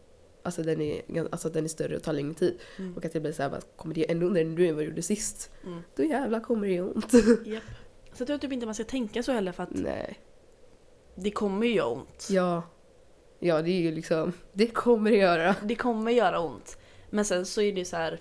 Alltså 0.43 0.63
den 0.63 0.81
är, 0.81 1.01
alltså 1.31 1.47
att 1.47 1.53
den 1.53 1.63
är 1.63 1.67
större 1.67 1.95
och 1.95 2.03
tar 2.03 2.13
längre 2.13 2.33
tid. 2.33 2.59
Mm. 2.77 2.97
Och 2.97 3.05
att 3.05 3.13
det 3.13 3.19
blir 3.19 3.31
så 3.31 3.41
här, 3.41 3.49
bara, 3.49 3.61
kommer 3.75 3.95
det 3.95 4.11
ännu 4.11 4.25
ondare 4.25 4.43
nu 4.43 4.67
än 4.67 4.75
vad 4.75 4.83
det 4.83 4.87
gjorde 4.87 5.01
sist? 5.01 5.51
Mm. 5.65 5.79
Då 5.95 6.03
jävlar 6.03 6.39
kommer 6.39 6.67
det 6.67 6.81
ont. 6.81 7.13
Japp. 7.45 7.63
Så 8.13 8.21
jag 8.21 8.27
tror 8.27 8.37
typ 8.37 8.51
inte 8.51 8.65
man 8.65 8.75
ska 8.75 8.83
tänka 8.83 9.23
så 9.23 9.31
heller 9.31 9.51
för 9.51 9.63
att 9.63 9.69
Nej. 9.71 10.19
det 11.15 11.31
kommer 11.31 11.67
ju 11.67 11.73
göra 11.73 11.87
ont. 11.87 12.27
Ja. 12.29 12.63
Ja 13.39 13.61
det 13.61 13.69
är 13.71 13.81
ju 13.81 13.91
liksom, 13.91 14.33
det 14.53 14.67
kommer 14.67 15.11
det 15.11 15.17
göra. 15.17 15.55
Det 15.63 15.75
kommer 15.75 16.11
göra 16.11 16.39
ont. 16.39 16.77
Men 17.09 17.25
sen 17.25 17.45
så 17.45 17.61
är 17.61 17.73
det 17.73 17.85
så 17.85 17.95
här. 17.95 18.19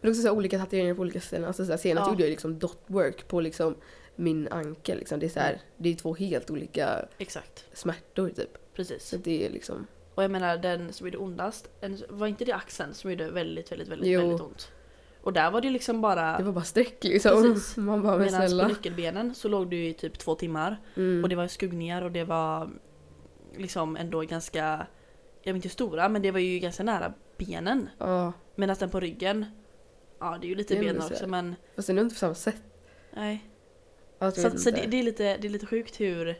Men 0.00 0.10
också 0.10 0.22
så 0.22 0.28
här, 0.28 0.34
olika 0.36 0.58
tatueringar 0.58 0.94
på 0.94 1.00
olika 1.00 1.20
ställen. 1.20 1.46
Alltså, 1.46 1.64
så 1.64 1.70
här, 1.70 1.78
senast 1.78 2.06
Ja. 2.06 2.12
gjorde 2.12 2.22
jag 2.22 2.30
liksom 2.30 2.58
dot 2.58 2.82
work 2.86 3.28
på 3.28 3.40
liksom 3.40 3.74
min 4.16 4.48
ankel. 4.48 4.98
Liksom. 4.98 5.20
Det, 5.20 5.26
är 5.26 5.30
så 5.30 5.40
här, 5.40 5.60
det 5.76 5.88
är 5.88 5.94
två 5.94 6.14
helt 6.14 6.50
olika 6.50 7.04
exakt. 7.18 7.64
smärtor 7.72 8.28
typ. 8.28 8.74
Precis. 8.74 9.08
Så 9.08 9.16
det 9.16 9.46
är 9.46 9.50
liksom, 9.50 9.86
Och 10.14 10.22
jag 10.24 10.30
menar 10.30 10.56
den 10.56 10.92
som 10.92 11.06
gjorde 11.06 11.18
ondast, 11.18 11.68
var 12.08 12.26
inte 12.26 12.44
det 12.44 12.52
axeln 12.52 12.94
som 12.94 13.10
gjorde 13.10 13.30
väldigt, 13.30 13.72
väldigt, 13.72 13.88
väldigt, 13.88 14.08
Jo. 14.08 14.20
väldigt 14.20 14.40
ont? 14.40 14.70
Och 15.22 15.32
där 15.32 15.50
var 15.50 15.60
det 15.60 15.70
liksom 15.70 16.00
bara... 16.00 16.38
det 16.38 16.44
var 16.44 16.52
bara 16.52 16.64
streck 16.64 17.04
liksom. 17.04 17.42
Precis. 17.42 17.76
Man 17.76 18.02
bara, 18.02 18.16
men 18.16 18.24
Medan 18.26 18.40
på 18.40 18.46
snälla. 18.48 18.68
nyckelbenen 18.68 19.34
så 19.34 19.48
låg 19.48 19.70
du 19.70 19.84
i 19.86 19.94
typ 19.94 20.18
två 20.18 20.34
timmar. 20.34 20.80
Mm. 20.96 21.22
Och 21.22 21.28
det 21.28 21.36
var 21.36 21.48
skuggningar 21.48 22.02
och 22.02 22.12
det 22.12 22.24
var 22.24 22.70
liksom 23.56 23.96
ändå 23.96 24.20
ganska, 24.20 24.86
jag 25.42 25.52
vet 25.52 25.56
inte 25.56 25.68
hur 25.68 25.72
stora, 25.72 26.08
men 26.08 26.22
det 26.22 26.30
var 26.30 26.38
ju 26.38 26.58
ganska 26.58 26.82
nära 26.82 27.12
benen. 27.36 27.88
Ja, 27.98 28.32
Medan 28.54 28.76
den 28.78 28.90
på 28.90 29.00
ryggen, 29.00 29.46
ja 30.18 30.38
det 30.40 30.46
är 30.46 30.48
ju 30.48 30.54
lite 30.54 30.76
ben 30.76 31.00
också 31.02 31.26
men 31.26 31.54
fast 31.76 31.88
det 31.88 31.94
är 31.94 32.00
inte 32.00 32.14
på 32.14 32.18
samma 32.18 32.34
sätt. 32.34 32.62
nej. 33.10 33.48
Så, 34.18 34.30
så 34.58 34.70
det, 34.70 34.86
det, 34.86 34.96
är 34.98 35.02
lite, 35.02 35.36
det 35.36 35.48
är 35.48 35.50
lite 35.50 35.66
sjukt 35.66 36.00
hur, 36.00 36.36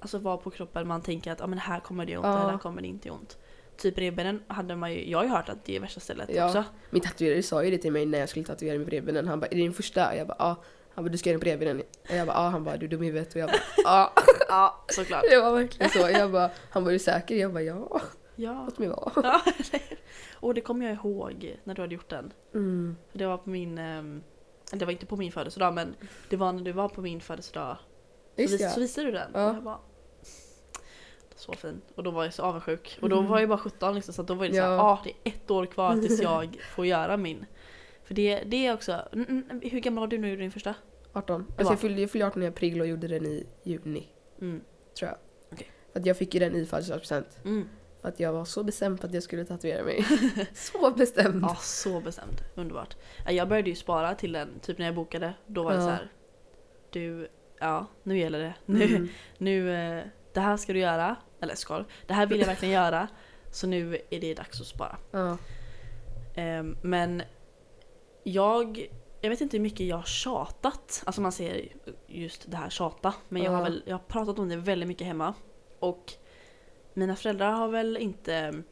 alltså 0.00 0.18
vad 0.18 0.42
på 0.42 0.50
kroppen 0.50 0.88
man 0.88 1.02
tänker 1.02 1.32
att 1.32 1.40
ah, 1.40 1.46
men 1.46 1.58
här 1.58 1.80
kommer 1.80 2.06
det 2.06 2.16
ont 2.16 2.26
Ja. 2.26 2.40
eller 2.40 2.50
här 2.50 2.58
kommer 2.58 2.82
det 2.82 2.88
inte 2.88 3.10
ont. 3.10 3.38
Typ 3.76 3.98
revbenen 3.98 4.42
hade 4.46 4.76
man 4.76 4.92
ju, 4.92 5.10
jag 5.10 5.18
har 5.18 5.24
ju 5.24 5.30
hört 5.30 5.48
att 5.48 5.64
det 5.64 5.76
är 5.76 5.80
värsta 5.80 6.00
stället 6.00 6.30
Ja. 6.34 6.46
också. 6.46 6.64
Min 6.90 7.02
tatuerare 7.02 7.42
sa 7.42 7.64
ju 7.64 7.70
det 7.70 7.78
till 7.78 7.92
mig 7.92 8.06
när 8.06 8.18
jag 8.18 8.28
skulle 8.28 8.44
tatuera 8.46 8.76
mig 8.78 8.84
på 8.84 8.90
revbenen. 8.90 9.28
Han 9.28 9.40
bara, 9.40 9.46
är 9.46 9.50
det 9.50 9.56
din 9.56 9.72
första? 9.72 10.16
Jag 10.16 10.26
bara, 10.26 10.36
ja. 10.38 10.62
Han 11.00 11.04
bara, 11.04 11.12
du 11.12 11.18
ska 11.18 11.30
göra 11.30 11.38
på 11.40 11.44
revbenen. 11.46 11.82
Och 12.08 12.16
jag 12.16 12.26
bara, 12.26 12.36
ja. 12.36 12.48
Han 12.48 12.64
bara, 12.64 12.76
du 12.76 12.86
är 12.86 12.90
dum 12.90 13.02
i 13.02 13.06
huvudet. 13.06 13.34
Och 13.34 13.40
jag 13.40 13.48
bara, 13.48 13.60
ja. 13.84 14.12
Ja, 14.48 14.84
såklart. 14.88 15.24
Det 15.30 15.40
var 15.40 15.52
verkligen 15.52 15.90
så. 15.90 15.98
Jag 15.98 16.30
bara, 16.32 16.50
han 16.70 16.84
bara, 16.84 16.90
är 16.90 16.92
du 16.92 16.98
säker? 16.98 17.36
Jag 17.36 17.52
bara, 17.52 17.62
ja. 17.62 18.00
Ja. 18.36 18.62
Låt 18.64 18.78
mig 18.78 18.88
vara. 18.88 19.12
ja. 19.16 19.40
och 20.34 20.54
det 20.54 20.60
kommer 20.60 20.86
jag 20.86 20.94
ihåg 20.94 21.56
när 21.64 21.74
du 21.74 21.82
hade 21.82 21.94
gjort 21.94 22.08
den. 22.10 22.32
Mm. 22.54 22.96
Det 23.12 23.26
var 23.26 23.36
på 23.38 23.50
min, 23.50 23.78
ehm, 23.78 24.22
det 24.72 24.84
var 24.84 24.92
inte 24.92 25.06
på 25.06 25.16
min 25.16 25.32
födelsedag 25.32 25.74
men 25.74 25.94
det 26.28 26.36
var 26.36 26.52
när 26.52 26.62
du 26.62 26.72
var 26.72 26.88
på 26.88 27.00
min 27.00 27.20
födelsedag. 27.20 27.76
Så, 28.36 28.42
Just 28.42 28.54
vis, 28.54 28.60
ja. 28.60 28.70
så 28.70 28.80
visade 28.80 29.06
du 29.06 29.12
den. 29.12 29.30
Ja. 29.34 29.50
Och 29.50 29.56
jag 29.56 29.62
bara, 29.62 29.78
så 31.36 31.52
fin. 31.52 31.80
Och 31.94 32.02
då 32.02 32.10
var 32.10 32.24
jag 32.24 32.34
så 32.34 32.42
avundsjuk. 32.42 32.98
Och 33.02 33.08
då 33.08 33.18
Mm. 33.18 33.30
var 33.30 33.40
jag 33.40 33.48
bara 33.48 33.58
17 33.58 33.94
liksom, 33.94 34.14
så 34.14 34.22
då 34.22 34.34
var 34.34 34.46
det 34.48 34.56
Ja. 34.56 34.62
såhär, 34.64 34.78
ah 34.78 34.98
det 35.04 35.10
är 35.10 35.34
ett 35.34 35.50
år 35.50 35.66
kvar 35.66 35.94
tills 35.96 36.20
jag 36.22 36.56
får 36.74 36.86
göra 36.86 37.16
min. 37.16 37.46
För 38.04 38.14
det, 38.14 38.42
det 38.46 38.66
är 38.66 38.74
också, 38.74 39.02
mm, 39.12 39.26
mm, 39.50 39.60
hur 39.70 39.80
gammal 39.80 40.00
var 40.00 40.06
du 40.08 40.18
när 40.18 40.22
du 40.24 40.30
gjorde 40.30 40.42
din 40.42 40.50
första? 40.50 40.74
18. 41.12 41.40
var- 41.48 41.54
Alltså 41.58 41.72
jag 41.72 41.80
fyllde, 41.80 42.00
jag 42.00 42.10
fyllde 42.10 42.26
18 42.26 42.42
i 42.42 42.46
april 42.46 42.80
och 42.80 42.86
gjorde 42.86 43.08
den 43.08 43.26
i 43.26 43.46
juni. 43.62 44.08
Mm. 44.40 44.60
Tror 44.98 45.08
jag. 45.10 45.18
Okej. 45.52 45.70
För 45.92 46.00
att 46.00 46.06
jag 46.06 46.16
fick 46.16 46.34
ju 46.34 46.40
den 46.40 46.54
i 46.56 46.66
födelsedagspresent. 46.66 47.40
Mm. 47.44 47.68
För 48.00 48.08
att 48.08 48.20
jag 48.20 48.32
var 48.32 48.44
så 48.44 48.62
bestämd 48.62 49.00
på 49.00 49.06
att 49.06 49.14
jag 49.14 49.22
skulle 49.22 49.44
tatuera 49.44 49.84
mig. 49.84 50.04
så 50.54 50.90
bestämd. 50.90 51.42
Ja, 51.44 51.56
så 51.60 52.00
bestämd. 52.00 52.40
Underbart. 52.54 52.96
Ja, 53.26 53.32
Jag 53.32 53.48
började 53.48 53.70
ju 53.70 53.76
spara 53.76 54.14
till 54.14 54.32
den, 54.32 54.60
typ 54.60 54.78
när 54.78 54.86
jag 54.86 54.94
bokade. 54.94 55.34
Då 55.46 55.62
var 55.62 55.70
det 55.70 55.76
Ja. 55.76 55.82
så 55.84 55.90
här. 55.90 56.12
Du, 56.90 57.28
ja 57.60 57.86
nu 58.02 58.18
gäller 58.18 58.38
det. 58.38 58.54
Nu, 58.66 58.84
Mm. 58.84 59.08
nu, 59.38 59.74
eh, 59.74 60.04
det 60.32 60.40
här 60.40 60.56
ska 60.56 60.72
du 60.72 60.78
göra. 60.78 61.16
Eller 61.40 61.54
ska? 61.54 61.84
Det 62.06 62.14
här 62.14 62.26
vill 62.26 62.40
jag 62.40 62.46
verkligen 62.46 62.74
göra. 62.74 63.08
Så 63.50 63.66
nu 63.66 63.98
är 64.10 64.20
det 64.20 64.34
dags 64.34 64.60
att 64.60 64.66
spara. 64.66 64.96
Ja. 65.10 65.38
Ehm, 66.34 66.76
men 66.82 67.22
jag, 68.22 68.88
jag 69.20 69.30
vet 69.30 69.40
inte 69.40 69.56
hur 69.56 69.62
mycket 69.62 69.86
jag 69.86 69.96
har 69.96 70.02
tjatat. 70.02 71.02
Alltså 71.06 71.20
man 71.20 71.32
ser 71.32 71.68
just 72.06 72.50
det 72.50 72.56
här 72.56 72.70
tjata. 72.70 73.14
Men 73.28 73.42
jag 73.42 73.52
har 73.52 73.62
väl 73.62 73.82
jag 73.86 73.94
har 73.94 74.04
pratat 74.04 74.38
om 74.38 74.48
det 74.48 74.56
väldigt 74.56 74.88
mycket 74.88 75.06
hemma. 75.06 75.34
Och 75.78 76.12
mina 76.94 77.16
föräldrar 77.16 77.52
har 77.52 77.68
väl 77.68 77.96
inte... 77.96 78.62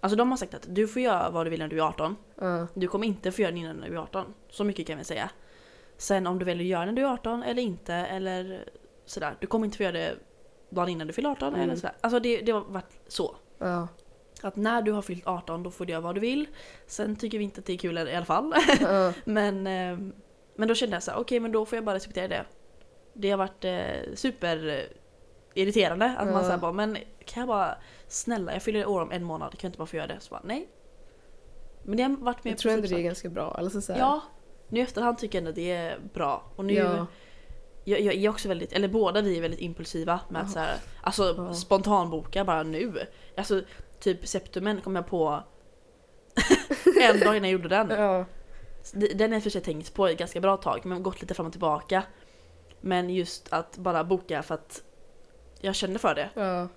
Alltså 0.00 0.16
de 0.16 0.30
har 0.30 0.36
sagt 0.38 0.54
att 0.54 0.66
du 0.74 0.88
får 0.88 1.02
göra 1.02 1.30
vad 1.30 1.46
du 1.46 1.50
vill 1.50 1.60
när 1.60 1.68
du 1.68 1.78
är 1.78 1.82
18. 1.82 2.16
Ja. 2.40 2.66
Du 2.74 2.88
kommer 2.88 3.06
inte 3.06 3.32
få 3.32 3.42
göra 3.42 3.50
den 3.50 3.58
innan 3.60 3.80
du 3.80 3.86
är 3.86 3.96
18. 3.96 4.34
Så 4.50 4.64
mycket 4.64 4.86
kan 4.86 4.98
vi 4.98 5.04
säga. 5.04 5.30
Sen 5.96 6.26
om 6.26 6.38
du 6.38 6.44
väljer 6.44 6.64
att 6.64 6.68
göra 6.70 6.84
den 6.86 6.94
när 6.94 7.02
du 7.02 7.08
är 7.08 7.12
18 7.12 7.42
eller 7.42 7.62
inte 7.62 7.94
eller 7.94 8.64
sådär. 9.06 9.36
Du 9.40 9.46
kommer 9.46 9.64
inte 9.64 9.76
få 9.76 9.82
göra 9.82 9.92
det 9.92 10.14
dagen 10.70 10.88
innan 10.88 11.06
du 11.06 11.12
fyller 11.12 11.30
18 11.30 11.48
Mm. 11.48 11.60
eller 11.60 11.76
sådär. 11.76 11.96
Alltså 12.00 12.20
det, 12.20 12.40
det 12.40 12.52
har 12.52 12.60
varit 12.60 13.00
så. 13.08 13.36
Ja. 13.58 13.88
Att 14.42 14.56
när 14.56 14.82
du 14.82 14.92
har 14.92 15.02
fyllt 15.02 15.26
18 15.26 15.62
då 15.62 15.70
får 15.70 15.86
du 15.86 15.92
göra 15.92 16.00
vad 16.00 16.14
du 16.14 16.20
vill. 16.20 16.46
Sen 16.86 17.16
tycker 17.16 17.38
vi 17.38 17.44
inte 17.44 17.60
att 17.60 17.66
det 17.66 17.72
är 17.72 17.78
kul 17.78 17.98
i 17.98 18.14
alla 18.14 18.24
fall. 18.24 18.52
Ja. 18.80 19.12
men, 19.24 19.66
eh, 19.66 19.98
men 20.56 20.68
då 20.68 20.74
kände 20.74 20.96
jag 20.96 21.02
så 21.02 21.12
okej 21.12 21.40
men 21.40 21.52
då 21.52 21.66
får 21.66 21.76
jag 21.76 21.84
bara 21.84 21.94
respektera 21.96 22.28
det. 22.28 22.44
Det 23.14 23.30
har 23.30 23.38
varit 23.38 23.64
eh, 23.64 24.14
super 24.14 24.86
irriterande 25.54 26.14
att 26.18 26.26
man 26.26 26.34
Ja. 26.34 26.42
säger 26.44 26.58
bara 26.58 26.72
men 26.72 26.96
kan 27.24 27.40
jag 27.40 27.48
bara 27.48 27.74
snälla 28.08 28.52
jag 28.52 28.62
fyller 28.62 28.86
år 28.88 29.00
om 29.02 29.12
en 29.12 29.24
månad, 29.24 29.50
kan 29.50 29.58
jag 29.62 29.68
inte 29.68 29.78
bara 29.78 29.86
få 29.86 29.96
göra 29.96 30.06
det? 30.06 30.16
Så 30.20 30.30
bara 30.30 30.42
nej. 30.44 30.68
Men 31.82 31.96
det 31.96 32.02
har 32.02 32.10
varit 32.10 32.44
mer 32.44 32.52
Jag 32.52 32.58
tror 32.58 32.72
ändå 32.72 32.86
det 32.88 32.94
är 32.94 33.02
ganska 33.02 33.28
bra. 33.28 33.50
Alltså 33.58 33.80
så 33.80 33.92
här, 33.92 34.00
Ja, 34.00 34.20
nu 34.68 34.80
i 34.80 34.82
efterhand 34.82 35.18
tycker 35.18 35.38
jag 35.38 35.48
ändå 35.48 35.52
det 35.54 35.70
är 35.72 35.98
bra. 36.14 36.42
Och 36.56 36.64
nu, 36.64 36.74
Ja. 36.74 37.06
jag, 37.84 38.00
jag 38.00 38.14
är 38.14 38.28
också 38.28 38.48
väldigt, 38.48 38.72
eller 38.72 38.88
båda 38.88 39.20
vi 39.20 39.36
är 39.36 39.42
väldigt 39.42 39.60
impulsiva 39.60 40.20
med 40.28 40.42
att 40.42 40.50
så 40.50 40.58
här, 40.58 40.76
alltså 41.02 41.34
Ja. 41.36 41.54
spontanboka 41.54 42.44
bara 42.44 42.62
nu. 42.62 42.98
Alltså 43.36 43.62
typ 44.00 44.26
Septumen 44.26 44.80
kom 44.80 44.96
jag 44.96 45.06
på 45.06 45.42
en 47.00 47.20
dag 47.20 47.36
innan 47.36 47.50
jag 47.50 47.52
gjorde 47.52 47.68
den. 47.68 47.90
Ja. 47.90 48.24
Den 48.92 49.20
har 49.20 49.28
jag 49.28 49.38
i 49.38 49.40
för 49.40 49.50
sig 49.50 49.60
tänkt 49.60 49.94
på 49.94 50.06
ett 50.06 50.18
ganska 50.18 50.40
bra 50.40 50.56
tag 50.56 50.80
men 50.84 51.02
gått 51.02 51.20
lite 51.20 51.34
fram 51.34 51.46
och 51.46 51.52
tillbaka. 51.52 52.02
Men 52.80 53.10
just 53.10 53.52
att 53.52 53.76
bara 53.76 54.04
boka 54.04 54.42
för 54.42 54.54
att 54.54 54.82
jag 55.60 55.74
kände 55.74 55.98
för 55.98 56.14
det. 56.14 56.30
Ja. 56.34 56.68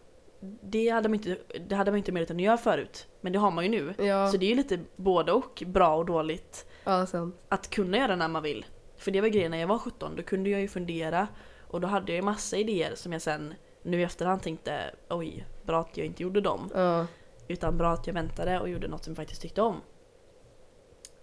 Det 0.61 0.89
hade 0.89 1.09
man 1.09 1.13
inte, 1.15 1.37
det 1.67 1.75
hade 1.75 1.91
man 1.91 1.97
inte 1.97 2.11
möjlighet 2.11 2.31
att 2.31 2.41
göra 2.41 2.57
förut. 2.57 3.07
Men 3.21 3.33
det 3.33 3.39
har 3.39 3.51
man 3.51 3.63
ju 3.63 3.69
nu. 3.69 4.05
Ja. 4.05 4.31
Så 4.31 4.37
det 4.37 4.45
är 4.45 4.49
ju 4.49 4.55
lite 4.55 4.79
både 4.95 5.31
och, 5.31 5.63
bra 5.65 5.95
och 5.95 6.05
dåligt. 6.05 6.65
ja, 6.83 7.07
att 7.49 7.69
kunna 7.69 7.97
göra 7.97 8.15
när 8.15 8.27
man 8.27 8.43
vill. 8.43 8.65
För 8.97 9.11
det 9.11 9.21
var 9.21 9.27
grejen 9.27 9.51
när 9.51 9.57
jag 9.57 9.67
var 9.67 9.77
17, 9.77 10.15
då 10.15 10.23
kunde 10.23 10.49
jag 10.49 10.61
ju 10.61 10.67
fundera 10.67 11.27
och 11.67 11.81
då 11.81 11.87
hade 11.87 12.11
jag 12.11 12.15
ju 12.15 12.21
massa 12.21 12.57
idéer 12.57 12.95
som 12.95 13.13
jag 13.13 13.21
sen 13.21 13.53
nu 13.83 13.99
i 13.99 14.03
efterhand 14.03 14.41
tänkte 14.41 14.95
oj, 15.09 15.45
bra 15.63 15.79
att 15.81 15.97
jag 15.97 16.05
inte 16.05 16.23
gjorde 16.23 16.41
dem. 16.41 16.69
Ja. 16.73 17.07
Utan 17.47 17.77
bra 17.77 17.91
att 17.93 18.07
jag 18.07 18.13
väntade 18.13 18.59
och 18.59 18.69
gjorde 18.69 18.87
något 18.87 19.03
som 19.03 19.11
jag 19.11 19.17
faktiskt 19.17 19.41
tyckte 19.41 19.61
om. 19.61 19.81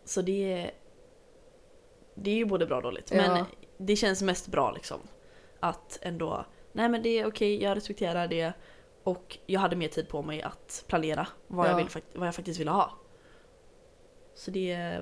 Så 0.04 0.22
det, 0.22 0.70
det 2.14 2.30
är 2.30 2.34
ju 2.34 2.44
både 2.44 2.66
bra 2.66 2.76
och 2.76 2.82
dåligt. 2.82 3.12
Men 3.12 3.36
Ja. 3.36 3.46
det 3.78 3.96
känns 3.96 4.22
mest 4.22 4.48
bra 4.48 4.70
liksom. 4.72 4.98
Att 5.60 5.98
ändå, 6.02 6.44
nej 6.72 6.88
men 6.88 7.02
det 7.02 7.08
är 7.18 7.26
okej, 7.26 7.62
jag 7.62 7.76
respekterar 7.76 8.28
det. 8.28 8.52
Och 9.02 9.38
jag 9.46 9.60
hade 9.60 9.76
mer 9.76 9.88
tid 9.88 10.08
på 10.08 10.22
mig 10.22 10.42
att 10.42 10.84
planera 10.88 11.26
vad, 11.46 11.66
jag, 11.66 11.72
Ja. 11.72 11.76
vill, 11.76 11.88
fakt- 11.88 12.14
vad 12.18 12.26
jag 12.26 12.34
faktiskt 12.34 12.60
ville 12.60 12.70
ha. 12.70 12.92
Så 14.34 14.50
det, 14.50 15.00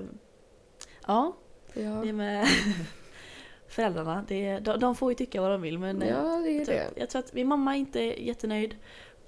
ja, 1.07 1.35
Ja. 1.73 1.89
det 2.03 2.13
med 2.13 2.47
föräldrarna, 3.67 4.25
det, 4.27 4.59
de, 4.59 4.79
de 4.79 4.95
får 4.95 5.11
ju 5.11 5.15
tycka 5.15 5.41
vad 5.41 5.51
de 5.51 5.61
vill 5.61 5.79
men 5.79 6.01
ja, 6.01 6.21
det 6.23 6.49
är 6.51 6.57
jag, 6.57 6.65
tror, 6.65 6.75
det. 6.75 6.91
jag 6.95 7.09
tror 7.09 7.19
att 7.19 7.33
min 7.33 7.47
mamma 7.47 7.75
är 7.75 7.79
inte 7.79 8.23
jättenöjd. 8.23 8.75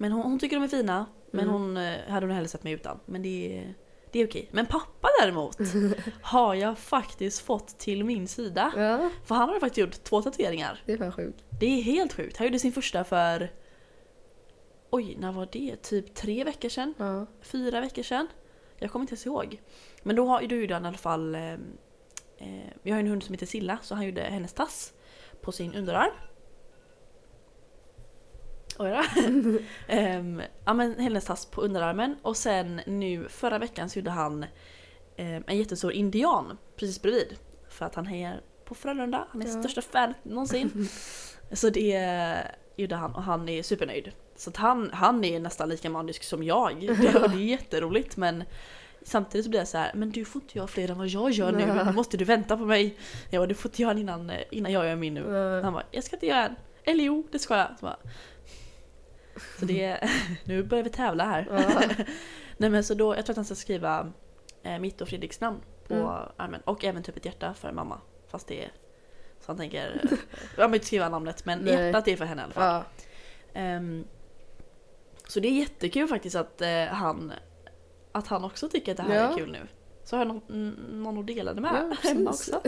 Men 0.01 0.12
hon, 0.12 0.23
hon 0.23 0.39
tycker 0.39 0.55
de 0.55 0.63
är 0.63 0.67
fina. 0.67 1.05
Men 1.31 1.41
Mm. 1.43 1.53
hon 1.53 1.77
eh, 1.77 1.99
hade 2.07 2.25
hon 2.25 2.35
hellre 2.35 2.47
sett 2.47 2.63
mig 2.63 2.73
utan. 2.73 2.99
Men 3.05 3.21
det, 3.21 3.57
är- 3.57 3.73
det 4.12 4.19
är 4.19 4.27
okej. 4.27 4.49
Men 4.51 4.65
pappa 4.65 5.07
däremot 5.21 5.57
har 6.21 6.55
jag 6.55 6.77
faktiskt 6.77 7.41
fått 7.41 7.77
till 7.79 8.03
min 8.03 8.27
sida. 8.27 8.71
Ja, 8.75 9.09
För 9.25 9.35
han 9.35 9.49
har 9.49 9.59
faktiskt 9.59 9.77
gjort 9.77 10.03
två 10.03 10.21
tatueringar. 10.21 10.81
det 10.85 10.93
är 10.93 10.97
fan 10.97 11.12
sjukt. 11.12 11.43
Det 11.59 11.65
är 11.65 11.81
helt 11.81 12.13
sjukt. 12.13 12.38
Han 12.38 12.47
gjorde 12.47 12.59
sin 12.59 12.71
första 12.73 13.03
för... 13.03 13.49
Oj, 14.89 15.15
när 15.19 15.31
var 15.31 15.47
det? 15.51 15.75
Typ 15.83 16.13
tre 16.15 16.43
veckor 16.43 16.69
sedan? 16.69 16.93
Ja. 16.97 17.25
Fyra 17.41 17.81
veckor 17.81 18.03
sedan? 18.03 18.27
Jag 18.77 18.91
kommer 18.91 19.03
inte 19.03 19.12
ens 19.13 19.25
ihåg. 19.25 19.62
Men 20.03 20.15
då, 20.15 20.25
har, 20.25 20.41
då 20.47 20.55
gjorde 20.55 20.73
han 20.73 20.85
i 20.85 20.88
alla 20.88 20.97
fall... 20.97 21.35
Eh, 21.35 21.53
eh, 22.38 22.69
vi 22.83 22.91
har 22.91 22.99
en 22.99 23.07
hund 23.07 23.23
som 23.23 23.33
heter 23.33 23.45
Silla 23.45 23.77
så 23.81 23.95
han 23.95 24.05
gjorde 24.05 24.21
hennes 24.21 24.53
tass 24.53 24.93
på 25.41 25.51
sin 25.51 25.73
underarm. 25.75 26.12
Oj 28.80 28.89
då. 28.89 29.60
Ehm, 29.88 30.42
ja 30.65 30.74
men 30.74 31.00
hennes 31.00 31.26
tass 31.26 31.46
på 31.46 31.62
underarmen 31.62 32.15
och 32.22 32.38
sen 32.38 32.82
nu 32.86 33.28
förra 33.30 33.58
veckan 33.60 33.89
så 33.89 34.00
gjorde 34.00 34.12
han 34.12 34.46
ehm, 35.18 35.44
en 35.48 35.58
jättestor 35.58 35.92
indian 35.92 36.58
precis 36.76 37.02
bredvid. 37.02 37.36
För 37.70 37.86
att 37.86 37.96
han 37.96 38.06
hejar 38.06 38.42
på 38.65 38.76
Frölunda, 38.76 39.28
han 39.30 39.42
är 39.42 39.46
Ja. 39.48 39.60
största 39.60 39.82
fan 39.82 40.13
någonsin. 40.24 40.89
så 41.52 41.70
det 41.70 42.44
gjorde 42.76 42.96
han 42.96 43.15
och 43.15 43.24
han 43.24 43.50
är 43.50 43.63
supernöjd. 43.63 44.12
Så 44.36 44.50
att 44.50 44.58
han, 44.58 44.89
han 44.94 45.24
är 45.24 45.39
nästan 45.39 45.70
lika 45.70 45.89
manisk 45.89 46.24
som 46.24 46.44
jag. 46.44 46.80
Det, 46.82 46.94
det 46.94 47.08
är 47.08 47.36
jätteroligt 47.38 48.18
men 48.18 48.44
Samtidigt 49.02 49.46
så 49.46 49.50
blir 49.50 49.60
jag 49.60 49.68
så 49.68 49.78
här, 49.78 49.92
men 49.96 50.12
du 50.12 50.26
får 50.26 50.42
inte 50.42 50.58
göra 50.58 50.68
fler 50.68 50.92
än 50.92 50.98
vad 50.98 51.08
jag 51.08 51.32
gör 51.32 51.52
nu, 51.52 51.84
nu 51.86 51.92
måste 51.92 52.18
du 52.18 52.26
vänta 52.26 52.58
på 52.58 52.65
mig. 52.65 52.98
Jag 53.30 53.42
bara, 53.42 53.48
du 53.48 53.56
får 53.56 53.70
inte 53.72 53.82
göra 53.82 53.92
en 53.92 53.98
innan, 53.98 54.30
eh, 54.30 54.38
innan 54.52 54.72
jag 54.72 54.86
gör 54.86 54.96
min 54.96 55.13
nu. 55.13 55.62
Han 55.63 55.74
bara, 55.74 55.84
jag 55.92 56.04
ska 56.04 56.15
inte 56.15 56.26
göra 56.26 56.46
en. 56.46 56.56
Eller 56.84 57.04
jo, 57.04 57.28
det 57.32 57.39
ska 57.39 57.58
jag. 57.58 57.68
Så, 57.80 57.86
bara, 57.86 57.98
så 59.60 59.65
det, 59.65 60.10
nu 60.43 60.63
börjar 60.63 60.84
vi 60.84 60.89
tävla 60.89 61.23
här. 61.25 61.47
Ja. 61.52 61.82
Nej 62.58 62.69
men 62.69 62.84
så 62.84 62.93
då, 62.93 63.15
jag 63.15 63.25
tror 63.25 63.34
att 63.34 63.38
han 63.38 63.45
ska 63.45 63.56
skriva 63.56 64.12
eh, 64.63 64.80
mitt 64.80 65.02
och 65.02 65.08
Fredriks 65.10 65.39
namn 65.41 65.60
på 65.88 65.93
Mm. 65.93 66.06
armen. 66.38 66.62
Och 66.65 66.84
även 66.86 67.04
typ 67.04 67.17
ett 67.17 67.25
hjärta 67.25 67.54
för 67.54 67.71
mamma. 67.71 68.02
Fast 68.28 68.47
det 68.47 68.63
är, 68.63 68.71
så 69.39 69.45
han 69.47 69.58
tänker, 69.58 69.99
jag 70.10 70.56
behöver 70.56 70.75
inte 70.75 70.86
skriva 70.88 71.10
namnet 71.10 71.45
men 71.45 71.60
Nej. 71.60 71.73
hjärtat 71.73 72.08
är 72.08 72.15
för 72.15 72.25
henne 72.25 72.41
i 72.41 72.43
alla 72.43 72.54
fall. 72.54 72.84
Ja. 73.54 73.60
Ehm, 73.60 74.04
så 75.28 75.39
det 75.39 75.47
är 75.47 75.52
jättekul 75.60 76.08
faktiskt 76.08 76.36
att 76.36 76.62
eh, 76.62 76.84
han 76.86 77.34
att 78.12 78.28
han 78.28 78.43
också 78.43 78.69
tycker 78.69 78.91
att 78.91 78.97
det 78.97 79.04
här 79.04 79.15
Ja. 79.15 79.34
är 79.34 79.38
kul 79.38 79.52
nu. 79.52 79.67
Så 80.04 80.15
har 80.17 80.25
jag 80.25 80.28
någon, 80.47 80.69
någon 81.04 81.17
att 81.17 81.28
dela 81.28 81.54
det 81.54 81.62
med 81.62 81.88
Ja, 82.04 82.10
hemma 82.10 82.30
också. 82.30 82.62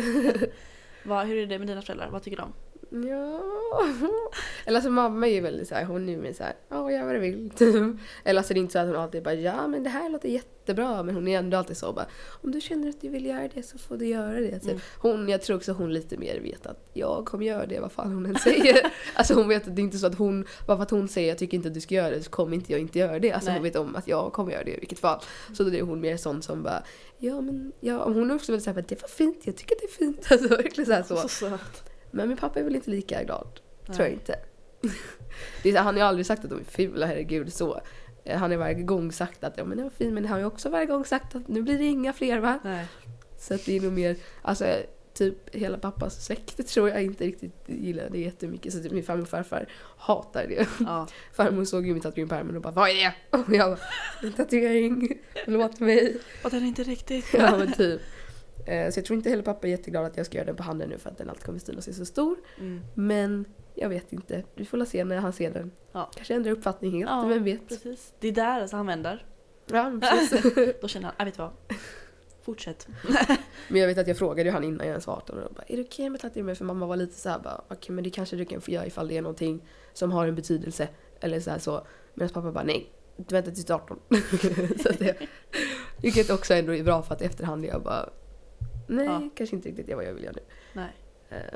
Vad, 1.06 1.28
hur 1.28 1.38
är 1.38 1.46
det 1.46 1.60
med 1.60 1.68
dina 1.68 1.82
föräldrar? 1.82 2.10
Vad 2.10 2.24
tycker 2.24 2.38
de? 2.38 2.54
Ja. 2.92 3.42
Eller 4.66 4.78
alltså 4.78 4.90
mamma 4.90 5.28
är 5.28 5.32
ju 5.32 5.42
väldigt 5.42 5.68
såhär, 5.68 5.86
hon 5.86 6.10
är 6.10 6.14
ju 6.14 6.22
mer 6.22 6.34
såhär, 6.34 6.54
ja 6.70 6.92
gör 6.92 7.06
vad 7.06 7.16
du 7.16 7.20
vill 7.20 7.50
typ. 7.56 7.76
Eller 8.24 8.40
alltså 8.40 8.54
det 8.54 8.60
är 8.60 8.62
inte 8.62 8.74
så 8.74 8.80
att 8.80 8.88
hon 8.88 8.96
alltid 8.96 9.24
bara, 9.24 9.34
ja 9.34 9.68
men 9.68 9.84
det 9.84 9.90
här 9.90 10.10
låter 10.10 10.30
jättebra. 10.30 11.04
Men 11.04 11.16
hon 11.16 11.28
är 11.28 11.40
ändå 11.40 11.58
alltid 11.58 11.78
så 11.78 11.94
bara, 11.94 12.06
om 12.42 12.52
du 12.52 12.62
känner 12.62 12.90
att 12.90 13.02
du 13.02 13.10
vill 13.10 13.26
göra 13.26 13.50
det 13.54 13.64
så 13.64 13.78
får 13.78 13.98
du 13.98 14.06
göra 14.06 14.40
det. 14.40 14.60
Typ. 14.60 14.70
Mm. 14.70 14.82
Hon, 15.00 15.30
jag 15.30 15.42
tror 15.42 15.58
också 15.58 15.72
hon 15.72 15.94
lite 15.94 16.18
mer 16.18 16.40
vet 16.40 16.66
att 16.66 16.90
jag 16.94 17.26
kommer 17.26 17.46
göra 17.46 17.66
det 17.66 17.80
vad 17.80 17.92
fan 17.92 18.12
hon 18.14 18.26
än 18.26 18.36
säger. 18.36 18.94
alltså 19.16 19.34
hon 19.34 19.48
vet 19.48 19.68
att 19.68 19.76
det 19.76 19.82
är 19.82 19.84
inte 19.84 19.98
så 19.98 20.08
att 20.08 20.18
hon, 20.18 20.46
bara 20.68 20.78
för 20.78 20.84
att 20.84 20.92
hon 20.92 21.08
säger 21.08 21.30
jag 21.30 21.38
tycker 21.38 21.58
inte 21.58 21.68
att 21.68 21.74
du 21.74 21.82
ska 21.82 21.96
göra 21.96 22.10
det 22.10 22.24
så 22.24 22.30
kommer 22.30 22.56
inte 22.56 22.72
jag 22.72 22.82
inte 22.82 23.00
göra 23.00 23.20
det. 23.20 23.32
Alltså 23.32 23.50
Nej. 23.50 23.58
hon 23.58 23.64
vet 23.64 23.76
om 23.76 23.96
att 23.96 24.08
jag 24.08 24.34
kommer 24.34 24.52
göra 24.52 24.64
det 24.64 24.76
i 24.76 24.80
vilket 24.80 25.00
fall. 25.00 25.20
Så 25.54 25.64
då 25.64 25.74
är 25.74 25.82
hon 25.82 26.02
mer 26.02 26.18
sån 26.18 26.42
som 26.42 26.64
bara, 26.64 26.84
ja 27.18 27.42
men 27.42 27.72
ja, 27.80 28.04
hon 28.04 28.32
är 28.32 28.36
också 28.36 28.52
väldigt 28.52 28.64
såhär, 28.64 28.86
det 28.88 29.02
var 29.02 29.10
fint, 29.10 29.38
jag 29.44 29.56
tycker 29.56 29.76
det 29.80 29.86
är 29.86 30.06
fint. 30.06 30.32
Alltså 30.32 30.48
verkligen 30.48 30.86
såhär 30.86 31.04
så. 31.04 31.16
Så 31.16 31.28
söt. 31.28 31.91
Men 32.12 32.28
min 32.28 32.38
pappa 32.38 32.60
är 32.60 32.64
väl 32.64 32.76
inte 32.76 32.90
lika 32.90 33.24
glad. 33.24 33.48
Nej. 33.86 33.96
Tror 33.96 34.08
jag 34.08 34.14
inte. 34.14 34.36
Är, 35.64 35.78
han 35.78 35.86
har 35.86 35.94
ju 35.94 36.08
aldrig 36.08 36.26
sagt 36.26 36.44
att 36.44 36.50
de 36.50 36.60
är 36.60 36.64
fula, 36.64 37.06
herregud 37.06 37.54
så. 37.54 37.82
Eh, 38.24 38.38
Han 38.40 38.52
har 38.52 38.58
varje 38.58 38.84
gång 38.84 39.12
sagt 39.12 39.44
att 39.44 39.58
ja, 39.58 39.64
men 39.66 39.78
det 39.78 39.84
var 39.84 39.90
fint 39.90 40.14
men 40.14 40.26
han 40.26 40.32
har 40.32 40.40
ju 40.40 40.46
också 40.46 40.70
varje 40.70 40.86
gång 40.86 41.06
sagt 41.06 41.36
att 41.36 41.48
nu 41.48 41.62
blir 41.62 41.78
det 41.78 41.86
inga 41.86 42.14
fler 42.14 42.40
va? 42.40 42.60
Nej. 42.64 42.86
Så 43.38 43.54
att 43.54 43.66
det 43.66 43.78
är 43.78 43.82
nog 43.82 43.94
mer, 43.94 44.16
alltså 44.42 44.66
typ 45.14 45.56
hela 45.56 45.78
pappas 45.78 46.26
släkt 46.26 46.68
tror 46.68 46.90
jag 46.90 47.04
inte 47.04 47.24
riktigt 47.24 47.54
gillar 47.66 48.10
det 48.10 48.20
jättemycket. 48.20 48.74
Så 48.74 48.80
typ 48.84 48.92
min 48.92 49.04
farmor 49.04 49.22
och 49.22 49.30
farfar 49.30 49.68
hatar 49.98 50.48
det. 50.48 50.68
Ja. 50.80 51.08
Farmor 51.34 51.66
såg 51.66 51.88
ju 51.88 51.94
min 51.94 52.02
tatuering 52.02 52.30
på 52.30 52.36
armen 52.36 52.56
och 52.56 52.62
bara 52.62 52.74
vad 52.74 52.90
är 52.90 52.94
det? 52.94 53.14
Och 53.38 53.54
jag 53.56 53.70
bara 53.70 53.80
en 54.24 54.34
tatuering, 54.34 55.10
låt 55.46 55.80
mig. 55.80 56.18
Och 56.44 56.50
den 56.50 56.64
är 56.64 56.68
inte 56.68 56.84
riktigt... 56.84 57.26
Ja 57.34 57.58
men 57.58 57.74
typ. 57.74 58.02
Eh, 58.66 58.90
Så 58.92 59.00
jag 59.00 59.06
tror 59.06 59.18
inte 59.18 59.30
heller 59.30 59.44
pappa 59.44 59.68
är 59.68 59.72
jätteglad 59.72 60.06
att 60.06 60.18
jag 60.18 60.26
ska 60.26 60.38
göra 60.38 60.46
den 60.46 60.56
på 60.56 60.64
handen 60.64 60.90
nu 60.90 60.98
för 60.98 61.10
att 61.10 61.18
den 61.18 61.30
alltid 61.30 61.44
kommer 61.46 61.60
synas 61.60 61.88
är 61.88 61.94
så 61.94 62.06
stor. 62.06 62.38
Mm. 62.60 62.82
Men 62.94 63.46
jag 63.76 63.90
vet 63.90 64.14
inte. 64.14 64.44
Vi 64.56 64.66
får 64.66 64.78
la 64.78 64.86
se 64.86 65.04
när 65.04 65.18
han 65.18 65.34
ser 65.34 65.52
den. 65.52 65.72
Ja. 65.92 66.12
Kanske 66.16 66.36
ändrar 66.36 66.52
uppfattning 66.52 66.92
helt, 66.92 67.10
Ja, 67.10 67.26
vem 67.26 67.44
vet? 67.44 67.68
Precis. 67.68 68.14
Det 68.20 68.28
är 68.28 68.32
där 68.32 68.62
alltså 68.62 68.78
han 68.78 68.88
vänder. 68.88 69.26
Ja, 69.72 70.00
precis. 70.02 70.54
Då 70.82 70.88
känner 70.88 71.06
han, 71.06 71.16
jag 71.18 71.26
vet 71.26 71.36
du 71.36 71.42
vad? 71.42 71.52
Fortsätt. 72.42 72.88
men 73.68 73.82
jag 73.82 73.88
vet 73.88 73.98
att 73.98 74.08
jag 74.08 74.18
frågade 74.18 74.50
ju 74.50 74.54
han 74.54 74.64
innan 74.64 74.80
jag 74.80 74.88
ens 74.88 75.08
var 75.08 75.14
18 75.14 75.40
och 75.44 75.54
bara, 75.54 75.64
är 75.68 75.78
det 75.78 75.84
okej 75.84 76.10
med 76.10 76.20
tatuering? 76.22 76.56
För 76.56 76.66
mamma 76.66 76.86
var 76.86 76.96
lite 76.96 77.14
såhär 77.20 77.40
bara, 77.40 77.62
okej 77.68 77.96
men 77.96 78.04
det 78.04 78.10
kanske 78.10 78.36
du 78.36 78.46
kan 78.46 78.62
få 78.62 78.72
göra 78.72 78.86
ifall 78.86 79.08
det 79.08 79.18
är 79.18 79.22
någonting 79.22 79.62
som 79.94 80.12
har 80.12 80.28
en 80.28 80.36
betydelse. 80.36 80.88
Eller 81.20 81.40
så 81.40 81.50
här 81.52 81.60
så. 81.60 81.88
Medan 82.14 82.30
pappa 82.34 82.52
bara, 82.52 82.64
nej. 82.64 82.92
Du 83.18 83.36
väntar 83.36 83.52
tills 83.52 83.66
du 83.66 83.74
är 83.74 83.78
18. 83.78 84.00
så 84.84 84.90
att 84.90 85.00
det, 85.00 85.16
vilket 86.02 86.30
också 86.30 86.54
ändå 86.54 86.76
är 86.76 86.84
bra 86.84 87.02
för 87.02 87.14
att 87.16 87.22
efterhand 87.22 87.66
jag 87.66 87.84
bara, 87.84 88.10
nej 88.96 89.06
Ja. 89.06 89.30
kanske 89.36 89.56
inte 89.56 89.70
riktigt 89.70 89.90
är 89.90 89.96
vad 89.96 90.06
jag 90.06 90.14
vill 90.14 90.24
göra 90.24 90.34
nu. 90.36 90.42
Nej. 90.74 90.92
Eh, 91.30 91.54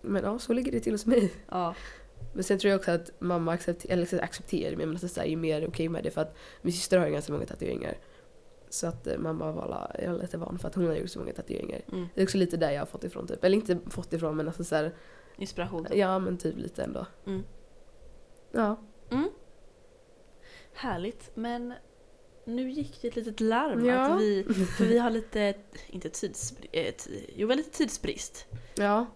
Men 0.00 0.24
ja, 0.24 0.38
så 0.38 0.52
ligger 0.52 0.72
det 0.72 0.80
till 0.80 0.92
hos 0.94 1.06
mig. 1.06 1.32
Ja. 1.48 1.74
Men 2.32 2.44
sen 2.44 2.58
tror 2.58 2.70
jag 2.70 2.78
också 2.78 2.90
att 2.90 3.10
mamma 3.20 3.52
accepterar, 3.52 3.92
eller 3.92 4.24
accepterar 4.24 4.76
men 4.76 4.90
alltså 4.90 5.08
så 5.08 5.20
här, 5.20 5.28
är 5.28 5.36
mer 5.36 5.68
okej 5.68 5.88
med 5.88 6.04
det 6.04 6.10
för 6.10 6.20
att 6.20 6.36
min 6.62 6.72
syster 6.72 6.98
har 6.98 7.08
ganska 7.08 7.32
många 7.32 7.46
tatueringar. 7.46 7.94
Så 8.68 8.86
att 8.86 9.06
eh, 9.06 9.18
mamma 9.18 9.52
var 9.52 9.90
är 9.94 10.12
lite 10.12 10.38
van 10.38 10.58
för 10.58 10.68
att 10.68 10.74
hon 10.74 10.86
har 10.86 10.94
gjort 10.94 11.10
så 11.10 11.18
många 11.18 11.32
tatueringar. 11.32 11.80
Mm. 11.92 12.06
Det 12.14 12.20
är 12.20 12.24
också 12.24 12.38
lite 12.38 12.56
där 12.56 12.70
jag 12.70 12.80
har 12.80 12.86
fått 12.86 13.04
ifrån 13.04 13.26
typ. 13.26 13.44
Eller 13.44 13.56
inte 13.56 13.78
fått 13.90 14.12
ifrån 14.12 14.36
men 14.36 14.46
alltså 14.48 14.64
så 14.64 14.74
här, 14.76 14.92
Inspiration. 15.36 15.86
ja 15.94 16.18
men 16.18 16.38
typ 16.38 16.56
lite 16.58 16.82
ändå. 16.82 17.06
Mm. 17.26 17.42
Ja. 18.52 18.76
Härligt. 20.72 21.30
Men 21.34 21.74
nu 22.56 22.70
gick 22.70 23.02
det 23.02 23.08
ett 23.08 23.16
litet 23.16 23.40
larm 23.40 23.84
Ja. 23.86 23.94
att 24.00 24.20
vi, 24.20 24.44
för 24.78 24.84
vi 24.84 24.98
har 24.98 25.10
lite, 25.10 25.54
inte 25.86 26.08
tidsbrist, 26.10 27.08
jo 27.36 27.46
väl 27.48 27.56
lite 27.56 27.70
tidsbrist. 27.70 28.46
Ja. 28.74 29.06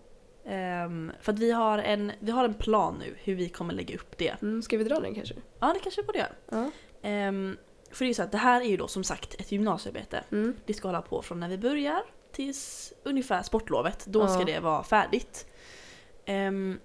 Ehm, 0.47 1.13
för 1.21 1.33
att 1.33 1.39
vi 1.39 1.51
har, 1.51 1.79
en, 1.79 2.13
vi 2.21 2.31
har 2.31 2.45
en 2.45 2.55
plan 2.55 2.97
nu 2.99 3.15
hur 3.23 3.35
vi 3.35 3.49
kommer 3.49 3.75
lägga 3.75 3.95
upp 3.95 4.19
det. 4.19 4.43
Mm, 4.43 4.63
ska 4.63 4.77
vi 4.79 4.85
dra 4.85 5.01
den 5.01 5.15
kanske? 5.15 5.35
Ja 5.61 5.73
det 5.75 5.81
kanske 5.81 6.01
vi 6.03 6.07
borde 6.07 6.19
göra. 6.19 6.33
Ja. 6.51 6.71
Ehm, 7.03 7.57
för 7.91 8.05
det 8.05 8.07
är 8.07 8.09
ju 8.09 8.15
så 8.15 8.23
att 8.23 8.33
det 8.33 8.39
här 8.39 8.61
är 8.61 8.65
ju 8.65 8.77
då 8.77 8.89
som 8.89 9.05
sagt 9.05 9.35
ett 9.41 9.53
gymnasiearbete. 9.53 10.25
Mm. 10.33 10.57
Det 10.67 10.75
ska 10.75 10.89
hålla 10.89 11.03
på 11.03 11.23
från 11.23 11.41
när 11.41 11.49
vi 11.49 11.59
börjar 11.59 12.03
tills 12.33 12.93
ungefär 13.03 13.43
sportlovet. 13.43 14.07
Då 14.07 14.29
ska 14.29 14.39
Ja. 14.41 14.45
det 14.47 14.61
vara 14.61 14.83
färdigt. 14.83 15.47
Ehm, 16.25 16.79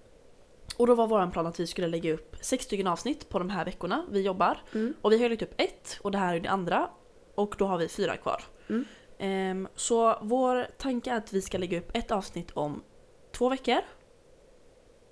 och 0.79 0.87
då 0.87 0.95
var 0.95 1.07
vår 1.07 1.31
plan 1.31 1.47
att 1.47 1.59
vi 1.59 1.67
skulle 1.67 1.87
lägga 1.87 2.13
upp 2.13 2.35
sex 2.41 2.65
stycken 2.65 2.87
avsnitt 2.87 3.29
på 3.29 3.39
de 3.39 3.49
här 3.49 3.65
veckorna 3.65 4.05
vi 4.11 4.21
jobbar. 4.21 4.61
Mm. 4.73 4.93
Och 5.01 5.11
vi 5.11 5.21
har 5.23 5.29
lagt 5.29 5.41
upp 5.41 5.53
ett 5.57 5.97
och 6.01 6.11
det 6.11 6.17
här 6.17 6.35
är 6.35 6.39
det 6.39 6.49
andra. 6.49 6.89
Och 7.35 7.55
då 7.57 7.65
har 7.65 7.77
vi 7.77 7.87
fyra 7.87 8.17
kvar. 8.17 8.43
Mm. 8.69 8.85
Ehm, 9.17 9.67
så 9.75 10.17
vår 10.21 10.67
tanke 10.77 11.11
är 11.11 11.17
att 11.17 11.33
vi 11.33 11.41
ska 11.41 11.57
lägga 11.57 11.79
upp 11.79 11.91
ett 11.93 12.11
avsnitt 12.11 12.51
om 12.53 12.83
två 13.31 13.49
veckor. 13.49 13.79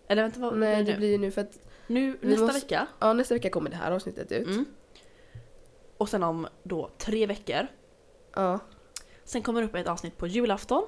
Eller 0.07 0.21
vänta, 0.23 0.39
vad 0.39 0.57
Nej 0.57 0.83
det 0.83 0.91
det 0.91 0.97
blir 0.97 1.11
ju 1.11 1.17
nu 1.17 1.31
för 1.31 1.41
att 1.41 1.59
nu 1.87 2.17
nästa 2.21 2.45
måste- 2.45 2.59
vecka. 2.59 2.87
ja, 2.99 3.13
nästa 3.13 3.33
vecka 3.33 3.49
kommer 3.49 3.69
det 3.69 3.75
här 3.75 3.91
avsnittet 3.91 4.31
ut. 4.31 4.47
Mm. 4.47 4.65
Och 5.97 6.09
sen 6.09 6.23
om 6.23 6.47
då 6.63 6.89
tre 6.97 7.25
veckor. 7.25 7.67
Ja. 8.35 8.59
Sen 9.23 9.41
kommer 9.41 9.61
det 9.61 9.67
upp 9.67 9.75
ett 9.75 9.87
avsnitt 9.87 10.17
på 10.17 10.27
julafton. 10.27 10.87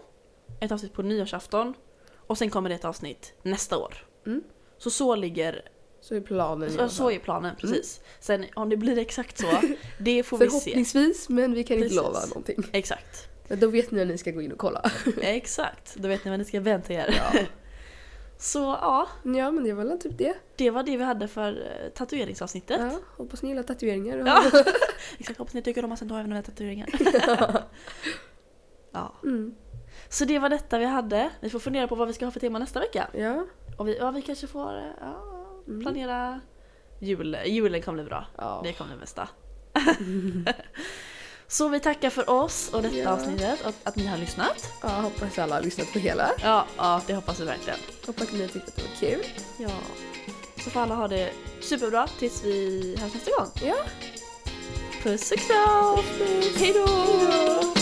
Ett 0.62 0.72
avsnitt 0.72 0.94
på 0.94 1.02
nyårsafton. 1.02 1.74
Och 2.16 2.38
sen 2.38 2.50
kommer 2.50 2.70
det 2.70 2.76
ett 2.76 2.86
avsnitt 2.86 3.34
nästa 3.44 3.78
år. 3.78 3.94
Mm. 4.26 4.44
Så 4.80 4.90
så 4.90 5.16
ligger, 5.16 5.62
Så 6.02 6.16
är 6.16 6.22
planen 6.22 6.72
så, 6.72 6.90
så 6.90 7.12
är 7.12 7.20
planen 7.20 7.56
precis. 7.56 8.02
Sen 8.20 8.46
om 8.56 8.70
det 8.70 8.78
blir 8.78 8.98
exakt 8.98 9.38
så, 9.38 9.48
det 10.00 10.24
får 10.24 10.38
vi 10.38 10.46
se. 10.46 10.50
Förhoppningsvis 10.50 11.30
men 11.30 11.54
vi 11.54 11.64
kan 11.64 11.78
inte 11.78 11.88
Precis. 11.90 12.04
lova 12.04 12.26
någonting. 12.26 12.64
Exakt. 12.72 13.28
Men 13.48 13.60
då 13.60 13.68
vet 13.68 13.92
ni 13.92 13.98
när 13.98 14.06
ni 14.06 14.18
ska 14.18 14.32
gå 14.32 14.42
in 14.42 14.52
och 14.52 14.58
kolla. 14.58 14.92
Exakt, 15.22 15.96
då 15.96 16.08
vet 16.08 16.26
ni 16.26 16.30
vad 16.32 16.40
ni 16.40 16.46
ska 16.46 16.60
vänta 16.60 16.94
er. 16.94 17.16
Ja. 17.18 17.40
Så 18.42 18.60
ja, 18.60 19.08
ja 19.24 19.52
men 19.52 19.64
det 19.64 19.74
var 19.74 19.84
väl 19.84 20.00
typ 20.00 20.18
det. 20.18 20.34
det 20.56 20.70
var 20.70 20.84
det 20.84 20.98
vi 20.98 21.04
hade 21.04 21.28
för 21.28 21.52
eh, 21.52 21.90
tatueringsavsnittet. 21.90 22.80
Ja, 22.80 23.00
hoppas 23.18 23.42
ni 23.42 23.50
gillar 23.50 23.64
tatueringar. 23.64 24.18
Ja. 24.18 24.44
Exakt, 25.18 25.40
hoppas 25.40 25.54
ni 25.54 25.62
tycker 25.62 25.86
om 25.86 25.92
oss, 25.92 26.00
sen 26.00 26.08
då 26.08 26.14
har 26.16 26.20
jag 26.20 26.24
även 26.24 26.30
några 26.30 26.44
tatueringar. 26.44 26.90
ja. 28.92 29.14
Mm. 29.24 29.56
Så 30.10 30.26
det 30.26 30.40
var 30.40 30.50
detta 30.50 30.78
vi 30.78 30.86
hade. 30.86 31.30
Vi 31.40 31.50
får 31.50 31.60
fundera 31.60 31.88
på 31.88 31.96
vad 31.96 32.08
vi 32.08 32.14
ska 32.14 32.26
ha 32.26 32.32
för 32.32 32.40
tema 32.40 32.60
nästa 32.60 32.80
vecka. 32.80 33.08
Ja. 33.14 33.46
Och 33.78 33.88
vi, 33.88 33.98
ja, 33.98 34.12
vi 34.12 34.22
kanske 34.22 34.48
får 34.48 34.78
eh, 34.78 34.84
ja, 35.02 35.26
Mm. 35.68 35.82
planera 35.82 36.42
jul. 37.00 37.38
Julen 37.46 37.82
kommer 37.82 38.04
bli 38.04 38.10
bra. 38.10 38.26
ja. 38.38 38.62
Det 38.64 38.74
kommer 38.74 38.92
bli 38.92 39.00
bästa. 39.00 39.28
Så 41.48 41.68
vi 41.68 41.80
tackar 41.80 42.10
för 42.10 42.30
oss 42.30 42.70
och 42.74 42.82
detta 42.82 42.96
Ja. 42.96 43.10
avsnittet 43.10 43.66
och 43.66 43.74
att 43.84 43.96
ni 43.96 44.06
har 44.06 44.18
lyssnat. 44.18 44.70
ja, 44.82 44.90
hoppas 44.90 45.40
alla 45.40 45.56
har 45.56 45.62
lyssnat 45.62 45.94
på 45.94 46.00
hela. 46.00 46.30
Ja, 46.44 46.66
ja 46.78 47.02
det 47.08 47.14
hoppas 47.16 47.40
vi 47.40 47.46
verkligen. 47.46 47.80
Hoppas 48.08 48.32
ni 48.32 48.48
tyckte 48.48 48.72
att 48.72 48.76
det 48.76 48.82
var 48.82 49.12
kul. 49.12 49.26
Ja. 49.58 49.70
Så 50.64 50.70
får 50.70 50.80
alla 50.80 50.96
ha 50.96 51.08
det 51.08 51.32
superbra 51.62 52.08
tills 52.08 52.44
vi 52.44 52.96
hörs 53.00 53.14
nästa 53.14 53.32
gång. 53.40 53.50
Ja. 53.70 53.76
Puss 55.04 55.32
och 55.32 55.38
kram! 55.38 55.98
Hej 56.58 56.74
då! 56.74 56.88
Hej 56.88 57.64
då! 57.74 57.79